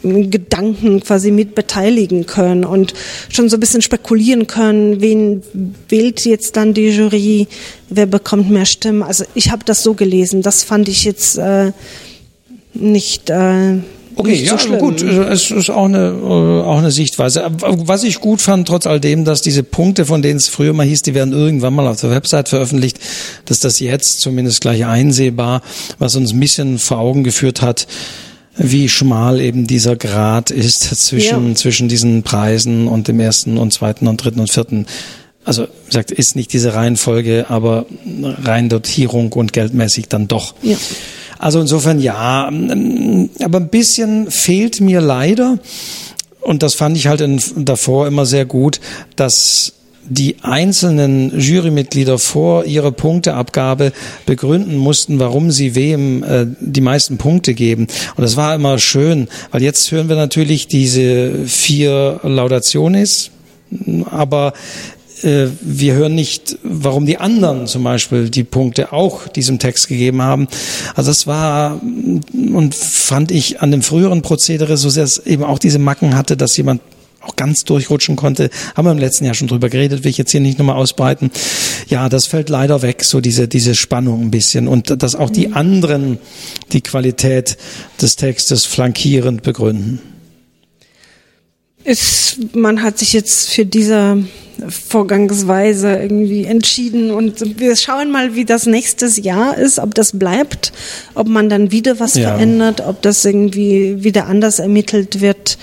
Gedanken 0.03 0.99
quasi 0.99 1.31
mit 1.31 1.55
beteiligen 1.55 2.25
können 2.25 2.65
und 2.65 2.93
schon 3.29 3.47
so 3.47 3.55
ein 3.55 3.61
bisschen 3.61 3.81
spekulieren 3.81 4.47
können, 4.47 4.99
wen 4.99 5.43
wählt 5.87 6.25
jetzt 6.25 6.57
dann 6.57 6.73
die 6.73 6.89
Jury, 6.89 7.47
wer 7.89 8.05
bekommt 8.05 8.49
mehr 8.49 8.65
Stimmen. 8.65 9.01
Also 9.01 9.23
ich 9.33 9.51
habe 9.51 9.63
das 9.63 9.81
so 9.81 9.93
gelesen, 9.93 10.41
das 10.41 10.63
fand 10.63 10.89
ich 10.89 11.05
jetzt 11.05 11.37
äh, 11.37 11.71
nicht. 12.73 13.29
Äh, 13.29 13.79
Okay, 14.15 14.31
nicht 14.31 14.45
ja, 14.45 14.51
so 14.51 14.67
schlimm. 14.67 14.79
gut, 14.79 15.01
es 15.01 15.49
ist 15.49 15.69
auch 15.69 15.85
eine, 15.85 16.09
äh, 16.09 16.67
auch 16.67 16.77
eine 16.77 16.91
Sichtweise. 16.91 17.49
Was 17.59 18.03
ich 18.03 18.19
gut 18.19 18.41
fand, 18.41 18.67
trotz 18.67 18.85
all 18.85 18.99
dem, 18.99 19.25
dass 19.25 19.41
diese 19.41 19.63
Punkte, 19.63 20.05
von 20.05 20.21
denen 20.21 20.37
es 20.37 20.47
früher 20.47 20.73
mal 20.73 20.85
hieß, 20.85 21.01
die 21.01 21.15
werden 21.15 21.33
irgendwann 21.33 21.73
mal 21.73 21.87
auf 21.87 21.99
der 21.99 22.11
Website 22.11 22.49
veröffentlicht, 22.49 22.99
dass 23.45 23.59
das 23.59 23.79
jetzt 23.79 24.21
zumindest 24.21 24.61
gleich 24.61 24.85
einsehbar, 24.85 25.61
was 25.97 26.15
uns 26.15 26.31
ein 26.31 26.39
bisschen 26.39 26.79
vor 26.79 26.99
Augen 26.99 27.23
geführt 27.23 27.61
hat, 27.61 27.87
wie 28.55 28.87
schmal 28.87 29.41
eben 29.41 29.65
dieser 29.65 29.95
Grad 29.95 30.51
ist 30.51 30.81
zwischen, 30.81 31.49
ja. 31.49 31.55
zwischen 31.55 31.87
diesen 31.87 32.21
Preisen 32.21 32.87
und 32.87 33.07
dem 33.07 33.19
ersten 33.19 33.57
und 33.57 33.73
zweiten 33.73 34.07
und 34.07 34.17
dritten 34.17 34.39
und 34.39 34.51
vierten 34.51 34.85
also 35.45 35.67
sagt, 35.89 36.11
ist 36.11 36.35
nicht 36.35 36.53
diese 36.53 36.73
Reihenfolge, 36.73 37.47
aber 37.49 37.85
rein 38.43 38.69
Dotierung 38.69 39.33
und 39.33 39.51
geldmäßig 39.51 40.07
dann 40.07 40.27
doch. 40.27 40.55
Ja. 40.61 40.77
Also 41.39 41.59
insofern 41.59 41.99
ja, 41.99 42.49
aber 43.43 43.57
ein 43.59 43.69
bisschen 43.69 44.29
fehlt 44.31 44.81
mir 44.81 45.01
leider, 45.01 45.59
und 46.41 46.63
das 46.63 46.75
fand 46.75 46.97
ich 46.97 47.07
halt 47.07 47.21
in, 47.21 47.41
davor 47.57 48.07
immer 48.07 48.25
sehr 48.25 48.45
gut, 48.45 48.79
dass 49.15 49.73
die 50.09 50.35
einzelnen 50.41 51.39
Jurymitglieder 51.39 52.19
vor 52.19 52.65
ihrer 52.65 52.91
Punkteabgabe 52.91 53.93
begründen 54.25 54.75
mussten, 54.75 55.19
warum 55.19 55.51
sie 55.51 55.75
wem 55.75 56.23
äh, 56.23 56.45
die 56.59 56.81
meisten 56.81 57.17
Punkte 57.17 57.53
geben. 57.53 57.87
Und 58.15 58.21
das 58.21 58.35
war 58.35 58.53
immer 58.53 58.79
schön, 58.79 59.27
weil 59.51 59.63
jetzt 59.63 59.91
hören 59.91 60.09
wir 60.09 60.17
natürlich 60.17 60.67
diese 60.67 61.45
vier 61.45 62.19
Laudationes, 62.23 63.31
aber 64.11 64.53
wir 65.23 65.93
hören 65.93 66.15
nicht, 66.15 66.57
warum 66.63 67.05
die 67.05 67.17
anderen 67.17 67.65
zum 67.67 67.83
Beispiel 67.83 68.29
die 68.29 68.43
Punkte 68.43 68.91
auch 68.91 69.27
diesem 69.27 69.57
Text 69.57 69.87
gegeben 69.87 70.21
haben. 70.21 70.47
Also 70.95 71.11
das 71.11 71.27
war 71.27 71.81
und 71.81 72.75
fand 72.75 73.31
ich 73.31 73.61
an 73.61 73.71
dem 73.71 73.81
früheren 73.81 74.21
Prozedere, 74.21 74.77
so 74.77 74.89
sehr 74.89 75.03
es 75.03 75.19
eben 75.19 75.43
auch 75.43 75.59
diese 75.59 75.79
Macken 75.79 76.15
hatte, 76.15 76.35
dass 76.35 76.57
jemand 76.57 76.81
auch 77.21 77.35
ganz 77.35 77.63
durchrutschen 77.63 78.15
konnte. 78.15 78.49
Haben 78.75 78.87
wir 78.87 78.91
im 78.91 78.97
letzten 78.97 79.25
Jahr 79.25 79.33
schon 79.33 79.47
drüber 79.47 79.69
geredet, 79.69 80.03
will 80.03 80.11
ich 80.11 80.17
jetzt 80.17 80.31
hier 80.31 80.41
nicht 80.41 80.59
nochmal 80.59 80.75
ausbreiten. 80.75 81.31
Ja, 81.87 82.09
das 82.09 82.25
fällt 82.25 82.49
leider 82.49 82.81
weg, 82.81 83.03
so 83.03 83.21
diese, 83.21 83.47
diese 83.47 83.75
Spannung 83.75 84.21
ein 84.21 84.31
bisschen. 84.31 84.67
Und 84.67 85.01
dass 85.01 85.15
auch 85.15 85.29
die 85.29 85.53
anderen 85.53 86.17
die 86.71 86.81
Qualität 86.81 87.57
des 88.01 88.17
Textes 88.17 88.65
flankierend 88.65 89.41
begründen. 89.41 90.12
Ist, 91.83 92.55
man 92.55 92.81
hat 92.81 92.97
sich 92.97 93.13
jetzt 93.13 93.51
für 93.51 93.65
diese 93.65 94.23
Vorgangsweise 94.69 95.95
irgendwie 95.95 96.45
entschieden 96.45 97.11
und 97.11 97.59
wir 97.59 97.75
schauen 97.75 98.11
mal, 98.11 98.35
wie 98.35 98.45
das 98.45 98.65
nächstes 98.65 99.17
Jahr 99.17 99.57
ist, 99.57 99.79
ob 99.79 99.93
das 99.95 100.17
bleibt, 100.17 100.71
ob 101.15 101.27
man 101.27 101.49
dann 101.49 101.71
wieder 101.71 101.99
was 101.99 102.15
ja. 102.15 102.29
verändert, 102.29 102.81
ob 102.81 103.01
das 103.01 103.25
irgendwie 103.25 104.03
wieder 104.03 104.27
anders 104.27 104.59
ermittelt 104.59 105.19
wird, 105.21 105.57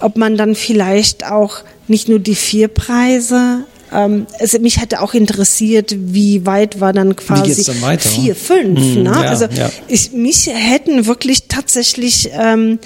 ob 0.00 0.16
man 0.16 0.36
dann 0.36 0.54
vielleicht 0.54 1.30
auch 1.30 1.58
nicht 1.88 2.08
nur 2.08 2.20
die 2.20 2.36
vier 2.36 2.68
Preise 2.68 3.66
ähm, 3.92 4.26
also 4.40 4.58
mich 4.58 4.80
hätte 4.80 5.00
auch 5.00 5.14
interessiert, 5.14 5.94
wie 5.96 6.44
weit 6.46 6.80
war 6.80 6.92
dann 6.92 7.16
quasi 7.16 7.64
dann 7.64 7.82
weiter, 7.82 8.08
vier, 8.08 8.34
fünf. 8.34 8.80
Mm, 8.80 9.02
ne? 9.02 9.10
Ja, 9.10 9.20
also 9.22 9.46
ja. 9.46 9.70
Ich, 9.88 10.12
mich 10.12 10.48
hätten 10.52 11.06
wirklich 11.06 11.44
tatsächlich 11.48 12.30
ähm, 12.32 12.78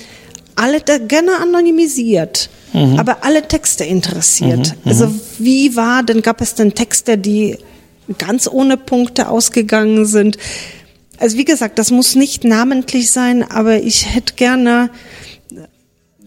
alle 0.58 0.80
gerne 0.80 1.36
anonymisiert 1.40 2.50
mhm. 2.72 2.98
aber 2.98 3.24
alle 3.24 3.46
Texte 3.46 3.84
interessiert. 3.84 4.58
Mhm, 4.58 4.82
mhm, 4.84 4.88
also 4.88 5.14
wie 5.38 5.76
war, 5.76 6.02
denn 6.02 6.22
gab 6.22 6.40
es 6.40 6.54
denn 6.54 6.74
Texte, 6.74 7.18
die 7.18 7.58
ganz 8.18 8.48
ohne 8.48 8.76
Punkte 8.76 9.28
ausgegangen 9.28 10.06
sind? 10.06 10.38
Also 11.18 11.36
wie 11.36 11.44
gesagt, 11.44 11.78
das 11.78 11.90
muss 11.90 12.14
nicht 12.14 12.44
namentlich 12.44 13.10
sein, 13.10 13.42
aber 13.42 13.82
ich 13.82 14.14
hätte 14.14 14.34
gerne 14.34 14.90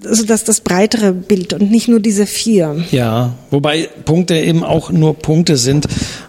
also 0.06 0.26
das, 0.26 0.44
das 0.44 0.62
breitere 0.62 1.14
Bild 1.14 1.54
und 1.54 1.70
nicht 1.70 1.88
nur 1.88 2.00
diese 2.00 2.26
vier. 2.26 2.84
Ja, 2.92 3.34
wobei 3.50 3.90
Punkte 4.06 4.36
eben 4.36 4.64
auch 4.64 4.92
nur 4.92 5.16
Punkte 5.16 5.58
sind 5.58 5.88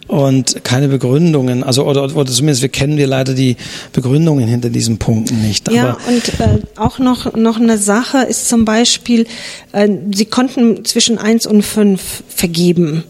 und 0.08 0.64
keine 0.64 0.88
Begründungen. 0.88 1.62
Also 1.64 1.84
oder, 1.84 2.04
oder 2.04 2.26
zumindest 2.26 2.62
wir 2.62 2.68
kennen 2.68 2.96
wir 2.96 3.06
leider 3.06 3.34
die 3.34 3.56
Begründungen 3.92 4.46
hinter 4.46 4.70
diesen 4.70 4.98
Punkten 4.98 5.40
nicht. 5.42 5.70
Ja, 5.70 5.96
und 6.06 6.40
äh, 6.40 6.58
auch 6.76 6.98
noch 6.98 7.34
noch 7.34 7.58
eine 7.58 7.78
Sache 7.78 8.18
ist 8.18 8.48
zum 8.48 8.64
Beispiel, 8.64 9.26
äh, 9.72 9.88
sie 10.12 10.26
konnten 10.26 10.84
zwischen 10.84 11.18
eins 11.18 11.46
und 11.46 11.62
fünf 11.62 12.22
vergeben. 12.28 13.04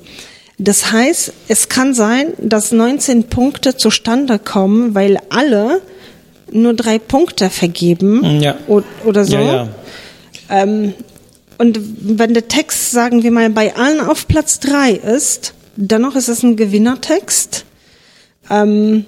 Das 0.59 0.93
heißt, 0.93 1.33
es 1.49 1.69
kann 1.69 1.93
sein, 1.93 2.35
dass 2.41 2.71
19 2.71 3.25
Punkte 3.25 3.77
zustande 3.77 4.39
kommen, 4.39 4.95
weil 4.95 5.19
alle 5.29 5.81
nur 6.53 6.75
drei 6.75 6.99
Punkte 6.99 7.51
vergeben 7.51 8.41
ja. 8.41 8.57
oder 9.05 9.25
so. 9.25 9.35
Ja, 9.35 9.43
ja. 9.43 9.69
Ähm, 10.49 10.95
und 11.59 11.79
wenn 12.19 12.35
der 12.35 12.49
Text, 12.49 12.91
sagen 12.91 13.23
wir 13.23 13.31
mal, 13.31 13.51
bei 13.51 13.77
allen 13.77 14.01
auf 14.01 14.27
Platz 14.27 14.59
drei 14.59 14.93
ist, 14.93 15.55
dennoch 15.77 16.17
ist 16.17 16.29
es 16.29 16.43
ein 16.43 16.57
Gewinnertext. 16.57 17.65
Ähm, 18.51 19.05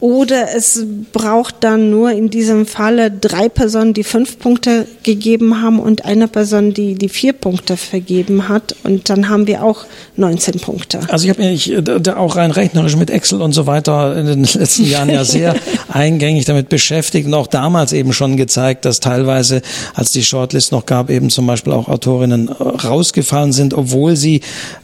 Oder 0.00 0.54
es 0.54 0.84
braucht 1.12 1.56
dann 1.60 1.90
nur 1.90 2.12
in 2.12 2.30
diesem 2.30 2.66
Falle 2.66 3.10
drei 3.10 3.48
Personen, 3.48 3.94
die 3.94 4.04
fünf 4.04 4.38
Punkte 4.38 4.86
gegeben 5.02 5.60
haben 5.60 5.80
und 5.80 6.04
eine 6.04 6.28
Person, 6.28 6.72
die 6.72 6.94
die 6.94 7.08
vier 7.08 7.32
Punkte 7.32 7.76
vergeben 7.76 8.48
hat. 8.48 8.76
Und 8.84 9.10
dann 9.10 9.28
haben 9.28 9.48
wir 9.48 9.64
auch 9.64 9.86
19 10.16 10.60
Punkte. 10.60 11.00
Also 11.08 11.24
ich 11.24 11.30
habe 11.30 11.42
mich 11.42 11.72
äh, 11.72 11.82
da 11.82 12.16
auch 12.16 12.36
rein 12.36 12.52
rechnerisch 12.52 12.96
mit 12.96 13.10
Excel 13.10 13.42
und 13.42 13.52
so 13.52 13.66
weiter 13.66 14.16
in 14.16 14.26
den 14.26 14.44
letzten 14.54 14.84
Jahren 14.84 15.10
ja 15.10 15.24
sehr 15.24 15.56
eingängig 15.88 16.44
damit 16.44 16.68
beschäftigt 16.68 17.26
und 17.26 17.34
auch 17.34 17.48
damals 17.48 17.92
eben 17.92 18.12
schon 18.12 18.36
gezeigt, 18.36 18.84
dass 18.84 19.00
teilweise, 19.00 19.62
als 19.94 20.12
die 20.12 20.22
Shortlist 20.22 20.70
noch 20.70 20.86
gab, 20.86 21.10
eben 21.10 21.28
zum 21.30 21.46
Beispiel 21.46 21.72
auch 21.72 21.88
Autorinnen 21.88 22.48
äh, 22.48 22.52
rausgefallen 22.52 23.52
sind, 23.52 23.74
obwohl 23.74 24.14
sie 24.14 24.42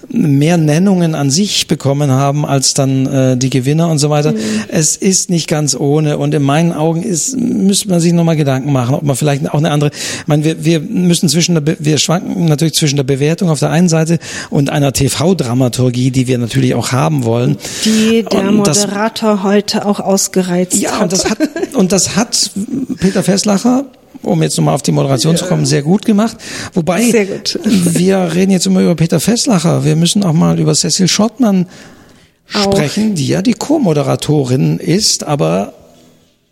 mehr 0.09 0.57
Nennungen 0.57 1.15
an 1.15 1.31
sich 1.31 1.67
bekommen 1.67 2.11
haben 2.11 2.45
als 2.45 2.75
dann 2.75 3.07
äh, 3.07 3.37
die 3.37 3.51
Gewinner 3.51 3.89
und 3.89 3.99
so 3.99 4.11
weiter. 4.11 4.33
Mhm. 4.33 4.39
Es 4.69 4.97
ist 5.05 5.29
nicht 5.29 5.49
ganz 5.49 5.77
ohne 5.77 6.17
und 6.17 6.33
in 6.35 6.43
meinen 6.43 6.73
Augen 6.73 7.03
ist, 7.03 7.37
müsste 7.37 7.91
man 7.91 8.01
sich 8.01 8.15
nochmal 8.15 8.37
Gedanken 8.37 8.73
machen, 8.73 8.95
ob 8.95 9.03
man 9.03 9.15
vielleicht 9.15 9.47
auch 9.51 9.59
eine 9.59 9.71
andere, 9.71 9.91
ich 9.93 10.27
meine, 10.27 10.45
wir, 10.45 10.65
wir 10.65 10.81
müssen 10.81 11.29
zwischen 11.29 11.63
der, 11.63 11.77
wir 11.79 11.99
schwanken 11.99 12.47
natürlich 12.47 12.73
zwischen 12.73 12.97
der 12.97 13.05
Bewertung 13.05 13.51
auf 13.51 13.59
der 13.59 13.71
einen 13.71 13.91
Seite 13.91 14.19
und 14.49 14.71
einer 14.71 14.95
TV-Dramaturgie, 14.95 16.11
die 16.11 16.27
wir 16.27 16.39
natürlich 16.39 16.75
auch 16.75 16.93
haben 16.93 17.25
wollen. 17.25 17.59
Die 17.85 18.25
der 18.25 18.49
und 18.49 18.57
Moderator 18.57 19.35
das, 19.35 19.43
heute 19.43 19.85
auch 19.85 20.01
ausgereizt 20.01 20.77
ja, 20.77 20.93
hat. 20.93 20.97
Ja, 20.97 21.03
und 21.03 21.13
das 21.13 21.31
hat, 21.31 21.39
und 21.75 21.93
das 21.93 22.17
hat 22.17 22.51
Peter 22.99 23.23
Fesslacher 23.23 23.85
um 24.23 24.43
jetzt 24.43 24.57
nochmal 24.57 24.75
auf 24.75 24.81
die 24.81 24.93
Moderation 24.93 25.37
zu 25.37 25.45
kommen, 25.45 25.67
sehr 25.67 25.83
gut 25.83 26.07
gemacht. 26.07 26.39
Wobei, 26.73 27.27
gut. 27.27 27.59
wir 27.63 28.31
reden 28.35 28.53
jetzt 28.53 28.65
immer 28.67 28.81
über 28.81 28.95
Peter 28.95 29.21
Fesslacher. 29.21 29.85
Wir 29.85 29.97
müssen 29.97 30.25
auch 30.25 30.33
mal 30.33 30.59
über 30.59 30.73
Cecil 30.73 31.09
Schottmann 31.09 31.67
sprechen, 32.47 33.15
die 33.15 33.29
ja 33.29 33.43
die 33.43 33.55
Co-Moderatorin 33.55 34.79
ist, 34.79 35.25
aber 35.25 35.75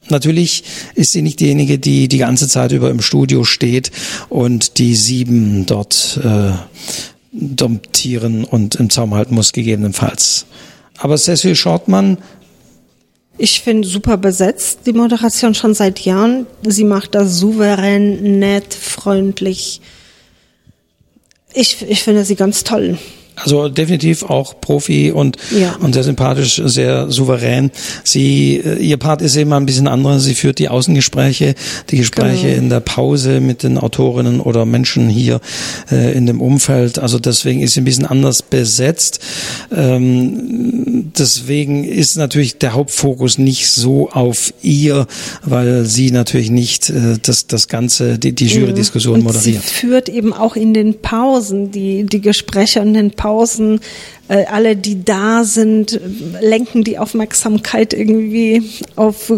Natürlich 0.08 0.64
ist 0.96 1.12
sie 1.12 1.22
nicht 1.22 1.38
diejenige, 1.38 1.78
die 1.78 2.08
die 2.08 2.18
ganze 2.18 2.48
Zeit 2.48 2.72
über 2.72 2.90
im 2.90 3.00
Studio 3.00 3.44
steht 3.44 3.92
und 4.28 4.78
die 4.78 4.96
sieben 4.96 5.64
dort 5.64 6.18
äh, 6.24 6.50
domptieren 7.30 8.42
und 8.42 8.74
im 8.74 8.90
Zaum 8.90 9.14
halten 9.14 9.36
muss, 9.36 9.52
gegebenenfalls. 9.52 10.46
Aber 10.98 11.16
Cecil 11.16 11.54
Shortman 11.54 12.18
ich 13.38 13.62
finde 13.62 13.88
super 13.88 14.18
besetzt 14.18 14.80
die 14.86 14.92
Moderation 14.92 15.54
schon 15.54 15.74
seit 15.74 16.00
Jahren. 16.00 16.46
Sie 16.64 16.84
macht 16.84 17.14
das 17.14 17.38
souverän, 17.38 18.38
nett, 18.38 18.74
freundlich. 18.74 19.80
Ich, 21.54 21.82
ich 21.88 22.02
finde 22.02 22.24
sie 22.24 22.36
ganz 22.36 22.62
toll. 22.62 22.98
Also 23.36 23.68
definitiv 23.68 24.24
auch 24.24 24.60
Profi 24.60 25.10
und, 25.10 25.36
ja. 25.50 25.76
und 25.80 25.94
sehr 25.94 26.04
sympathisch, 26.04 26.60
sehr 26.64 27.10
souverän. 27.10 27.70
Sie, 28.04 28.56
äh, 28.56 28.76
ihr 28.76 28.98
Part 28.98 29.22
ist 29.22 29.36
immer 29.36 29.56
ein 29.56 29.66
bisschen 29.66 29.88
anderer. 29.88 30.20
Sie 30.20 30.34
führt 30.34 30.58
die 30.58 30.68
Außengespräche, 30.68 31.54
die 31.90 31.96
Gespräche 31.96 32.48
genau. 32.48 32.58
in 32.58 32.68
der 32.68 32.80
Pause 32.80 33.40
mit 33.40 33.62
den 33.62 33.78
Autorinnen 33.78 34.40
oder 34.40 34.66
Menschen 34.66 35.08
hier 35.08 35.40
äh, 35.90 36.12
in 36.12 36.26
dem 36.26 36.40
Umfeld. 36.40 36.98
Also 36.98 37.18
deswegen 37.18 37.60
ist 37.60 37.74
sie 37.74 37.80
ein 37.80 37.84
bisschen 37.84 38.06
anders 38.06 38.42
besetzt. 38.42 39.20
Ähm, 39.74 41.10
deswegen 41.16 41.84
ist 41.84 42.16
natürlich 42.16 42.58
der 42.58 42.74
Hauptfokus 42.74 43.38
nicht 43.38 43.70
so 43.70 44.10
auf 44.10 44.52
ihr, 44.62 45.06
weil 45.42 45.86
sie 45.86 46.10
natürlich 46.10 46.50
nicht 46.50 46.90
äh, 46.90 47.18
das, 47.22 47.46
das 47.46 47.68
Ganze, 47.68 48.18
die, 48.18 48.34
die 48.34 48.46
Jury-Diskussion 48.46 49.20
mhm. 49.20 49.24
moderiert. 49.24 49.62
Sie 49.62 49.74
führt 49.74 50.08
eben 50.08 50.32
auch 50.32 50.54
in 50.54 50.74
den 50.74 51.00
Pausen 51.00 51.70
die, 51.70 52.04
die 52.04 52.20
Gespräche 52.20 52.80
und 52.80 52.94
den 52.94 53.10
Pausen, 53.10 53.21
äh, 54.28 54.44
alle, 54.46 54.76
die 54.76 55.04
da 55.04 55.44
sind, 55.44 56.00
lenken 56.40 56.84
die 56.84 56.98
Aufmerksamkeit 56.98 57.92
irgendwie 57.92 58.62
auf 58.96 59.32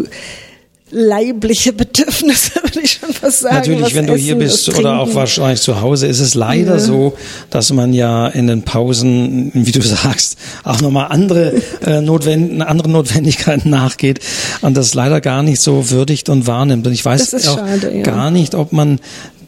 leibliche 0.91 1.73
Bedürfnisse, 1.73 2.51
würde 2.63 2.81
ich 2.81 2.93
schon 2.93 3.13
fast 3.13 3.39
sagen. 3.39 3.55
Natürlich, 3.55 3.95
wenn 3.95 4.07
du 4.07 4.15
hier 4.15 4.35
bist 4.35 4.73
oder 4.77 4.99
auch 4.99 5.13
wahrscheinlich 5.15 5.61
zu 5.61 5.81
Hause, 5.81 6.07
ist 6.07 6.19
es 6.19 6.35
leider 6.35 6.73
ja. 6.73 6.79
so, 6.79 7.13
dass 7.49 7.73
man 7.73 7.93
ja 7.93 8.27
in 8.27 8.47
den 8.47 8.63
Pausen, 8.63 9.51
wie 9.53 9.71
du 9.71 9.81
sagst, 9.83 10.37
auch 10.63 10.81
nochmal 10.81 11.07
andere, 11.09 11.53
äh, 11.85 12.01
notwend 12.01 12.61
andere 12.61 12.89
Notwendigkeiten 12.89 13.69
nachgeht 13.69 14.19
und 14.61 14.77
das 14.77 14.93
leider 14.93 15.21
gar 15.21 15.43
nicht 15.43 15.59
so 15.59 15.89
würdigt 15.89 16.29
und 16.29 16.47
wahrnimmt. 16.47 16.85
Und 16.87 16.93
ich 16.93 17.03
weiß 17.03 17.33
auch 17.47 17.57
schade, 17.57 17.95
ja. 17.95 18.03
gar 18.03 18.31
nicht, 18.31 18.55
ob 18.55 18.71
man 18.71 18.99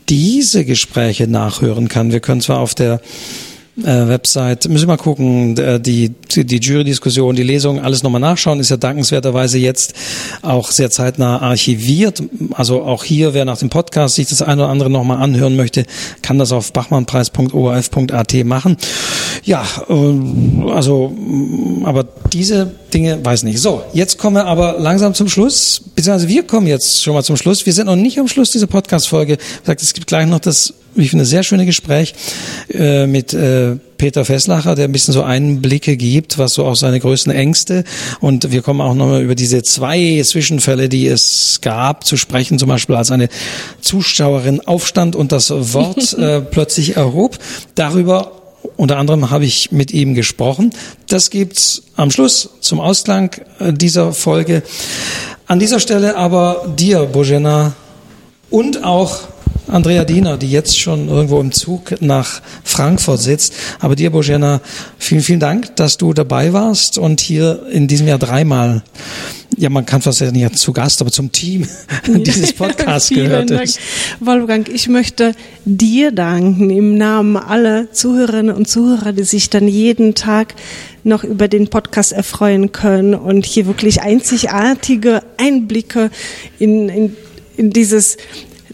diese 0.09 0.65
Gespräche 0.65 1.27
nachhören 1.27 1.87
kann. 1.87 2.11
Wir 2.11 2.19
können 2.19 2.41
zwar 2.41 2.59
auf 2.59 2.73
der 2.73 3.01
äh, 3.83 4.07
Website. 4.07 4.67
Müssen 4.69 4.87
wir 4.87 4.95
mal 4.95 4.97
gucken, 4.97 5.55
die, 5.55 6.09
die, 6.09 6.45
die 6.45 6.57
Jury-Diskussion, 6.57 7.35
die 7.35 7.43
Lesung, 7.43 7.79
alles 7.79 8.03
nochmal 8.03 8.21
nachschauen, 8.21 8.59
ist 8.59 8.69
ja 8.69 8.77
dankenswerterweise 8.77 9.57
jetzt 9.57 9.93
auch 10.41 10.71
sehr 10.71 10.89
zeitnah 10.89 11.41
archiviert. 11.41 12.23
Also 12.53 12.83
auch 12.83 13.03
hier, 13.03 13.33
wer 13.33 13.45
nach 13.45 13.57
dem 13.57 13.69
Podcast 13.69 14.15
sich 14.15 14.27
das 14.27 14.41
eine 14.41 14.63
oder 14.63 14.71
andere 14.71 14.89
nochmal 14.89 15.21
anhören 15.21 15.55
möchte, 15.55 15.85
kann 16.21 16.39
das 16.39 16.51
auf 16.51 16.73
bachmannpreis.orf.at 16.73 18.33
machen. 18.45 18.77
Ja, 19.43 19.65
äh, 19.89 20.71
also, 20.71 21.13
aber 21.83 22.05
diese 22.33 22.71
Dinge 22.93 23.23
weiß 23.23 23.43
nicht. 23.43 23.59
So, 23.59 23.83
jetzt 23.93 24.17
kommen 24.17 24.37
wir 24.37 24.45
aber 24.45 24.77
langsam 24.79 25.13
zum 25.13 25.29
Schluss, 25.29 25.81
beziehungsweise 25.95 26.27
wir 26.27 26.43
kommen 26.43 26.67
jetzt 26.67 27.03
schon 27.03 27.13
mal 27.13 27.23
zum 27.23 27.37
Schluss. 27.37 27.65
Wir 27.65 27.73
sind 27.73 27.85
noch 27.85 27.95
nicht 27.95 28.19
am 28.19 28.27
Schluss 28.27 28.51
dieser 28.51 28.67
Podcast-Folge. 28.67 29.37
Es 29.65 29.93
gibt 29.93 30.07
gleich 30.07 30.27
noch 30.27 30.39
das 30.39 30.73
ich 31.03 31.09
finde, 31.09 31.25
sehr 31.25 31.43
schöne 31.43 31.65
Gespräch 31.65 32.13
äh, 32.73 33.07
mit 33.07 33.33
äh, 33.33 33.75
Peter 33.97 34.25
Fesslacher, 34.25 34.75
der 34.75 34.85
ein 34.85 34.91
bisschen 34.91 35.13
so 35.13 35.23
Einblicke 35.23 35.97
gibt, 35.97 36.37
was 36.37 36.53
so 36.53 36.65
auch 36.65 36.75
seine 36.75 36.99
größten 36.99 37.31
Ängste 37.31 37.83
und 38.19 38.51
wir 38.51 38.61
kommen 38.61 38.81
auch 38.81 38.93
nochmal 38.93 39.21
über 39.21 39.35
diese 39.35 39.63
zwei 39.63 40.21
Zwischenfälle, 40.23 40.89
die 40.89 41.07
es 41.07 41.59
gab, 41.61 42.05
zu 42.05 42.17
sprechen, 42.17 42.59
zum 42.59 42.69
Beispiel 42.69 42.95
als 42.95 43.11
eine 43.11 43.29
Zuschauerin 43.81 44.61
aufstand 44.61 45.15
und 45.15 45.31
das 45.31 45.49
Wort 45.49 46.13
äh, 46.17 46.41
plötzlich 46.41 46.95
erhob. 46.95 47.37
Darüber 47.75 48.31
unter 48.75 48.97
anderem 48.97 49.29
habe 49.29 49.45
ich 49.45 49.71
mit 49.71 49.91
ihm 49.91 50.13
gesprochen. 50.13 50.73
Das 51.07 51.29
gibt's 51.29 51.83
am 51.95 52.11
Schluss 52.11 52.49
zum 52.59 52.79
Ausklang 52.79 53.31
dieser 53.59 54.13
Folge. 54.13 54.61
An 55.47 55.59
dieser 55.59 55.79
Stelle 55.79 56.17
aber 56.17 56.73
dir, 56.77 57.05
Bojena, 57.05 57.73
und 58.49 58.83
auch 58.83 59.27
Andrea 59.69 60.05
Diener, 60.05 60.37
die 60.37 60.49
jetzt 60.49 60.79
schon 60.79 61.09
irgendwo 61.09 61.41
im 61.41 61.51
Zug 61.51 62.01
nach 62.01 62.41
Frankfurt 62.63 63.19
sitzt. 63.19 63.53
Aber 63.79 63.97
dir, 63.97 64.11
Bojena, 64.11 64.61
vielen, 64.97 65.21
vielen 65.21 65.39
Dank, 65.41 65.75
dass 65.75 65.97
du 65.97 66.13
dabei 66.13 66.53
warst 66.53 66.97
und 66.97 67.19
hier 67.19 67.65
in 67.69 67.87
diesem 67.87 68.07
Jahr 68.07 68.17
dreimal, 68.17 68.81
ja, 69.57 69.69
man 69.69 69.85
kann 69.85 70.01
fast 70.01 70.21
ja 70.21 70.31
nicht 70.31 70.57
zu 70.57 70.71
Gast, 70.71 71.01
aber 71.01 71.11
zum 71.11 71.31
Team 71.31 71.67
dieses 72.07 72.53
Podcasts 72.53 73.09
gehört 73.09 73.51
ist. 73.51 73.79
Wolfgang, 74.21 74.69
ich 74.69 74.87
möchte 74.87 75.33
dir 75.65 76.11
danken 76.11 76.69
im 76.69 76.97
Namen 76.97 77.35
aller 77.35 77.91
Zuhörerinnen 77.91 78.55
und 78.55 78.69
Zuhörer, 78.69 79.11
die 79.11 79.23
sich 79.23 79.49
dann 79.49 79.67
jeden 79.67 80.15
Tag 80.15 80.55
noch 81.03 81.23
über 81.23 81.47
den 81.47 81.67
Podcast 81.67 82.13
erfreuen 82.13 82.71
können 82.71 83.15
und 83.15 83.45
hier 83.45 83.65
wirklich 83.65 84.01
einzigartige 84.01 85.23
Einblicke 85.37 86.09
in, 86.59 86.89
in 86.89 87.17
in 87.57 87.71
dieses 87.71 88.17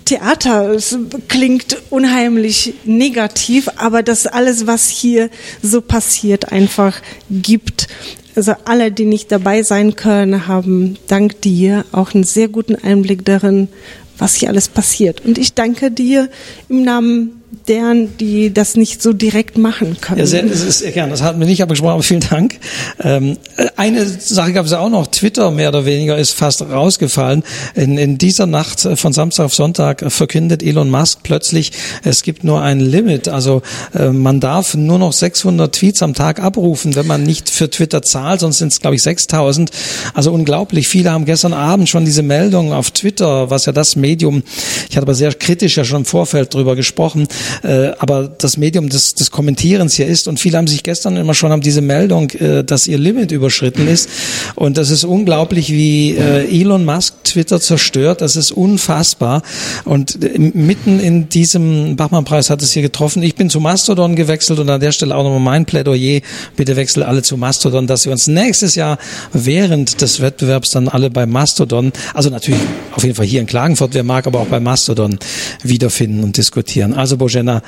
Theater. 0.05 0.71
Es 0.71 0.97
klingt 1.27 1.77
unheimlich 1.89 2.73
negativ, 2.84 3.69
aber 3.77 4.03
das 4.03 4.27
alles, 4.27 4.67
was 4.67 4.89
hier 4.89 5.29
so 5.61 5.81
passiert, 5.81 6.51
einfach 6.51 7.01
gibt. 7.29 7.88
Also 8.36 8.53
alle, 8.65 8.91
die 8.91 9.05
nicht 9.05 9.31
dabei 9.31 9.63
sein 9.63 9.95
können, 9.95 10.47
haben 10.47 10.97
dank 11.07 11.41
dir 11.41 11.86
auch 11.91 12.13
einen 12.13 12.23
sehr 12.23 12.47
guten 12.47 12.75
Einblick 12.75 13.25
darin, 13.25 13.69
was 14.17 14.36
hier 14.36 14.49
alles 14.49 14.67
passiert. 14.67 15.23
Und 15.25 15.38
ich 15.38 15.53
danke 15.53 15.91
dir 15.91 16.29
im 16.69 16.84
Namen 16.84 17.42
deren, 17.67 18.17
die 18.17 18.53
das 18.53 18.75
nicht 18.75 19.01
so 19.01 19.13
direkt 19.13 19.57
machen 19.57 19.97
können. 20.01 20.19
Ja, 20.19 20.25
sehr, 20.25 20.43
das 20.43 20.61
ist 20.61 20.93
gern. 20.93 21.09
Das 21.09 21.21
hatten 21.21 21.39
wir 21.39 21.47
nicht 21.47 21.61
abgesprochen, 21.61 21.93
aber 21.93 22.03
vielen 22.03 22.25
Dank. 22.29 22.59
Ähm, 23.01 23.37
eine 23.75 24.05
Sache 24.05 24.53
gab 24.53 24.65
es 24.65 24.71
ja 24.71 24.79
auch 24.79 24.89
noch. 24.89 25.07
Twitter 25.07 25.51
mehr 25.51 25.69
oder 25.69 25.85
weniger 25.85 26.17
ist 26.17 26.31
fast 26.31 26.61
rausgefallen. 26.61 27.43
In, 27.75 27.97
in 27.97 28.17
dieser 28.17 28.45
Nacht 28.45 28.87
von 28.95 29.13
Samstag 29.13 29.45
auf 29.45 29.53
Sonntag 29.53 30.03
verkündet 30.11 30.63
Elon 30.63 30.89
Musk 30.89 31.19
plötzlich, 31.23 31.71
es 32.03 32.23
gibt 32.23 32.43
nur 32.43 32.61
ein 32.61 32.79
Limit. 32.79 33.27
Also 33.27 33.61
äh, 33.93 34.09
man 34.09 34.39
darf 34.39 34.75
nur 34.75 34.99
noch 34.99 35.13
600 35.13 35.73
Tweets 35.73 36.03
am 36.03 36.13
Tag 36.13 36.39
abrufen, 36.39 36.95
wenn 36.95 37.07
man 37.07 37.23
nicht 37.23 37.49
für 37.49 37.69
Twitter 37.69 38.01
zahlt. 38.01 38.41
Sonst 38.41 38.59
sind 38.59 38.71
es, 38.71 38.79
glaube 38.79 38.95
ich, 38.95 39.03
6000. 39.03 39.71
Also 40.13 40.31
unglaublich. 40.31 40.87
Viele 40.87 41.11
haben 41.11 41.25
gestern 41.25 41.53
Abend 41.53 41.89
schon 41.89 42.05
diese 42.05 42.23
Meldung 42.23 42.73
auf 42.73 42.91
Twitter, 42.91 43.49
was 43.49 43.65
ja 43.65 43.73
das 43.73 43.95
Medium, 43.95 44.43
ich 44.89 44.95
hatte 44.95 45.03
aber 45.03 45.15
sehr 45.15 45.33
kritisch 45.33 45.77
ja 45.77 45.85
schon 45.85 45.99
im 45.99 46.05
Vorfeld 46.05 46.53
drüber 46.53 46.75
gesprochen, 46.75 47.27
äh, 47.63 47.91
aber 47.99 48.27
das 48.37 48.57
Medium 48.57 48.89
des, 48.89 49.15
des 49.15 49.31
Kommentierens 49.31 49.95
hier 49.95 50.07
ist 50.07 50.27
und 50.27 50.39
viele 50.39 50.57
haben 50.57 50.67
sich 50.67 50.83
gestern 50.83 51.17
immer 51.17 51.33
schon 51.33 51.51
haben 51.51 51.61
diese 51.61 51.81
Meldung, 51.81 52.29
äh, 52.31 52.63
dass 52.63 52.87
ihr 52.87 52.97
Limit 52.97 53.31
überschritten 53.31 53.87
ist 53.87 54.09
und 54.55 54.77
das 54.77 54.89
ist 54.89 55.03
unglaublich, 55.03 55.71
wie 55.71 56.11
äh, 56.11 56.61
Elon 56.61 56.85
Musk 56.85 57.23
Twitter 57.23 57.59
zerstört, 57.59 58.21
das 58.21 58.35
ist 58.35 58.51
unfassbar 58.51 59.41
und 59.85 60.23
äh, 60.23 60.37
mitten 60.39 60.99
in 60.99 61.29
diesem 61.29 61.95
Bachmann-Preis 61.95 62.49
hat 62.49 62.61
es 62.61 62.71
hier 62.71 62.81
getroffen. 62.81 63.23
Ich 63.23 63.35
bin 63.35 63.49
zu 63.49 63.59
Mastodon 63.59 64.15
gewechselt 64.15 64.59
und 64.59 64.69
an 64.69 64.79
der 64.79 64.91
Stelle 64.91 65.15
auch 65.15 65.23
nochmal 65.23 65.39
mein 65.39 65.65
Plädoyer, 65.65 66.21
bitte 66.55 66.75
wechselt 66.75 67.05
alle 67.05 67.21
zu 67.21 67.37
Mastodon, 67.37 67.87
dass 67.87 68.05
wir 68.05 68.11
uns 68.11 68.27
nächstes 68.27 68.75
Jahr 68.75 68.97
während 69.31 70.01
des 70.01 70.21
Wettbewerbs 70.21 70.71
dann 70.71 70.87
alle 70.87 71.09
bei 71.09 71.25
Mastodon, 71.25 71.91
also 72.13 72.29
natürlich 72.29 72.61
auf 72.93 73.03
jeden 73.03 73.15
Fall 73.15 73.25
hier 73.25 73.41
in 73.41 73.47
Klagenfurt, 73.47 73.93
wer 73.93 74.03
mag, 74.03 74.27
aber 74.27 74.39
auch 74.39 74.47
bei 74.47 74.59
Mastodon 74.59 75.17
wiederfinden 75.63 76.23
und 76.23 76.37
diskutieren. 76.37 76.93
Also 76.93 77.17
Bojena, 77.34 77.61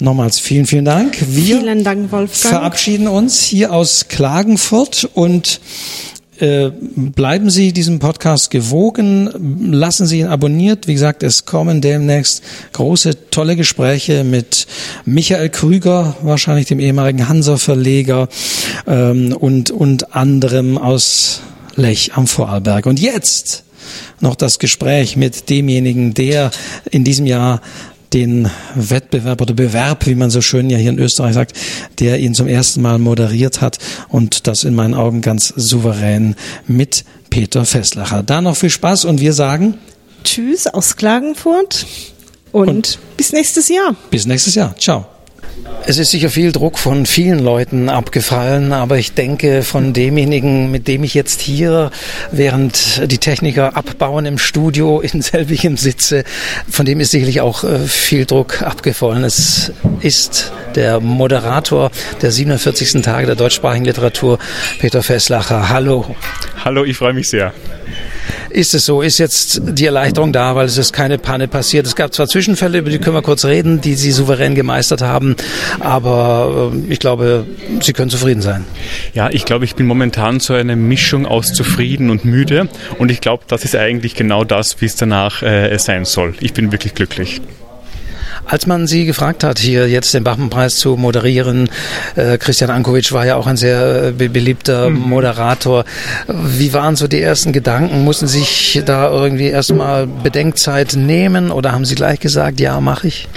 Nochmals 0.00 0.38
vielen, 0.38 0.66
vielen 0.66 0.86
Dank. 0.86 1.18
Wir 1.20 1.58
vielen 1.58 1.84
Dank, 1.84 2.10
Wolfgang. 2.10 2.30
verabschieden 2.30 3.06
uns 3.06 3.42
hier 3.42 3.72
aus 3.72 4.08
Klagenfurt 4.08 5.08
und 5.12 5.60
äh, 6.38 6.70
bleiben 6.96 7.50
Sie 7.50 7.72
diesem 7.74 7.98
Podcast 7.98 8.50
gewogen, 8.50 9.30
lassen 9.72 10.06
Sie 10.06 10.20
ihn 10.20 10.26
abonniert. 10.26 10.88
Wie 10.88 10.94
gesagt, 10.94 11.22
es 11.22 11.44
kommen 11.44 11.82
demnächst 11.82 12.42
große, 12.72 13.30
tolle 13.30 13.56
Gespräche 13.56 14.24
mit 14.24 14.66
Michael 15.04 15.50
Krüger, 15.50 16.16
wahrscheinlich 16.22 16.66
dem 16.66 16.80
ehemaligen 16.80 17.28
Hansa-Verleger 17.28 18.28
ähm, 18.86 19.36
und, 19.38 19.70
und 19.70 20.16
anderem 20.16 20.78
aus 20.78 21.42
Lech 21.76 22.12
am 22.14 22.26
Vorarlberg. 22.26 22.86
Und 22.86 22.98
jetzt 22.98 23.64
noch 24.20 24.34
das 24.34 24.58
Gespräch 24.58 25.16
mit 25.16 25.50
demjenigen, 25.50 26.14
der 26.14 26.50
in 26.90 27.04
diesem 27.04 27.26
Jahr 27.26 27.60
den 28.12 28.50
Wettbewerb 28.74 29.40
oder 29.40 29.54
Bewerb, 29.54 30.06
wie 30.06 30.14
man 30.14 30.30
so 30.30 30.40
schön 30.40 30.70
ja 30.70 30.78
hier 30.78 30.90
in 30.90 30.98
Österreich 30.98 31.34
sagt, 31.34 31.56
der 31.98 32.18
ihn 32.18 32.34
zum 32.34 32.48
ersten 32.48 32.82
Mal 32.82 32.98
moderiert 32.98 33.60
hat 33.60 33.78
und 34.08 34.46
das 34.46 34.64
in 34.64 34.74
meinen 34.74 34.94
Augen 34.94 35.20
ganz 35.20 35.48
souverän 35.48 36.34
mit 36.66 37.04
Peter 37.30 37.64
Fesslacher. 37.64 38.22
Da 38.22 38.40
noch 38.40 38.56
viel 38.56 38.70
Spaß 38.70 39.04
und 39.04 39.20
wir 39.20 39.32
sagen 39.32 39.74
Tschüss 40.24 40.66
aus 40.66 40.96
Klagenfurt 40.96 41.86
und, 42.52 42.68
und 42.68 42.98
bis 43.16 43.32
nächstes 43.32 43.68
Jahr. 43.68 43.94
Bis 44.10 44.26
nächstes 44.26 44.54
Jahr. 44.54 44.76
Ciao. 44.76 45.06
Es 45.86 45.98
ist 45.98 46.10
sicher 46.10 46.30
viel 46.30 46.52
Druck 46.52 46.78
von 46.78 47.06
vielen 47.06 47.38
Leuten 47.38 47.88
abgefallen, 47.88 48.72
aber 48.72 48.98
ich 48.98 49.12
denke 49.12 49.62
von 49.62 49.92
demjenigen, 49.92 50.70
mit 50.70 50.86
dem 50.86 51.02
ich 51.02 51.14
jetzt 51.14 51.40
hier, 51.40 51.90
während 52.30 53.10
die 53.10 53.18
Techniker 53.18 53.76
abbauen 53.76 54.26
im 54.26 54.38
Studio 54.38 55.00
in 55.12 55.22
selbigem 55.22 55.76
sitze, 55.76 56.24
von 56.68 56.86
dem 56.86 57.00
ist 57.00 57.10
sicherlich 57.10 57.40
auch 57.40 57.64
äh, 57.64 57.78
viel 57.80 58.26
Druck 58.26 58.62
abgefallen. 58.62 59.24
Es 59.24 59.72
ist 60.00 60.52
der 60.74 61.00
Moderator 61.00 61.90
der 62.22 62.30
47. 62.30 63.02
Tage 63.02 63.26
der 63.26 63.34
deutschsprachigen 63.34 63.84
Literatur, 63.84 64.38
Peter 64.78 65.02
Fesslacher. 65.02 65.70
Hallo. 65.70 66.14
Hallo, 66.64 66.84
ich 66.84 66.96
freue 66.96 67.14
mich 67.14 67.28
sehr 67.28 67.52
ist 68.50 68.74
es 68.74 68.84
so, 68.84 69.02
ist 69.02 69.18
jetzt 69.18 69.60
die 69.64 69.86
Erleichterung 69.86 70.32
da, 70.32 70.54
weil 70.54 70.66
es 70.66 70.76
ist 70.76 70.92
keine 70.92 71.18
Panne 71.18 71.48
passiert. 71.48 71.86
Es 71.86 71.96
gab 71.96 72.12
zwar 72.12 72.26
Zwischenfälle, 72.26 72.78
über 72.78 72.90
die 72.90 72.98
können 72.98 73.16
wir 73.16 73.22
kurz 73.22 73.44
reden, 73.44 73.80
die 73.80 73.94
Sie 73.94 74.10
souverän 74.10 74.54
gemeistert 74.54 75.02
haben, 75.02 75.36
aber 75.80 76.72
äh, 76.72 76.92
ich 76.92 76.98
glaube, 76.98 77.46
Sie 77.80 77.92
können 77.92 78.10
zufrieden 78.10 78.42
sein. 78.42 78.64
Ja, 79.14 79.30
ich 79.30 79.44
glaube, 79.44 79.64
ich 79.64 79.74
bin 79.74 79.86
momentan 79.86 80.40
so 80.40 80.54
eine 80.54 80.76
Mischung 80.76 81.26
aus 81.26 81.52
zufrieden 81.52 82.10
und 82.10 82.24
müde 82.24 82.68
und 82.98 83.10
ich 83.10 83.20
glaube, 83.20 83.44
das 83.46 83.64
ist 83.64 83.76
eigentlich 83.76 84.14
genau 84.14 84.44
das, 84.44 84.80
wie 84.80 84.86
es 84.86 84.96
danach 84.96 85.42
äh, 85.42 85.76
sein 85.78 86.04
soll. 86.04 86.34
Ich 86.40 86.52
bin 86.52 86.72
wirklich 86.72 86.94
glücklich. 86.94 87.40
Als 88.46 88.66
man 88.66 88.86
Sie 88.86 89.04
gefragt 89.04 89.44
hat, 89.44 89.58
hier 89.58 89.88
jetzt 89.88 90.12
den 90.12 90.24
Bachmann-Preis 90.24 90.76
zu 90.76 90.96
moderieren, 90.96 91.70
äh, 92.16 92.36
Christian 92.38 92.70
Ankovic 92.70 93.12
war 93.12 93.24
ja 93.24 93.36
auch 93.36 93.46
ein 93.46 93.56
sehr 93.56 94.08
äh, 94.18 94.28
beliebter 94.28 94.90
mhm. 94.90 94.98
Moderator. 95.00 95.84
Wie 96.26 96.72
waren 96.72 96.96
so 96.96 97.06
die 97.06 97.20
ersten 97.20 97.52
Gedanken? 97.52 98.04
Mussten 98.04 98.26
Sie 98.26 98.40
sich 98.40 98.82
da 98.84 99.10
irgendwie 99.10 99.46
erstmal 99.46 100.06
Bedenkzeit 100.06 100.94
nehmen 100.96 101.50
oder 101.50 101.72
haben 101.72 101.84
Sie 101.84 101.94
gleich 101.94 102.18
gesagt, 102.18 102.58
ja, 102.58 102.80
mache 102.80 103.06
ich? 103.06 103.28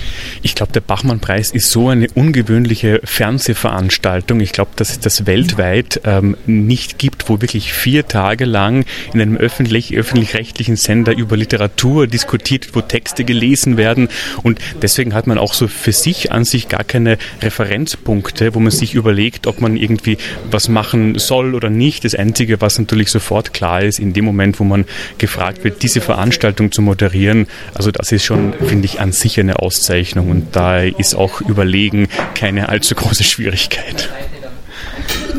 Ich 0.42 0.56
glaube, 0.56 0.72
der 0.72 0.82
Bachmann-Preis 0.82 1.52
ist 1.52 1.70
so 1.70 1.90
eine 1.90 2.08
ungewöhnliche 2.16 3.02
Fernsehveranstaltung. 3.04 4.40
Ich 4.40 4.52
glaube, 4.52 4.72
dass 4.78 4.92
es 4.92 5.00
das 5.00 5.28
weltweit 5.28 6.02
ähm, 6.06 6.38
nicht 6.48 6.98
gibt, 6.98 7.30
wo 7.30 7.42
wirklich 7.42 7.72
vier 7.74 8.08
Tage 8.08 8.46
lang 8.46 8.86
in 9.14 9.22
einem 9.22 9.38
öffentlich, 9.38 9.96
öffentlich-rechtlichen 9.96 10.76
Sender 10.76 11.16
über 11.16 11.38
Literatur 11.38 12.08
diskutiert, 12.08 12.70
wo 12.74 12.82
Texte 12.82 13.26
gelesen 13.26 13.78
werden 13.78 14.10
und 14.42 14.60
deswegen 14.82 14.93
deswegen 14.94 15.16
hat 15.16 15.26
man 15.26 15.40
auch 15.40 15.56
so 15.56 15.68
für 15.68 15.92
sich 15.92 16.32
an 16.32 16.46
sich 16.46 16.68
gar 16.68 16.84
keine 16.84 17.18
Referenzpunkte, 17.42 18.54
wo 18.54 18.60
man 18.60 18.70
sich 18.70 18.94
überlegt, 18.94 19.48
ob 19.48 19.60
man 19.60 19.76
irgendwie 19.76 20.18
was 20.52 20.70
machen 20.70 21.18
soll 21.18 21.56
oder 21.56 21.72
nicht. 21.72 22.06
Das 22.06 22.14
Einzige, 22.14 22.62
was 22.62 22.78
natürlich 22.78 23.10
sofort 23.10 23.54
klar 23.54 23.82
ist, 23.82 23.98
in 23.98 24.14
dem 24.14 24.24
Moment, 24.24 24.60
wo 24.60 24.64
man 24.64 24.86
gefragt 25.18 25.64
wird, 25.64 25.82
diese 25.82 26.00
Veranstaltung 26.00 26.72
zu 26.72 26.84
moderieren, 26.84 27.48
also 27.74 27.90
das 27.90 28.12
ist 28.12 28.24
schon, 28.24 28.54
finde 28.54 28.86
ich, 28.86 29.00
an 29.00 29.12
sich 29.12 29.40
eine 29.40 29.60
Auszeichnung 29.60 30.30
und 30.30 30.56
da 30.56 30.82
ist 30.82 31.16
auch 31.16 31.42
Überlegen 31.42 32.08
keine 32.36 32.70
allzu 32.70 32.94
große 32.94 33.24
Schwierigkeit. 33.24 34.10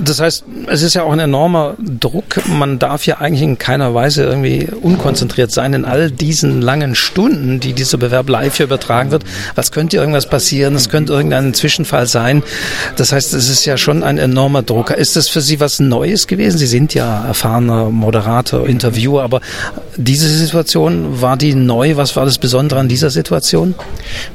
Das 0.03 0.21
heißt, 0.21 0.45
es 0.67 0.83
ist 0.83 0.95
ja 0.95 1.05
auch 1.05 1.13
ein 1.13 1.21
enormer 1.21 1.75
Druck. 1.79 2.47
Man 2.49 2.79
darf 2.79 3.07
ja 3.07 3.19
eigentlich 3.19 3.43
in 3.43 3.59
keiner 3.59 3.95
Weise 3.95 4.25
irgendwie 4.25 4.69
unkonzentriert 4.83 5.53
sein 5.53 5.73
in 5.73 5.85
all 5.85 6.11
diesen 6.11 6.61
langen 6.61 6.95
Stunden, 6.95 7.61
die 7.61 7.73
dieser 7.73 7.99
Bewerb 7.99 8.29
live 8.29 8.57
hier 8.57 8.67
übertragen 8.67 9.11
wird. 9.11 9.25
Was 9.55 9.71
könnte 9.73 9.97
irgendwas 9.97 10.29
passieren? 10.29 10.75
Es 10.75 10.89
könnte 10.89 11.13
irgendein 11.13 11.55
Zwischenfall 11.55 12.07
sein. 12.07 12.43
Das 12.97 13.13
heißt, 13.13 13.35
es 13.35 13.49
ist 13.49 13.65
ja 13.65 13.77
schon 13.77 14.03
ein 14.03 14.19
enormer 14.19 14.63
Druck. 14.63 14.91
Ist 14.91 15.17
das 15.17 15.29
für 15.29 15.41
Sie 15.41 15.61
was 15.61 15.79
Neues 15.81 16.27
gewesen? 16.27 16.59
Sie 16.59 16.67
sind 16.67 16.95
ja 16.95 17.27
erfahrener 17.27 17.91
Moderator, 17.91 18.67
Interviewer, 18.67 19.23
aber 19.23 19.41
diese 19.97 20.29
Situation, 20.29 21.21
war 21.21 21.37
die 21.37 21.55
neu? 21.55 21.97
Was 21.97 22.17
war 22.17 22.25
das 22.25 22.39
Besondere 22.39 22.81
an 22.81 22.89
dieser 22.89 23.11
Situation? 23.11 23.75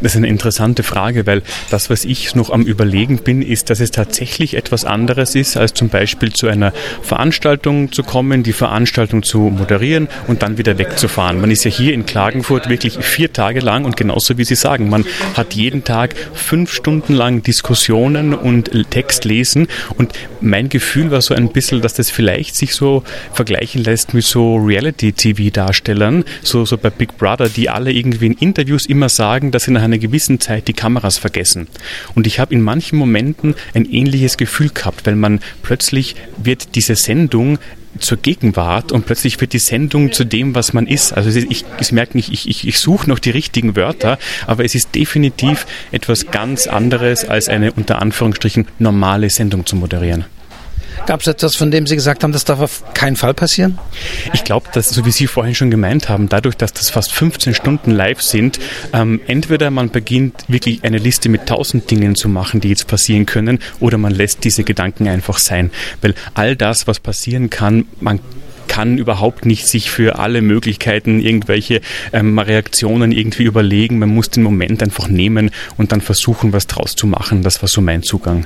Das 0.02 0.14
ist 0.14 0.18
eine 0.18 0.28
interessante 0.28 0.84
Frage, 0.84 1.26
weil 1.26 1.42
das, 1.70 1.90
was 1.90 2.06
ich 2.06 2.36
noch 2.36 2.50
am 2.50 2.62
Überlegen 2.64 3.18
bin, 3.20 3.42
ist, 3.42 3.70
dass 3.70 3.80
es 3.80 3.92
tatsächlich 3.92 4.56
etwas 4.56 4.86
anderes 4.86 5.36
ist, 5.36 5.49
als 5.58 5.74
zum 5.74 5.90
Beispiel 5.90 6.34
zu 6.34 6.48
einer 6.48 6.74
Veranstaltung 7.02 7.92
zu 7.92 8.04
kommen, 8.04 8.44
die 8.44 8.54
Veranstaltung 8.54 9.24
zu 9.24 9.40
moderieren 9.40 10.08
und 10.28 10.44
dann 10.44 10.58
wieder 10.58 10.78
wegzufahren. 10.78 11.42
Man 11.42 11.52
ist 11.52 11.64
ja 11.64 11.72
hier 11.72 11.94
in 11.94 12.06
Klagenfurt 12.06 12.70
wirklich 12.70 12.98
vier 13.00 13.34
Tage 13.34 13.60
lang 13.60 13.86
und 13.86 13.98
genauso 13.98 14.38
wie 14.38 14.44
Sie 14.44 14.56
sagen, 14.56 14.90
man 14.90 15.06
hat 15.36 15.54
jeden 15.54 15.84
Tag 15.84 16.16
fünf 16.34 16.74
Stunden 16.74 17.14
lang 17.14 17.44
Diskussionen 17.44 18.34
und 18.34 18.72
Text 18.90 19.26
lesen 19.26 19.68
und 19.98 20.14
mein 20.42 20.70
Gefühl 20.70 21.12
war 21.12 21.22
so 21.22 21.34
ein 21.34 21.52
bisschen, 21.52 21.82
dass 21.82 21.94
das 21.94 22.10
vielleicht 22.10 22.56
sich 22.56 22.74
so 22.74 23.04
vergleichen 23.34 23.84
lässt 23.84 24.14
mit 24.14 24.24
so 24.24 24.56
Reality-TV-Darstellern, 24.56 26.24
so, 26.42 26.66
so 26.66 26.78
bei 26.78 26.90
Big 26.90 27.18
Brother, 27.18 27.50
die 27.50 27.70
alle 27.70 27.92
irgendwie 27.92 28.28
in 28.28 28.34
Interviews 28.34 28.86
immer 28.86 29.10
sagen, 29.10 29.52
dass 29.52 29.64
sie 29.64 29.72
nach 29.72 29.84
einer 29.84 29.98
gewissen 29.98 30.40
Zeit 30.40 30.68
die 30.68 30.74
Kameras 30.74 31.18
vergessen. 31.18 31.68
Und 32.16 32.28
ich 32.28 32.40
habe 32.40 32.54
in 32.54 32.62
manchen 32.62 32.98
Momenten 32.98 33.56
ein 33.74 33.86
ähnliches 33.86 34.38
Gefühl 34.38 34.70
gehabt, 34.70 35.06
weil 35.06 35.16
man 35.16 35.39
plötzlich 35.64 36.16
wird 36.38 36.76
diese 36.76 36.96
Sendung 36.96 37.60
zur 37.98 38.18
Gegenwart 38.18 38.92
und 38.92 39.06
plötzlich 39.06 39.40
wird 39.42 39.54
die 39.54 39.60
Sendung 39.60 40.12
zu 40.12 40.24
dem, 40.24 40.56
was 40.56 40.74
man 40.74 40.88
ist. 40.88 41.12
Also 41.14 41.30
ich, 41.38 41.66
ich 41.80 41.92
merke 41.92 42.18
nicht, 42.18 42.32
ich, 42.32 42.48
ich, 42.48 42.68
ich 42.68 42.80
suche 42.80 43.10
noch 43.10 43.20
die 43.20 43.32
richtigen 43.32 43.76
Wörter, 43.76 44.20
aber 44.48 44.64
es 44.64 44.76
ist 44.76 44.94
definitiv 44.96 45.66
etwas 45.92 46.28
ganz 46.28 46.68
anderes 46.68 47.28
als 47.28 47.50
eine 47.50 47.72
unter 47.74 48.02
Anführungsstrichen 48.02 48.68
normale 48.78 49.30
Sendung 49.30 49.66
zu 49.66 49.76
moderieren. 49.76 50.26
Gab 51.06 51.22
es 51.22 51.28
etwas, 51.28 51.56
von 51.56 51.72
dem 51.72 51.88
Sie 51.88 51.96
gesagt 51.96 52.24
haben, 52.24 52.32
das 52.32 52.46
darf 52.46 52.60
auf 52.60 52.84
keinen 52.94 53.16
Fall 53.16 53.34
passieren? 53.34 53.80
Ich 54.34 54.44
glaube, 54.44 54.68
dass, 54.74 54.90
so 54.90 55.06
wie 55.06 55.12
Sie 55.12 55.28
vorhin 55.28 55.56
schon 55.56 55.72
gemeint 55.72 56.10
haben, 56.10 56.30
dadurch, 56.30 56.56
dass 56.56 56.74
das 56.74 56.90
fast 56.90 57.12
15 57.12 57.54
Stunden 57.54 57.92
live 57.92 58.22
sind, 58.22 58.60
ähm, 58.94 59.22
entweder 59.28 59.72
man 59.72 59.90
beginnt 59.90 60.46
wirklich 60.48 60.84
eine 60.84 60.98
Liste 60.98 61.30
mit 61.30 61.48
tausend 61.48 61.90
Dingen 61.90 62.16
zu 62.16 62.30
machen, 62.30 62.62
die 62.62 62.70
jetzt 62.70 62.88
passieren 62.88 63.26
können, 63.26 63.60
oder 63.80 63.98
man 63.98 64.14
lässt 64.14 64.44
diese 64.44 64.64
Gedanken 64.64 65.08
einfach 65.08 65.40
sein. 65.40 65.72
Weil 66.02 66.14
all 66.34 66.56
das, 66.56 66.88
was 66.88 67.00
passieren 67.00 67.50
kann, 67.50 67.86
man 68.00 68.20
kann 68.68 68.98
überhaupt 68.98 69.46
nicht 69.46 69.68
sich 69.68 69.92
für 69.92 70.20
alle 70.20 70.42
Möglichkeiten 70.42 71.20
irgendwelche 71.20 71.82
ähm, 72.14 72.40
Reaktionen 72.40 73.12
irgendwie 73.12 73.44
überlegen. 73.44 74.00
Man 74.00 74.10
muss 74.10 74.30
den 74.30 74.44
Moment 74.44 74.82
einfach 74.82 75.10
nehmen 75.10 75.50
und 75.76 75.92
dann 75.92 76.02
versuchen, 76.02 76.54
was 76.54 76.68
draus 76.68 76.96
zu 76.96 77.08
machen. 77.08 77.42
Das 77.42 77.62
war 77.62 77.68
so 77.68 77.82
mein 77.82 78.04
Zugang. 78.04 78.46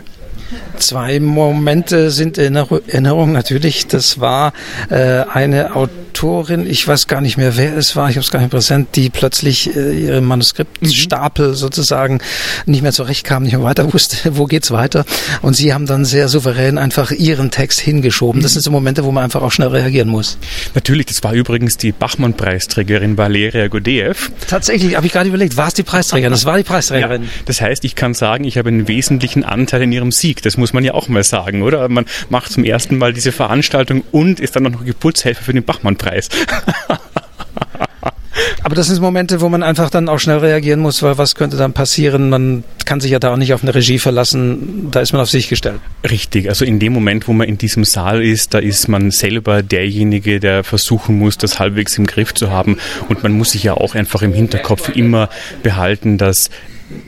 Zwei 0.77 1.19
Momente 1.19 2.11
sind 2.11 2.37
in 2.37 2.55
Erinnerung 2.55 3.31
natürlich. 3.31 3.87
Das 3.87 4.19
war 4.19 4.53
äh, 4.89 5.23
eine 5.31 5.75
Autorin, 5.75 6.69
ich 6.69 6.87
weiß 6.87 7.07
gar 7.07 7.21
nicht 7.21 7.37
mehr, 7.37 7.57
wer 7.57 7.75
es 7.77 7.95
war, 7.95 8.09
ich 8.09 8.15
habe 8.15 8.23
es 8.23 8.31
gar 8.31 8.39
nicht 8.39 8.51
präsent, 8.51 8.89
die 8.95 9.09
plötzlich 9.09 9.75
äh, 9.75 9.93
ihre 9.93 10.21
Manuskriptstapel 10.21 11.49
mhm. 11.49 11.53
sozusagen 11.55 12.19
nicht 12.65 12.81
mehr 12.81 12.91
zurechtkam, 12.91 13.43
nicht 13.43 13.53
mehr 13.53 13.63
weiter 13.63 13.91
wusste, 13.93 14.37
wo 14.37 14.45
geht's 14.45 14.71
weiter. 14.71 15.05
Und 15.41 15.55
sie 15.55 15.73
haben 15.73 15.85
dann 15.85 16.05
sehr 16.05 16.27
souverän 16.27 16.77
einfach 16.77 17.11
ihren 17.11 17.51
Text 17.51 17.79
hingeschoben. 17.79 18.41
Das 18.41 18.53
sind 18.53 18.61
so 18.61 18.71
Momente, 18.71 19.03
wo 19.03 19.11
man 19.11 19.23
einfach 19.23 19.41
auch 19.41 19.51
schnell 19.51 19.69
reagieren 19.69 20.09
muss. 20.09 20.37
Natürlich, 20.75 21.07
das 21.07 21.23
war 21.23 21.33
übrigens 21.33 21.77
die 21.77 21.91
Bachmann-Preisträgerin 21.91 23.17
Valeria 23.17 23.67
Godeev. 23.67 24.29
Tatsächlich, 24.47 24.95
habe 24.95 25.07
ich 25.07 25.11
gerade 25.13 25.29
überlegt, 25.29 25.57
war 25.57 25.67
es 25.67 25.73
die 25.73 25.83
Preisträgerin? 25.83 26.31
Das 26.31 26.45
war 26.45 26.57
die 26.57 26.63
Preisträgerin. 26.63 27.23
Ja, 27.23 27.29
das 27.45 27.59
heißt, 27.59 27.83
ich 27.85 27.95
kann 27.95 28.13
sagen, 28.13 28.43
ich 28.43 28.57
habe 28.57 28.69
einen 28.69 28.87
wesentlichen 28.87 29.43
Anteil 29.43 29.81
in 29.81 29.91
ihrem 29.91 30.11
Sieg. 30.11 30.41
Das 30.45 30.57
muss 30.57 30.73
man 30.73 30.83
ja 30.83 30.93
auch 30.93 31.07
mal 31.07 31.23
sagen, 31.23 31.63
oder? 31.63 31.89
Man 31.89 32.05
macht 32.29 32.51
zum 32.51 32.63
ersten 32.63 32.97
Mal 32.97 33.13
diese 33.13 33.31
Veranstaltung 33.31 34.03
und 34.11 34.39
ist 34.39 34.55
dann 34.55 34.63
noch 34.63 34.83
Geburtshelfer 34.83 35.43
für 35.43 35.53
den 35.53 35.63
Bachmann-Preis. 35.63 36.29
Aber 38.63 38.75
das 38.75 38.87
sind 38.87 39.01
Momente, 39.01 39.41
wo 39.41 39.49
man 39.49 39.61
einfach 39.61 39.89
dann 39.89 40.09
auch 40.09 40.19
schnell 40.19 40.37
reagieren 40.37 40.79
muss, 40.79 41.03
weil 41.03 41.17
was 41.17 41.35
könnte 41.35 41.57
dann 41.57 41.73
passieren? 41.73 42.29
Man 42.29 42.63
kann 42.85 43.01
sich 43.01 43.11
ja 43.11 43.19
da 43.19 43.33
auch 43.33 43.37
nicht 43.37 43.53
auf 43.53 43.61
eine 43.61 43.75
Regie 43.75 43.99
verlassen, 43.99 44.87
da 44.89 45.01
ist 45.01 45.11
man 45.13 45.21
auf 45.21 45.29
sich 45.29 45.49
gestellt. 45.49 45.79
Richtig, 46.09 46.49
also 46.49 46.65
in 46.65 46.79
dem 46.79 46.93
Moment, 46.93 47.27
wo 47.27 47.33
man 47.33 47.47
in 47.47 47.57
diesem 47.57 47.83
Saal 47.83 48.23
ist, 48.23 48.53
da 48.53 48.59
ist 48.59 48.87
man 48.87 49.11
selber 49.11 49.61
derjenige, 49.61 50.39
der 50.39 50.63
versuchen 50.63 51.17
muss, 51.17 51.37
das 51.37 51.59
halbwegs 51.59 51.97
im 51.97 52.07
Griff 52.07 52.33
zu 52.33 52.51
haben. 52.51 52.77
Und 53.09 53.21
man 53.21 53.33
muss 53.33 53.51
sich 53.51 53.63
ja 53.63 53.73
auch 53.73 53.95
einfach 53.95 54.21
im 54.21 54.33
Hinterkopf 54.33 54.89
immer 54.95 55.29
behalten, 55.61 56.17
dass 56.17 56.49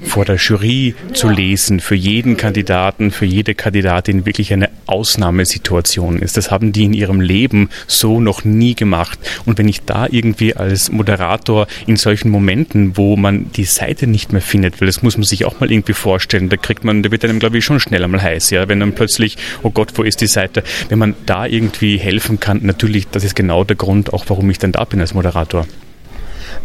vor 0.04 0.26
der 0.26 0.36
Jury 0.38 0.96
zu 1.14 1.30
lesen 1.30 1.80
für 1.80 1.96
jeden 1.96 2.38
Kandidaten, 2.38 3.12
für 3.12 3.26
jede 3.26 3.56
Kandidatin 3.56 4.26
wirklich 4.26 4.54
eine 4.54 4.70
Ausnahmesituation 4.86 6.20
ist. 6.20 6.38
Das 6.38 6.52
haben 6.52 6.72
die 6.72 6.86
in 6.86 6.94
ihrem 6.94 7.22
Leben 7.22 7.70
so 7.88 8.20
noch 8.20 8.44
nie 8.44 8.76
gemacht. 8.76 9.20
Und 9.46 9.58
wenn 9.58 9.68
ich 9.68 9.82
da 9.82 10.08
irgendwie 10.10 10.56
als 10.56 10.92
Moderator 10.92 11.68
in 11.88 11.98
solchen 11.98 12.30
Momenten, 12.30 12.98
wo 12.98 13.16
man 13.16 13.52
die 13.54 13.66
Seite 13.66 14.08
nicht 14.08 14.32
mehr 14.32 14.42
findet, 14.42 14.80
weil 14.80 14.88
das 14.88 15.02
muss 15.02 15.18
man 15.18 15.24
sich 15.24 15.46
auch 15.46 15.60
mal 15.60 15.72
irgendwie 15.72 15.94
vorstellen, 15.94 16.50
da 16.50 16.58
kriegt 16.58 16.84
man, 16.84 17.04
da 17.04 17.12
wird 17.12 17.26
einem 17.26 17.40
glaube 17.40 17.58
ich 17.58 17.66
schon 17.66 17.80
schnell 17.80 18.04
einmal 18.04 18.22
heiß, 18.22 18.50
ja, 18.52 18.68
wenn 18.68 18.80
dann 18.80 18.94
plötzlich, 18.94 19.38
oh 19.64 19.70
Gott, 19.70 19.92
wo 19.96 20.04
ist 20.04 20.22
die 20.22 20.28
Seite? 20.28 20.64
Wenn 20.90 21.00
man 21.00 21.16
da 21.26 21.46
irgendwie 21.46 21.98
helfen 21.98 22.40
kann, 22.40 22.60
natürlich, 22.64 23.08
das 23.08 23.24
ist 23.24 23.36
genau 23.36 23.64
der 23.64 23.76
Grund 23.76 24.14
auch, 24.14 24.26
warum 24.28 24.50
ich 24.50 24.60
dann 24.60 24.72
da 24.72 24.86
bin 24.86 25.02
als 25.02 25.14
Moderator. 25.14 25.68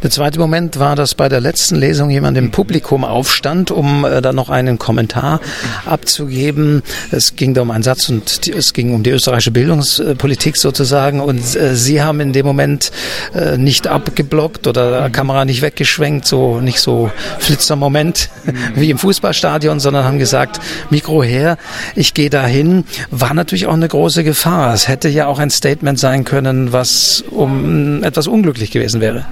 Der 0.03 0.11
zweite 0.11 0.39
Moment 0.39 0.79
war, 0.79 0.97
dass 0.97 1.15
bei 1.15 1.29
der 1.29 1.41
letzten 1.41 1.77
Lesung 1.77 2.11
jemand 2.11 2.39
im 2.39 2.51
Publikum 2.51 3.05
aufstand, 3.05 3.71
um 3.71 4.05
äh, 4.05 4.23
dann 4.23 4.35
noch 4.35 4.49
einen 4.49 4.79
Kommentar 4.79 5.41
abzugeben. 5.85 6.83
Es 7.11 7.37
ging 7.37 7.55
da 7.55 7.63
um 7.63 7.71
einen 7.71 7.83
Satz 7.83 8.09
und 8.09 8.47
die, 8.47 8.53
es 8.53 8.73
ging 8.73 8.95
um 8.95 9.03
die 9.03 9.11
österreichische 9.11 9.51
Bildungspolitik 9.51 10.57
sozusagen. 10.57 11.21
Und 11.21 11.55
äh, 11.55 11.75
Sie 11.75 12.03
haben 12.03 12.21
in 12.21 12.33
dem 12.33 12.47
Moment 12.47 12.93
äh, 13.35 13.59
nicht 13.59 13.87
abgeblockt 13.87 14.67
oder 14.67 15.11
Kamera 15.11 15.45
nicht 15.45 15.63
weggeschwenkt, 15.63 16.27
so 16.27 16.61
nicht 16.61 16.81
so 16.81 17.11
flitzer 17.39 17.77
Moment 17.77 18.31
wie 18.75 18.91
im 18.91 18.99
Fußballstadion, 18.99 19.81
sondern 19.81 20.05
haben 20.05 20.19
gesagt, 20.19 20.61
Mikro 20.91 21.23
her, 21.23 21.59
ich 21.95 22.15
gehe 22.15 22.31
dahin. 22.31 22.85
War 23.11 23.35
natürlich 23.35 23.67
auch 23.67 23.75
eine 23.75 23.89
große 23.89 24.25
Gefahr. 24.25 24.73
Es 24.73 24.89
hätte 24.89 25.09
ja 25.09 25.27
auch 25.27 25.39
ein 25.39 25.51
Statement 25.51 25.99
sein 25.99 26.25
können, 26.25 26.73
was 26.73 27.23
um 27.31 28.03
etwas 28.03 28.27
unglücklich 28.27 28.71
gewesen 28.71 29.01
wäre. 29.01 29.27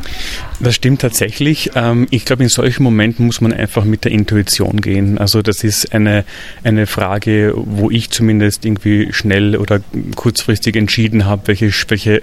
Das 0.61 0.75
stimmt 0.75 1.01
tatsächlich. 1.01 1.71
Ähm, 1.77 2.09
ich 2.11 2.25
glaube, 2.25 2.43
in 2.43 2.49
solchen 2.49 2.83
Momenten 2.83 3.27
muss 3.27 3.41
man 3.41 3.53
einfach 3.53 3.85
mit 3.85 4.05
der 4.05 4.13
Intuition 4.13 4.81
gehen. 4.81 5.17
Also 5.19 5.41
das 5.41 5.63
ist 5.63 5.95
eine, 5.95 6.25
eine 6.65 6.87
Frage, 6.87 7.53
wo 7.55 7.91
ich 7.91 8.11
zumindest 8.11 8.65
irgendwie 8.65 9.13
schnell 9.13 9.57
oder 9.57 9.81
kurzfristig 10.17 10.75
entschieden 10.75 11.27
habe, 11.27 11.47
welche, 11.47 11.71
welche, 11.89 12.23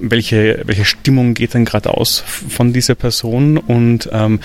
welche, 0.00 0.62
welche 0.64 0.84
Stimmung 0.84 1.34
geht 1.34 1.54
dann 1.54 1.64
gerade 1.64 1.90
aus 1.90 2.24
von 2.26 2.72
dieser 2.72 2.96
Person 2.96 3.58
und 3.58 4.08
ähm, 4.12 4.40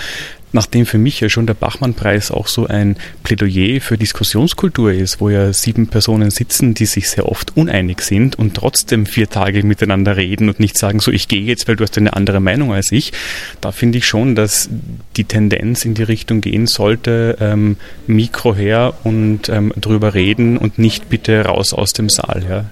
nachdem 0.54 0.86
für 0.86 0.98
mich 0.98 1.20
ja 1.20 1.30
schon 1.30 1.48
der 1.48 1.56
Bachmann-Preis 1.56 2.32
auch 2.32 2.48
so 2.48 2.68
ein 2.68 2.96
Plädoyer 3.24 3.82
für 3.82 3.98
Diskussionskultur 3.98 4.94
ist, 4.94 5.20
wo 5.20 5.30
ja 5.30 5.52
sieben 5.52 5.88
Personen 5.88 6.32
sitzen, 6.32 6.74
die 6.74 6.86
sich 6.86 7.10
sehr 7.10 7.28
oft 7.28 7.58
uneinig 7.58 8.02
sind 8.02 8.38
und 8.38 8.54
trotzdem 8.54 9.06
vier 9.06 9.30
Tage 9.30 9.64
miteinander 9.64 10.16
reden 10.16 10.48
und 10.48 10.60
nicht 10.60 10.78
sagen, 10.78 11.00
so 11.00 11.12
ich 11.12 11.28
gehe 11.28 11.42
jetzt, 11.42 11.68
weil 11.68 11.76
du 11.76 11.84
hast 11.84 11.98
eine 11.98 12.14
andere 12.14 12.40
Meinung 12.40 12.74
als 12.74 12.92
ich, 12.92 13.12
da 13.62 13.72
finde 13.72 13.98
ich 13.98 14.06
schon, 14.08 14.36
dass 14.36 14.70
die 15.18 15.26
Tendenz 15.26 15.86
in 15.86 15.96
die 15.96 16.04
Richtung 16.04 16.42
gehen 16.42 16.68
sollte, 16.68 17.38
ähm, 17.40 17.78
Mikro 18.08 18.56
her 18.56 18.94
und 19.04 19.50
ähm, 19.50 19.74
drüber 19.76 20.14
reden 20.14 20.58
und 20.58 20.78
nicht 20.78 21.10
bitte 21.10 21.46
raus 21.46 21.74
aus 21.74 21.94
dem 21.94 22.10
Saal. 22.10 22.46
Ja. 22.48 22.66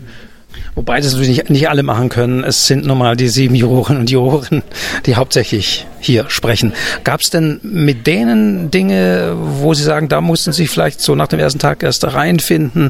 Wobei 0.75 1.01
das 1.01 1.11
natürlich 1.11 1.37
nicht, 1.37 1.49
nicht 1.49 1.69
alle 1.69 1.83
machen 1.83 2.09
können. 2.09 2.43
Es 2.43 2.67
sind 2.67 2.85
nun 2.85 2.97
mal 2.97 3.15
die 3.17 3.27
sieben 3.27 3.55
Juroren 3.55 3.97
und 3.97 4.09
Juroren, 4.09 4.63
die 5.05 5.15
hauptsächlich 5.15 5.85
hier 5.99 6.29
sprechen. 6.29 6.73
Gab 7.03 7.21
es 7.21 7.29
denn 7.29 7.59
mit 7.61 8.07
denen 8.07 8.71
Dinge, 8.71 9.35
wo 9.35 9.73
Sie 9.73 9.83
sagen, 9.83 10.07
da 10.07 10.21
mussten 10.21 10.53
Sie 10.53 10.67
vielleicht 10.67 11.01
so 11.01 11.15
nach 11.15 11.27
dem 11.27 11.39
ersten 11.39 11.59
Tag 11.59 11.83
erst 11.83 12.05
reinfinden, 12.05 12.89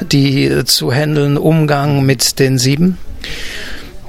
die 0.00 0.64
zu 0.64 0.90
handeln, 0.90 1.36
Umgang 1.36 2.04
mit 2.04 2.38
den 2.38 2.58
sieben? 2.58 2.96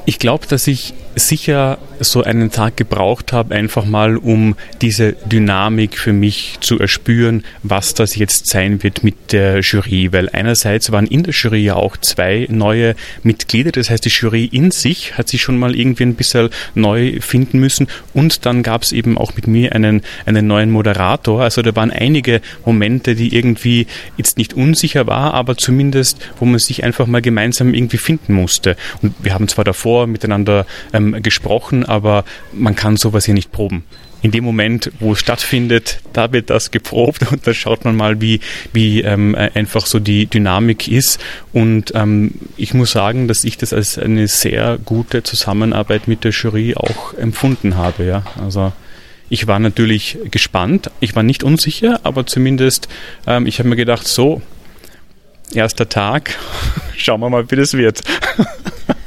Ich 0.06 0.18
glaube, 0.18 0.48
dass 0.48 0.66
ich 0.68 0.94
sicher 1.16 1.78
so 2.00 2.24
einen 2.24 2.52
Tag 2.52 2.78
gebraucht 2.78 3.34
habe, 3.34 3.56
einfach 3.56 3.86
mal 3.86 4.18
um 4.18 4.56
diese 4.82 5.14
Dynamik 5.14 5.98
für 5.98 6.14
mich 6.14 6.58
zu 6.62 6.80
erspüren, 6.80 7.44
was 7.64 7.94
das 7.94 8.16
jetzt 8.16 8.48
sein 8.48 8.84
wird 8.84 9.04
mit 9.04 9.32
der 9.32 9.60
Jury. 9.60 10.12
Weil 10.14 10.30
einerseits 10.30 10.92
waren 10.92 11.08
in 11.08 11.24
der 11.24 11.34
Jury 11.34 11.60
ja 11.60 11.76
auch 11.76 11.98
zwei 11.98 12.48
neue 12.50 12.96
Mitglieder, 13.24 13.72
das 13.72 13.90
heißt 13.90 14.06
die 14.06 14.10
Jury 14.10 14.46
in 14.46 14.72
sich 14.72 15.18
hat 15.18 15.30
sich 15.30 15.42
schon 15.42 15.58
mal 15.58 15.76
irgendwie 15.76 16.04
ein 16.04 16.16
bisschen 16.16 16.50
neu 16.76 17.20
finden 17.20 17.60
müssen 17.60 17.88
und 18.14 18.46
dann 18.46 18.64
gab 18.64 18.84
es 18.84 18.92
eben 18.92 19.18
auch 19.18 19.36
mit 19.36 19.48
mir 19.48 19.74
einen, 19.74 20.02
einen 20.26 20.48
neuen 20.48 20.72
Moderator. 20.72 21.42
Also 21.42 21.62
da 21.62 21.76
waren 21.76 21.92
einige 21.92 22.42
Momente, 22.66 23.16
die 23.16 23.36
irgendwie 23.36 23.88
jetzt 24.18 24.38
nicht 24.38 24.54
unsicher 24.54 25.08
war, 25.08 25.34
aber 25.34 25.58
zumindest, 25.58 26.18
wo 26.40 26.46
man 26.46 26.60
sich 26.60 26.84
einfach 26.84 27.08
mal 27.08 27.22
gemeinsam 27.22 27.74
irgendwie 27.74 27.98
finden 27.98 28.34
musste. 28.34 28.76
Und 29.02 29.14
wir 29.22 29.34
haben 29.34 29.48
zwar 29.48 29.66
davor 29.66 30.08
miteinander 30.08 30.66
ähm, 31.00 31.22
gesprochen, 31.24 31.86
aber 31.86 32.26
man 32.54 32.76
kann 32.76 32.98
sowas 32.98 33.26
hier 33.26 33.34
nicht 33.34 33.52
proben 33.52 33.84
in 34.22 34.32
dem 34.32 34.44
Moment, 34.44 34.92
wo 35.00 35.14
es 35.14 35.20
stattfindet, 35.20 36.00
da 36.14 36.32
wird 36.32 36.50
das 36.50 36.72
geprobt 36.72 37.26
und 37.32 37.46
da 37.48 37.54
schaut 37.54 37.86
man 37.86 37.96
mal, 37.96 38.22
wie, 38.22 38.42
wie 38.74 39.02
ähm, 39.02 39.36
einfach 39.36 39.86
so 39.86 40.00
die 40.00 40.26
Dynamik 40.26 40.88
ist. 40.88 41.20
Und 41.54 41.94
ähm, 41.96 42.34
ich 42.58 42.74
muss 42.74 42.92
sagen, 42.92 43.28
dass 43.28 43.44
ich 43.44 43.58
das 43.58 43.74
als 43.74 43.98
eine 43.98 44.28
sehr 44.28 44.78
gute 44.84 45.24
Zusammenarbeit 45.24 46.08
mit 46.08 46.24
der 46.24 46.32
Jury 46.32 46.76
auch 46.76 47.14
empfunden 47.14 47.78
habe. 47.78 48.06
Ja? 48.06 48.24
Also 48.42 48.74
ich 49.30 49.48
war 49.48 49.60
natürlich 49.60 50.18
gespannt, 50.32 50.92
ich 51.00 51.16
war 51.16 51.24
nicht 51.24 51.44
unsicher, 51.44 52.00
aber 52.04 52.26
zumindest, 52.26 52.90
ähm, 53.28 53.46
ich 53.46 53.60
habe 53.60 53.70
mir 53.70 53.76
gedacht, 53.76 54.08
so, 54.08 54.42
erster 55.54 55.88
Tag, 55.88 56.36
schauen 56.98 57.22
wir 57.22 57.30
mal, 57.30 57.50
wie 57.50 57.56
das 57.56 57.74
wird. 57.74 58.02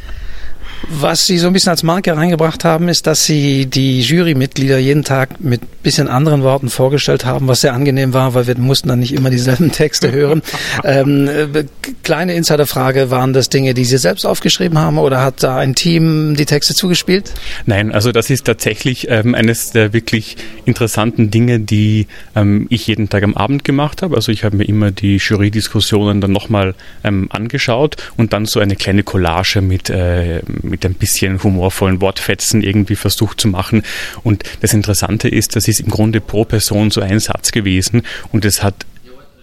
Was 1.01 1.27
Sie 1.27 1.39
so 1.39 1.47
ein 1.47 1.53
bisschen 1.53 1.71
als 1.71 1.83
Marke 1.83 2.17
reingebracht 2.17 2.65
haben, 2.65 2.89
ist, 2.89 3.07
dass 3.07 3.25
Sie 3.25 3.67
die 3.67 4.01
Jurymitglieder 4.01 4.79
jeden 4.79 5.05
Tag 5.05 5.41
mit 5.41 5.83
bisschen 5.83 6.09
anderen 6.09 6.43
Worten 6.43 6.69
vorgestellt 6.69 7.25
haben, 7.25 7.49
was 7.49 7.63
sehr 7.63 7.73
angenehm 7.73 8.13
war, 8.13 8.35
weil 8.35 8.47
wir 8.47 8.57
mussten 8.59 8.89
dann 8.89 9.01
nicht 9.01 9.13
immer 9.13 9.31
dieselben 9.31 9.73
Texte 9.73 10.13
hören. 10.13 10.43
ähm, 10.85 11.29
äh, 11.29 11.65
kleine 12.03 12.35
Insiderfrage, 12.35 13.11
waren 13.11 13.33
das 13.33 13.49
Dinge, 13.49 13.75
die 13.75 13.85
Sie 13.85 13.97
selbst 13.97 14.25
aufgeschrieben 14.25 14.79
haben 14.79 14.99
oder 14.99 15.23
hat 15.23 15.43
da 15.43 15.57
ein 15.57 15.75
Team 15.75 16.37
die 16.37 16.47
Texte 16.47 16.75
zugespielt? 16.75 17.33
Nein, 17.67 17.93
also 17.93 18.13
das 18.13 18.31
ist 18.31 18.45
tatsächlich 18.45 19.09
ähm, 19.09 19.35
eines 19.35 19.71
der 19.71 19.93
wirklich 19.93 20.37
interessanten 20.67 21.31
Dinge, 21.31 21.59
die 21.59 22.07
ähm, 22.37 22.67
ich 22.71 22.87
jeden 22.87 23.09
Tag 23.09 23.23
am 23.23 23.35
Abend 23.35 23.65
gemacht 23.65 24.03
habe. 24.03 24.15
Also 24.15 24.31
ich 24.31 24.45
habe 24.45 24.57
mir 24.57 24.65
immer 24.65 24.91
die 24.91 25.17
Jury-Diskussionen 25.17 26.21
dann 26.21 26.33
nochmal 26.33 26.75
ähm, 27.03 27.29
angeschaut 27.31 27.97
und 28.17 28.33
dann 28.33 28.47
so 28.47 28.61
eine 28.61 28.77
kleine 28.77 29.03
Collage 29.03 29.63
mit 29.63 29.91
äh, 29.91 30.43
mit 30.63 30.82
ein 30.85 30.95
bisschen 30.95 31.43
humorvollen 31.43 32.01
Wortfetzen 32.01 32.63
irgendwie 32.63 32.97
versucht 32.97 33.41
zu 33.41 33.49
machen. 33.49 33.83
Und 34.23 34.45
das 34.61 34.73
Interessante 34.73 35.29
ist, 35.29 35.57
das 35.57 35.69
ist 35.69 35.81
im 35.81 35.89
Grunde 35.89 36.21
pro 36.21 36.45
Person 36.45 36.91
so 36.91 37.01
ein 37.01 37.21
Satz 37.21 37.53
gewesen 37.53 38.03
und 38.31 38.45
es 38.45 38.63
hat 38.63 38.87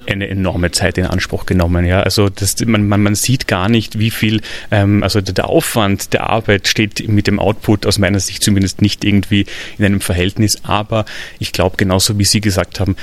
eine 0.07 0.27
enorme 0.27 0.71
Zeit 0.71 0.97
in 0.97 1.05
Anspruch 1.05 1.45
genommen. 1.45 1.85
Ja, 1.85 2.01
also 2.01 2.29
das, 2.29 2.55
man, 2.65 2.87
man, 2.87 3.01
man 3.01 3.15
sieht 3.15 3.47
gar 3.47 3.69
nicht, 3.69 3.99
wie 3.99 4.11
viel, 4.11 4.41
ähm, 4.71 5.03
also 5.03 5.21
der 5.21 5.47
Aufwand 5.47 6.13
der 6.13 6.29
Arbeit 6.29 6.67
steht 6.67 7.07
mit 7.07 7.27
dem 7.27 7.39
Output 7.39 7.85
aus 7.85 7.99
meiner 7.99 8.19
Sicht 8.19 8.43
zumindest 8.43 8.81
nicht 8.81 9.03
irgendwie 9.03 9.45
in 9.77 9.85
einem 9.85 10.01
Verhältnis. 10.01 10.63
Aber 10.63 11.05
ich 11.37 11.51
glaube, 11.51 11.77
genauso 11.77 12.17
wie 12.17 12.25
Sie 12.25 12.41
gesagt 12.41 12.79
haben, 12.79 12.95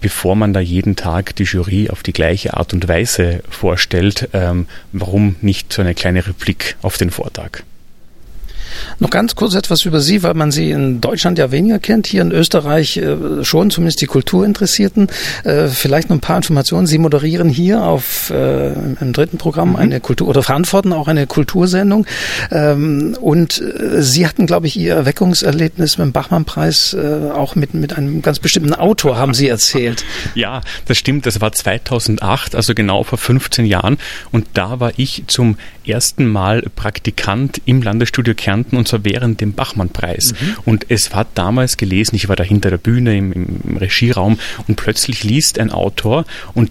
bevor 0.00 0.36
man 0.36 0.52
da 0.52 0.60
jeden 0.60 0.96
Tag 0.96 1.34
die 1.36 1.44
Jury 1.44 1.88
auf 1.90 2.02
die 2.02 2.12
gleiche 2.12 2.54
Art 2.54 2.72
und 2.72 2.88
Weise 2.88 3.42
vorstellt, 3.48 4.28
ähm, 4.32 4.66
warum 4.92 5.36
nicht 5.40 5.72
so 5.72 5.82
eine 5.82 5.94
kleine 5.94 6.26
Replik 6.26 6.76
auf 6.82 6.98
den 6.98 7.10
Vortag? 7.10 7.62
Noch 8.98 9.10
ganz 9.10 9.34
kurz 9.34 9.54
etwas 9.54 9.84
über 9.84 10.00
Sie, 10.00 10.22
weil 10.22 10.34
man 10.34 10.50
Sie 10.50 10.70
in 10.70 11.00
Deutschland 11.00 11.38
ja 11.38 11.50
weniger 11.50 11.78
kennt, 11.78 12.06
hier 12.06 12.22
in 12.22 12.32
Österreich 12.32 12.96
äh, 12.96 13.44
schon, 13.44 13.70
zumindest 13.70 14.00
die 14.00 14.06
Kulturinteressierten. 14.06 15.08
Äh, 15.44 15.68
vielleicht 15.68 16.10
noch 16.10 16.16
ein 16.16 16.20
paar 16.20 16.36
Informationen. 16.36 16.86
Sie 16.86 16.98
moderieren 16.98 17.48
hier 17.48 17.82
auf 17.82 18.30
äh, 18.30 18.72
im 18.72 19.12
dritten 19.12 19.38
Programm 19.38 19.70
mhm. 19.70 19.76
eine 19.76 20.00
Kultur 20.00 20.28
oder 20.28 20.42
verantworten 20.42 20.92
auch 20.92 21.08
eine 21.08 21.26
Kultursendung. 21.26 22.06
Ähm, 22.50 23.16
und 23.20 23.62
Sie 23.98 24.26
hatten, 24.26 24.46
glaube 24.46 24.66
ich, 24.66 24.76
Ihr 24.76 24.94
Erweckungserlebnis 24.94 25.98
mit 25.98 26.06
dem 26.06 26.12
Bachmann-Preis 26.12 26.96
auch 27.34 27.54
mit, 27.54 27.74
mit 27.74 27.96
einem 27.96 28.22
ganz 28.22 28.38
bestimmten 28.38 28.74
Autor, 28.74 29.16
haben 29.16 29.34
Sie 29.34 29.48
erzählt. 29.48 30.04
Ja, 30.34 30.62
das 30.86 30.98
stimmt. 30.98 31.26
Das 31.26 31.40
war 31.40 31.52
2008, 31.52 32.54
also 32.54 32.74
genau 32.74 33.04
vor 33.04 33.18
15 33.18 33.66
Jahren. 33.66 33.98
Und 34.32 34.46
da 34.54 34.80
war 34.80 34.92
ich 34.96 35.24
zum 35.26 35.56
ersten 35.86 36.26
Mal 36.26 36.62
Praktikant 36.74 37.60
im 37.64 37.82
Landesstudio 37.82 38.34
Kärnten 38.64 38.76
und 38.76 38.88
zwar 38.88 39.04
während 39.04 39.40
dem 39.40 39.52
Bachmann-Preis. 39.52 40.32
Mhm. 40.32 40.56
Und 40.64 40.86
es 40.88 41.12
war 41.12 41.26
damals 41.34 41.76
gelesen, 41.76 42.16
ich 42.16 42.28
war 42.28 42.36
da 42.36 42.44
hinter 42.44 42.70
der 42.70 42.78
Bühne 42.78 43.16
im, 43.16 43.32
im 43.32 43.76
Regieraum 43.76 44.38
und 44.68 44.76
plötzlich 44.76 45.24
liest 45.24 45.58
ein 45.58 45.70
Autor 45.70 46.24
und 46.54 46.70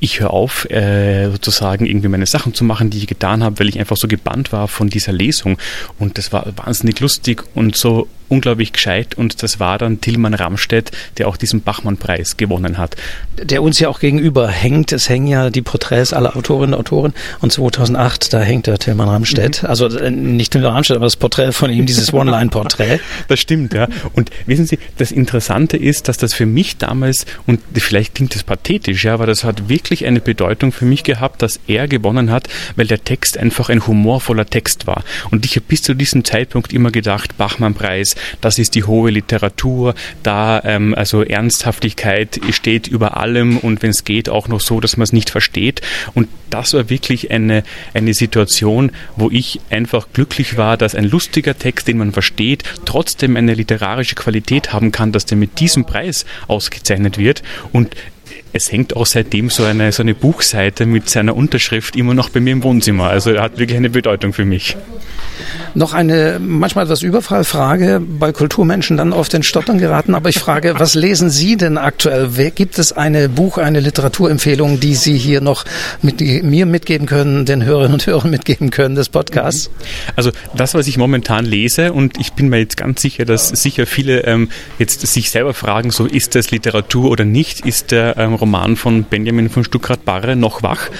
ich 0.00 0.18
höre 0.18 0.32
auf, 0.32 0.68
äh, 0.68 1.30
sozusagen 1.30 1.86
irgendwie 1.86 2.08
meine 2.08 2.26
Sachen 2.26 2.54
zu 2.54 2.64
machen, 2.64 2.90
die 2.90 2.98
ich 2.98 3.06
getan 3.06 3.44
habe, 3.44 3.60
weil 3.60 3.68
ich 3.68 3.78
einfach 3.78 3.96
so 3.96 4.08
gebannt 4.08 4.50
war 4.50 4.66
von 4.66 4.88
dieser 4.88 5.12
Lesung. 5.12 5.58
Und 6.00 6.18
das 6.18 6.32
war 6.32 6.44
wahnsinnig 6.56 6.98
lustig 6.98 7.44
und 7.54 7.76
so 7.76 8.08
unglaublich 8.32 8.72
gescheit 8.72 9.14
und 9.14 9.42
das 9.42 9.60
war 9.60 9.76
dann 9.76 10.00
Tilman 10.00 10.32
Ramstedt, 10.32 10.90
der 11.18 11.28
auch 11.28 11.36
diesen 11.36 11.60
Bachmann-Preis 11.60 12.38
gewonnen 12.38 12.78
hat. 12.78 12.96
Der 13.36 13.62
uns 13.62 13.78
ja 13.78 13.90
auch 13.90 14.00
gegenüber 14.00 14.48
hängt. 14.48 14.90
Es 14.92 15.10
hängen 15.10 15.26
ja 15.26 15.50
die 15.50 15.60
Porträts 15.60 16.14
aller 16.14 16.34
Autorinnen 16.34 16.74
und 16.74 16.80
Autoren 16.80 17.12
und 17.40 17.52
2008, 17.52 18.32
da 18.32 18.40
hängt 18.40 18.66
der 18.66 18.78
Tilman 18.78 19.08
Ramstedt. 19.08 19.62
Mhm. 19.62 19.68
Also 19.68 19.86
äh, 19.86 20.10
nicht 20.10 20.52
Tilman 20.52 20.72
Ramstedt, 20.72 20.96
aber 20.96 21.04
das 21.06 21.16
Porträt 21.16 21.52
von 21.52 21.70
ihm, 21.70 21.84
dieses 21.84 22.12
One-Line-Porträt. 22.14 23.00
das 23.28 23.38
stimmt, 23.38 23.74
ja. 23.74 23.86
Und 24.14 24.30
wissen 24.46 24.66
Sie, 24.66 24.78
das 24.96 25.12
Interessante 25.12 25.76
ist, 25.76 26.08
dass 26.08 26.16
das 26.16 26.32
für 26.32 26.46
mich 26.46 26.78
damals, 26.78 27.26
und 27.46 27.60
vielleicht 27.74 28.14
klingt 28.14 28.34
das 28.34 28.44
pathetisch, 28.44 29.04
ja, 29.04 29.12
aber 29.12 29.26
das 29.26 29.44
hat 29.44 29.68
wirklich 29.68 30.06
eine 30.06 30.20
Bedeutung 30.20 30.72
für 30.72 30.86
mich 30.86 31.02
gehabt, 31.04 31.42
dass 31.42 31.60
er 31.66 31.86
gewonnen 31.86 32.30
hat, 32.30 32.48
weil 32.76 32.86
der 32.86 33.04
Text 33.04 33.36
einfach 33.36 33.68
ein 33.68 33.86
humorvoller 33.86 34.46
Text 34.46 34.86
war. 34.86 35.04
Und 35.30 35.44
ich 35.44 35.56
habe 35.56 35.66
bis 35.68 35.82
zu 35.82 35.94
diesem 35.94 36.24
Zeitpunkt 36.24 36.72
immer 36.72 36.90
gedacht, 36.90 37.36
Bachmann-Preis, 37.36 38.14
das 38.40 38.58
ist 38.58 38.74
die 38.74 38.84
hohe 38.84 39.10
Literatur, 39.10 39.94
da 40.22 40.60
ähm, 40.64 40.94
also 40.94 41.22
Ernsthaftigkeit 41.22 42.40
steht 42.50 42.88
über 42.88 43.16
allem 43.16 43.58
und 43.58 43.82
wenn 43.82 43.90
es 43.90 44.04
geht 44.04 44.28
auch 44.28 44.48
noch 44.48 44.60
so, 44.60 44.80
dass 44.80 44.96
man 44.96 45.04
es 45.04 45.12
nicht 45.12 45.30
versteht. 45.30 45.80
Und 46.14 46.28
das 46.50 46.74
war 46.74 46.90
wirklich 46.90 47.30
eine, 47.30 47.62
eine 47.94 48.14
Situation, 48.14 48.92
wo 49.16 49.30
ich 49.30 49.60
einfach 49.70 50.08
glücklich 50.12 50.56
war, 50.56 50.76
dass 50.76 50.94
ein 50.94 51.04
lustiger 51.04 51.58
Text, 51.58 51.88
den 51.88 51.98
man 51.98 52.12
versteht, 52.12 52.64
trotzdem 52.84 53.36
eine 53.36 53.54
literarische 53.54 54.14
Qualität 54.14 54.72
haben 54.72 54.92
kann, 54.92 55.12
dass 55.12 55.26
der 55.26 55.38
mit 55.38 55.60
diesem 55.60 55.84
Preis 55.84 56.26
ausgezeichnet 56.48 57.18
wird. 57.18 57.42
Und 57.72 57.94
es 58.52 58.70
hängt 58.70 58.96
auch 58.96 59.06
seitdem 59.06 59.50
so 59.50 59.64
eine, 59.64 59.92
so 59.92 60.02
eine 60.02 60.14
Buchseite 60.14 60.86
mit 60.86 61.08
seiner 61.08 61.34
Unterschrift 61.34 61.96
immer 61.96 62.14
noch 62.14 62.28
bei 62.28 62.40
mir 62.40 62.52
im 62.52 62.62
Wohnzimmer. 62.62 63.08
Also 63.08 63.30
er 63.30 63.42
hat 63.42 63.58
wirklich 63.58 63.76
eine 63.76 63.90
Bedeutung 63.90 64.32
für 64.32 64.44
mich. 64.44 64.76
Noch 65.74 65.94
eine 65.94 66.38
manchmal 66.38 66.84
etwas 66.84 67.02
Überfallfrage, 67.02 68.00
bei 68.00 68.32
Kulturmenschen 68.32 68.98
dann 68.98 69.12
oft 69.12 69.32
in 69.32 69.42
Stottern 69.42 69.78
geraten, 69.78 70.14
aber 70.14 70.28
ich 70.28 70.38
frage, 70.38 70.74
was 70.78 70.94
lesen 70.94 71.30
Sie 71.30 71.56
denn 71.56 71.78
aktuell? 71.78 72.28
Gibt 72.54 72.78
es 72.78 72.92
eine 72.92 73.28
Buch-, 73.28 73.58
eine 73.58 73.80
Literaturempfehlung, 73.80 74.80
die 74.80 74.94
Sie 74.94 75.16
hier 75.16 75.40
noch 75.40 75.64
mit 76.02 76.20
mir 76.20 76.66
mitgeben 76.66 77.06
können, 77.06 77.46
den 77.46 77.64
Hörerinnen 77.64 77.94
und 77.94 78.06
Hörern 78.06 78.30
mitgeben 78.30 78.70
können 78.70 78.96
des 78.96 79.08
Podcasts? 79.08 79.70
Also 80.14 80.30
das, 80.54 80.74
was 80.74 80.86
ich 80.86 80.98
momentan 80.98 81.46
lese, 81.46 81.92
und 81.92 82.18
ich 82.18 82.34
bin 82.34 82.48
mir 82.48 82.58
jetzt 82.58 82.76
ganz 82.76 83.00
sicher, 83.00 83.24
dass 83.24 83.48
sicher 83.48 83.86
viele 83.86 84.24
ähm, 84.24 84.50
jetzt 84.78 85.06
sich 85.06 85.30
selber 85.30 85.54
fragen, 85.54 85.90
so 85.90 86.04
ist 86.06 86.34
das 86.34 86.50
Literatur 86.50 87.10
oder 87.10 87.24
nicht, 87.24 87.64
ist 87.64 87.92
der 87.92 88.16
ähm, 88.18 88.34
Roman 88.34 88.76
von 88.76 89.04
Benjamin 89.04 89.48
von 89.48 89.64
Stuckrad-Barre 89.64 90.36
noch 90.36 90.62
wach, 90.62 90.90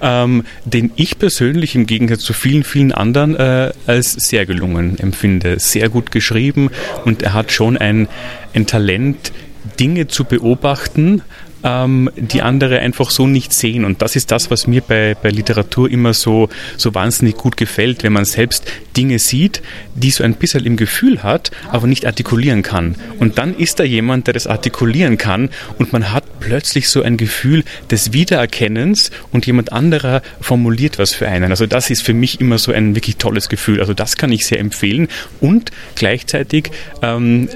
ähm, 0.00 0.44
den 0.64 0.90
ich 0.96 1.18
persönlich 1.18 1.74
im 1.74 1.86
Gegensatz 1.86 2.20
zu 2.20 2.32
vielen, 2.32 2.64
vielen 2.64 2.92
anderen 2.92 3.36
äh, 3.36 3.72
als 3.86 4.21
sehr 4.22 4.46
gelungen 4.46 4.98
empfinde. 4.98 5.58
Sehr 5.58 5.88
gut 5.88 6.10
geschrieben 6.10 6.70
und 7.04 7.22
er 7.22 7.34
hat 7.34 7.52
schon 7.52 7.76
ein, 7.76 8.08
ein 8.54 8.66
Talent, 8.66 9.32
Dinge 9.78 10.08
zu 10.08 10.24
beobachten, 10.24 11.22
ähm, 11.64 12.10
die 12.16 12.42
andere 12.42 12.80
einfach 12.80 13.10
so 13.10 13.26
nicht 13.26 13.52
sehen. 13.52 13.84
Und 13.84 14.02
das 14.02 14.16
ist 14.16 14.30
das, 14.30 14.50
was 14.50 14.66
mir 14.66 14.80
bei, 14.80 15.16
bei 15.20 15.30
Literatur 15.30 15.90
immer 15.90 16.14
so, 16.14 16.48
so 16.76 16.94
wahnsinnig 16.94 17.36
gut 17.36 17.56
gefällt, 17.56 18.02
wenn 18.02 18.12
man 18.12 18.24
selbst 18.24 18.70
Dinge 18.96 19.18
sieht, 19.18 19.62
die 19.94 20.10
so 20.10 20.24
ein 20.24 20.34
bisschen 20.34 20.64
im 20.64 20.76
Gefühl 20.76 21.22
hat, 21.22 21.50
aber 21.70 21.86
nicht 21.86 22.06
artikulieren 22.06 22.62
kann. 22.62 22.96
Und 23.18 23.38
dann 23.38 23.54
ist 23.56 23.80
da 23.80 23.84
jemand, 23.84 24.26
der 24.26 24.34
das 24.34 24.46
artikulieren 24.46 25.18
kann 25.18 25.50
und 25.78 25.92
man 25.92 26.12
hat 26.12 26.24
plötzlich 26.40 26.88
so 26.88 27.02
ein 27.02 27.16
Gefühl 27.16 27.64
des 27.90 28.12
Wiedererkennens 28.12 29.10
und 29.30 29.46
jemand 29.46 29.72
anderer 29.72 30.22
formuliert 30.40 30.98
was 30.98 31.14
für 31.14 31.28
einen. 31.28 31.50
Also 31.50 31.66
das 31.66 31.90
ist 31.90 32.02
für 32.02 32.14
mich 32.14 32.40
immer 32.40 32.58
so 32.58 32.72
ein 32.72 32.94
wirklich 32.94 33.16
tolles 33.16 33.48
Gefühl. 33.48 33.80
Also 33.80 33.94
das 33.94 34.16
kann 34.16 34.32
ich 34.32 34.46
sehr 34.46 34.60
empfehlen 34.60 35.08
und 35.40 35.70
gleichzeitig 35.94 36.70
ähm, 37.02 37.48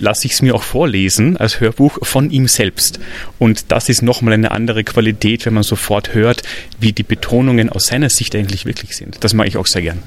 lasse 0.00 0.26
ich 0.26 0.34
es 0.34 0.42
mir 0.42 0.54
auch 0.54 0.62
vorlesen 0.62 1.36
als 1.36 1.60
Hörbuch 1.60 1.98
von 2.02 2.30
ihm 2.30 2.48
selbst. 2.48 3.00
Und 3.38 3.72
das 3.72 3.88
ist 3.88 4.02
nochmal 4.02 4.34
eine 4.34 4.50
andere 4.50 4.84
Qualität, 4.84 5.46
wenn 5.46 5.54
man 5.54 5.62
sofort 5.62 6.14
hört, 6.14 6.42
wie 6.80 6.92
die 6.92 7.02
Betonungen 7.02 7.68
aus 7.68 7.86
seiner 7.86 8.10
Sicht 8.10 8.34
eigentlich 8.34 8.66
wirklich 8.66 8.96
sind. 8.96 9.22
Das 9.22 9.34
mache 9.34 9.48
ich 9.48 9.56
auch 9.56 9.66
sehr 9.66 9.82
gern. 9.82 9.98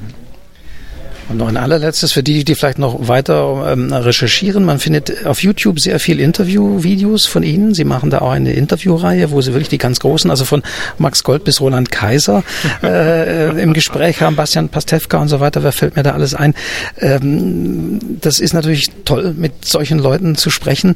Und 1.30 1.38
noch 1.38 1.47
ein 1.47 1.57
allerletztes 1.57 2.13
für 2.13 2.23
die, 2.23 2.45
die 2.45 2.55
vielleicht 2.55 2.80
noch 2.80 3.07
weiter 3.07 3.71
ähm, 3.71 3.91
recherchieren. 3.91 4.63
Man 4.63 4.80
findet 4.80 5.25
auf 5.25 5.43
YouTube 5.43 5.80
sehr 5.80 5.99
viel 5.99 6.21
Interviewvideos 6.21 7.25
von 7.25 7.43
Ihnen. 7.43 7.73
Sie 7.73 7.84
machen 7.84 8.09
da 8.09 8.19
auch 8.19 8.32
eine 8.32 8.53
Interviewreihe, 8.53 9.32
wo 9.32 9.41
Sie 9.41 9.51
wirklich 9.51 9.67
die 9.67 9.78
ganz 9.78 9.99
großen, 9.99 10.32
also 10.32 10.45
von 10.45 10.63
Max 10.97 11.23
Gold 11.23 11.43
bis 11.43 11.59
Roland 11.59 11.91
Kaiser 11.91 12.43
äh, 12.82 13.61
im 13.61 13.73
Gespräch 13.73 14.21
haben, 14.21 14.38
Bastian 14.38 14.69
Pastewka 14.69 15.17
und 15.21 15.28
so 15.28 15.41
weiter. 15.41 15.63
Wer 15.63 15.73
fällt 15.73 15.97
mir 15.97 16.03
da 16.03 16.11
alles 16.11 16.34
ein? 16.34 16.53
Ähm, 16.99 17.99
das 18.21 18.39
ist 18.39 18.53
natürlich 18.53 18.89
toll, 19.03 19.34
mit 19.38 19.65
solchen 19.65 19.99
Leuten 19.99 20.36
zu 20.36 20.49
sprechen. 20.49 20.95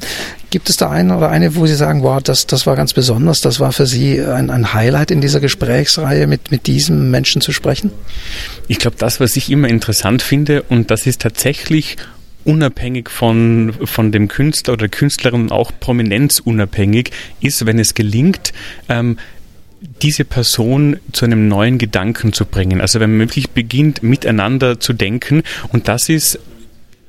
Gibt 0.52 0.68
es 0.68 0.76
da 0.76 0.90
einen 0.90 1.12
oder 1.12 1.30
eine, 1.30 1.56
wo 1.56 1.64
Sie 1.64 1.74
sagen, 1.74 2.02
wow, 2.02 2.22
das, 2.22 2.46
das 2.46 2.66
war 2.66 2.76
ganz 2.76 2.92
besonders, 2.92 3.40
das 3.40 3.58
war 3.58 3.72
für 3.72 3.86
Sie 3.86 4.20
ein, 4.20 4.50
ein 4.50 4.74
Highlight 4.74 5.10
in 5.10 5.22
dieser 5.22 5.40
Gesprächsreihe, 5.40 6.26
mit, 6.26 6.50
mit 6.50 6.66
diesem 6.66 7.10
Menschen 7.10 7.40
zu 7.40 7.52
sprechen? 7.52 7.90
Ich 8.68 8.78
glaube, 8.78 8.98
das, 8.98 9.18
was 9.18 9.34
ich 9.36 9.50
immer 9.50 9.68
interessant 9.68 10.20
finde, 10.20 10.60
und 10.64 10.90
das 10.90 11.06
ist 11.06 11.22
tatsächlich 11.22 11.96
unabhängig 12.44 13.08
von, 13.08 13.72
von 13.82 14.12
dem 14.12 14.28
Künstler 14.28 14.74
oder 14.74 14.88
Künstlerin 14.88 15.50
auch 15.50 15.72
prominenzunabhängig 15.80 17.12
ist, 17.40 17.64
wenn 17.64 17.78
es 17.78 17.94
gelingt, 17.94 18.52
ähm, 18.90 19.16
diese 20.02 20.26
Person 20.26 20.98
zu 21.12 21.24
einem 21.24 21.48
neuen 21.48 21.78
Gedanken 21.78 22.34
zu 22.34 22.44
bringen. 22.44 22.82
Also 22.82 23.00
wenn 23.00 23.12
man 23.12 23.20
wirklich 23.20 23.52
beginnt, 23.52 24.02
miteinander 24.02 24.78
zu 24.78 24.92
denken 24.92 25.44
und 25.70 25.88
das 25.88 26.10
ist 26.10 26.38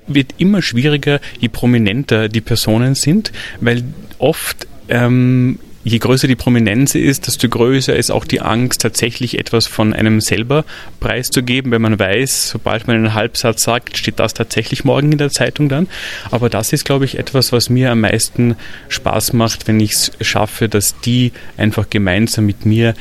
wird 0.08 0.36
immer 0.38 0.62
schwieriger, 0.62 1.20
je 1.40 1.50
prominenter 1.50 2.30
die 2.30 2.42
Personen 2.42 2.96
sind, 2.96 3.32
weil 3.60 3.84
oft 4.18 4.68
ähm, 4.90 5.60
je 5.84 6.00
größer 6.00 6.28
die 6.28 6.36
Prominenz 6.36 6.96
ist, 6.96 7.28
desto 7.28 7.50
größer 7.50 7.96
ist 7.96 8.10
auch 8.10 8.26
die 8.26 8.42
Angst, 8.42 8.82
tatsächlich 8.82 9.38
etwas 9.38 9.68
von 9.68 9.94
einem 9.94 10.22
selber 10.22 10.66
preiszugeben, 11.00 11.72
wenn 11.72 11.82
man 11.82 12.00
weiß, 12.00 12.50
sobald 12.50 12.88
man 12.88 12.98
einen 12.98 13.14
Halbsatz 13.14 13.64
sagt, 13.64 13.98
steht 13.98 14.20
das 14.20 14.34
tatsächlich 14.34 14.86
morgen 14.86 15.12
in 15.12 15.18
der 15.18 15.30
Zeitung 15.30 15.70
dann. 15.70 15.88
Aber 16.32 16.50
das 16.50 16.74
ist, 16.74 16.86
glaube 16.86 17.06
ich, 17.06 17.18
etwas, 17.18 17.52
was 17.52 17.70
mir 17.70 17.92
am 17.92 18.02
meisten 18.02 18.56
Spaß 18.90 19.34
macht, 19.34 19.68
wenn 19.68 19.80
ich 19.80 19.92
es 19.92 20.12
schaffe, 20.22 20.70
dass 20.70 21.00
die 21.02 21.34
einfach 21.58 21.90
gemeinsam 21.90 22.46
mit 22.46 22.66
mir 22.66 22.94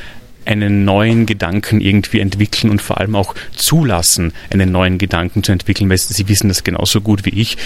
einen 0.45 0.85
neuen 0.85 1.25
Gedanken 1.25 1.81
irgendwie 1.81 2.19
entwickeln 2.19 2.69
und 2.69 2.81
vor 2.81 2.99
allem 2.99 3.15
auch 3.15 3.35
zulassen, 3.55 4.33
einen 4.49 4.71
neuen 4.71 4.97
Gedanken 4.97 5.43
zu 5.43 5.51
entwickeln, 5.51 5.89
weil 5.89 5.97
sie 5.97 6.27
wissen 6.27 6.47
das 6.47 6.63
genauso 6.63 7.01
gut 7.01 7.25
wie 7.25 7.41
ich. 7.41 7.57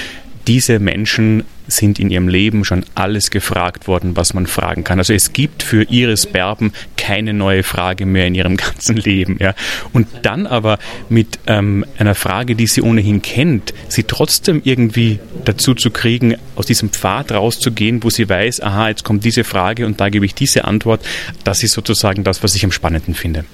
Diese 0.47 0.79
Menschen 0.79 1.43
sind 1.67 1.99
in 1.99 2.09
ihrem 2.09 2.29
Leben 2.29 2.63
schon 2.63 2.85
alles 2.95 3.31
gefragt 3.31 3.87
worden, 3.87 4.15
was 4.15 4.33
man 4.33 4.47
fragen 4.47 4.85
kann. 4.85 4.99
Also 4.99 5.13
es 5.13 5.33
gibt 5.33 5.63
für 5.63 5.83
Iris 5.83 6.25
Berben 6.25 6.71
keine 6.95 7.33
neue 7.33 7.63
Frage 7.63 8.05
mehr 8.05 8.27
in 8.27 8.35
ihrem 8.35 8.55
ganzen 8.57 8.95
Leben. 8.95 9.37
Ja. 9.41 9.53
Und 9.93 10.07
dann 10.23 10.47
aber 10.47 10.79
mit 11.09 11.39
ähm, 11.47 11.85
einer 11.97 12.15
Frage, 12.15 12.55
die 12.55 12.67
sie 12.67 12.81
ohnehin 12.81 13.21
kennt, 13.21 13.73
sie 13.89 14.03
trotzdem 14.03 14.61
irgendwie 14.63 15.19
dazu 15.43 15.73
zu 15.75 15.91
kriegen, 15.91 16.35
aus 16.55 16.65
diesem 16.65 16.89
Pfad 16.89 17.31
rauszugehen, 17.33 18.03
wo 18.03 18.09
sie 18.09 18.29
weiß, 18.29 18.61
aha, 18.61 18.89
jetzt 18.89 19.03
kommt 19.03 19.25
diese 19.25 19.43
Frage 19.43 19.85
und 19.85 19.99
da 19.99 20.09
gebe 20.09 20.25
ich 20.25 20.33
diese 20.33 20.65
Antwort, 20.65 21.05
das 21.43 21.63
ist 21.63 21.73
sozusagen 21.73 22.23
das, 22.23 22.43
was 22.43 22.55
ich 22.55 22.63
am 22.63 22.71
spannenden 22.71 23.13
finde. 23.13 23.45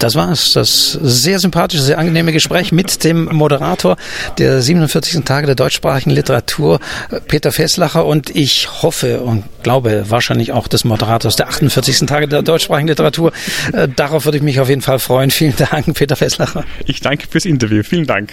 Das 0.00 0.14
war's. 0.14 0.54
Das 0.54 0.92
sehr 0.92 1.38
sympathische, 1.38 1.82
sehr 1.82 1.98
angenehme 1.98 2.32
Gespräch 2.32 2.72
mit 2.72 3.04
dem 3.04 3.26
Moderator 3.26 3.98
der 4.38 4.62
47. 4.62 5.24
Tage 5.24 5.46
der 5.46 5.54
deutschsprachigen 5.54 6.10
Literatur, 6.10 6.80
Peter 7.28 7.52
Fesslacher. 7.52 8.06
Und 8.06 8.34
ich 8.34 8.82
hoffe 8.82 9.20
und 9.20 9.44
glaube 9.62 10.06
wahrscheinlich 10.08 10.52
auch 10.52 10.68
des 10.68 10.84
Moderators 10.84 11.36
der 11.36 11.48
48. 11.48 12.06
Tage 12.06 12.28
der 12.28 12.40
deutschsprachigen 12.40 12.88
Literatur. 12.88 13.32
Äh, 13.74 13.88
darauf 13.94 14.24
würde 14.24 14.38
ich 14.38 14.42
mich 14.42 14.58
auf 14.58 14.70
jeden 14.70 14.82
Fall 14.82 14.98
freuen. 14.98 15.30
Vielen 15.30 15.54
Dank, 15.56 15.94
Peter 15.94 16.16
Fesslacher. 16.16 16.64
Ich 16.86 17.00
danke 17.00 17.26
fürs 17.28 17.44
Interview. 17.44 17.82
Vielen 17.82 18.06
Dank. 18.06 18.32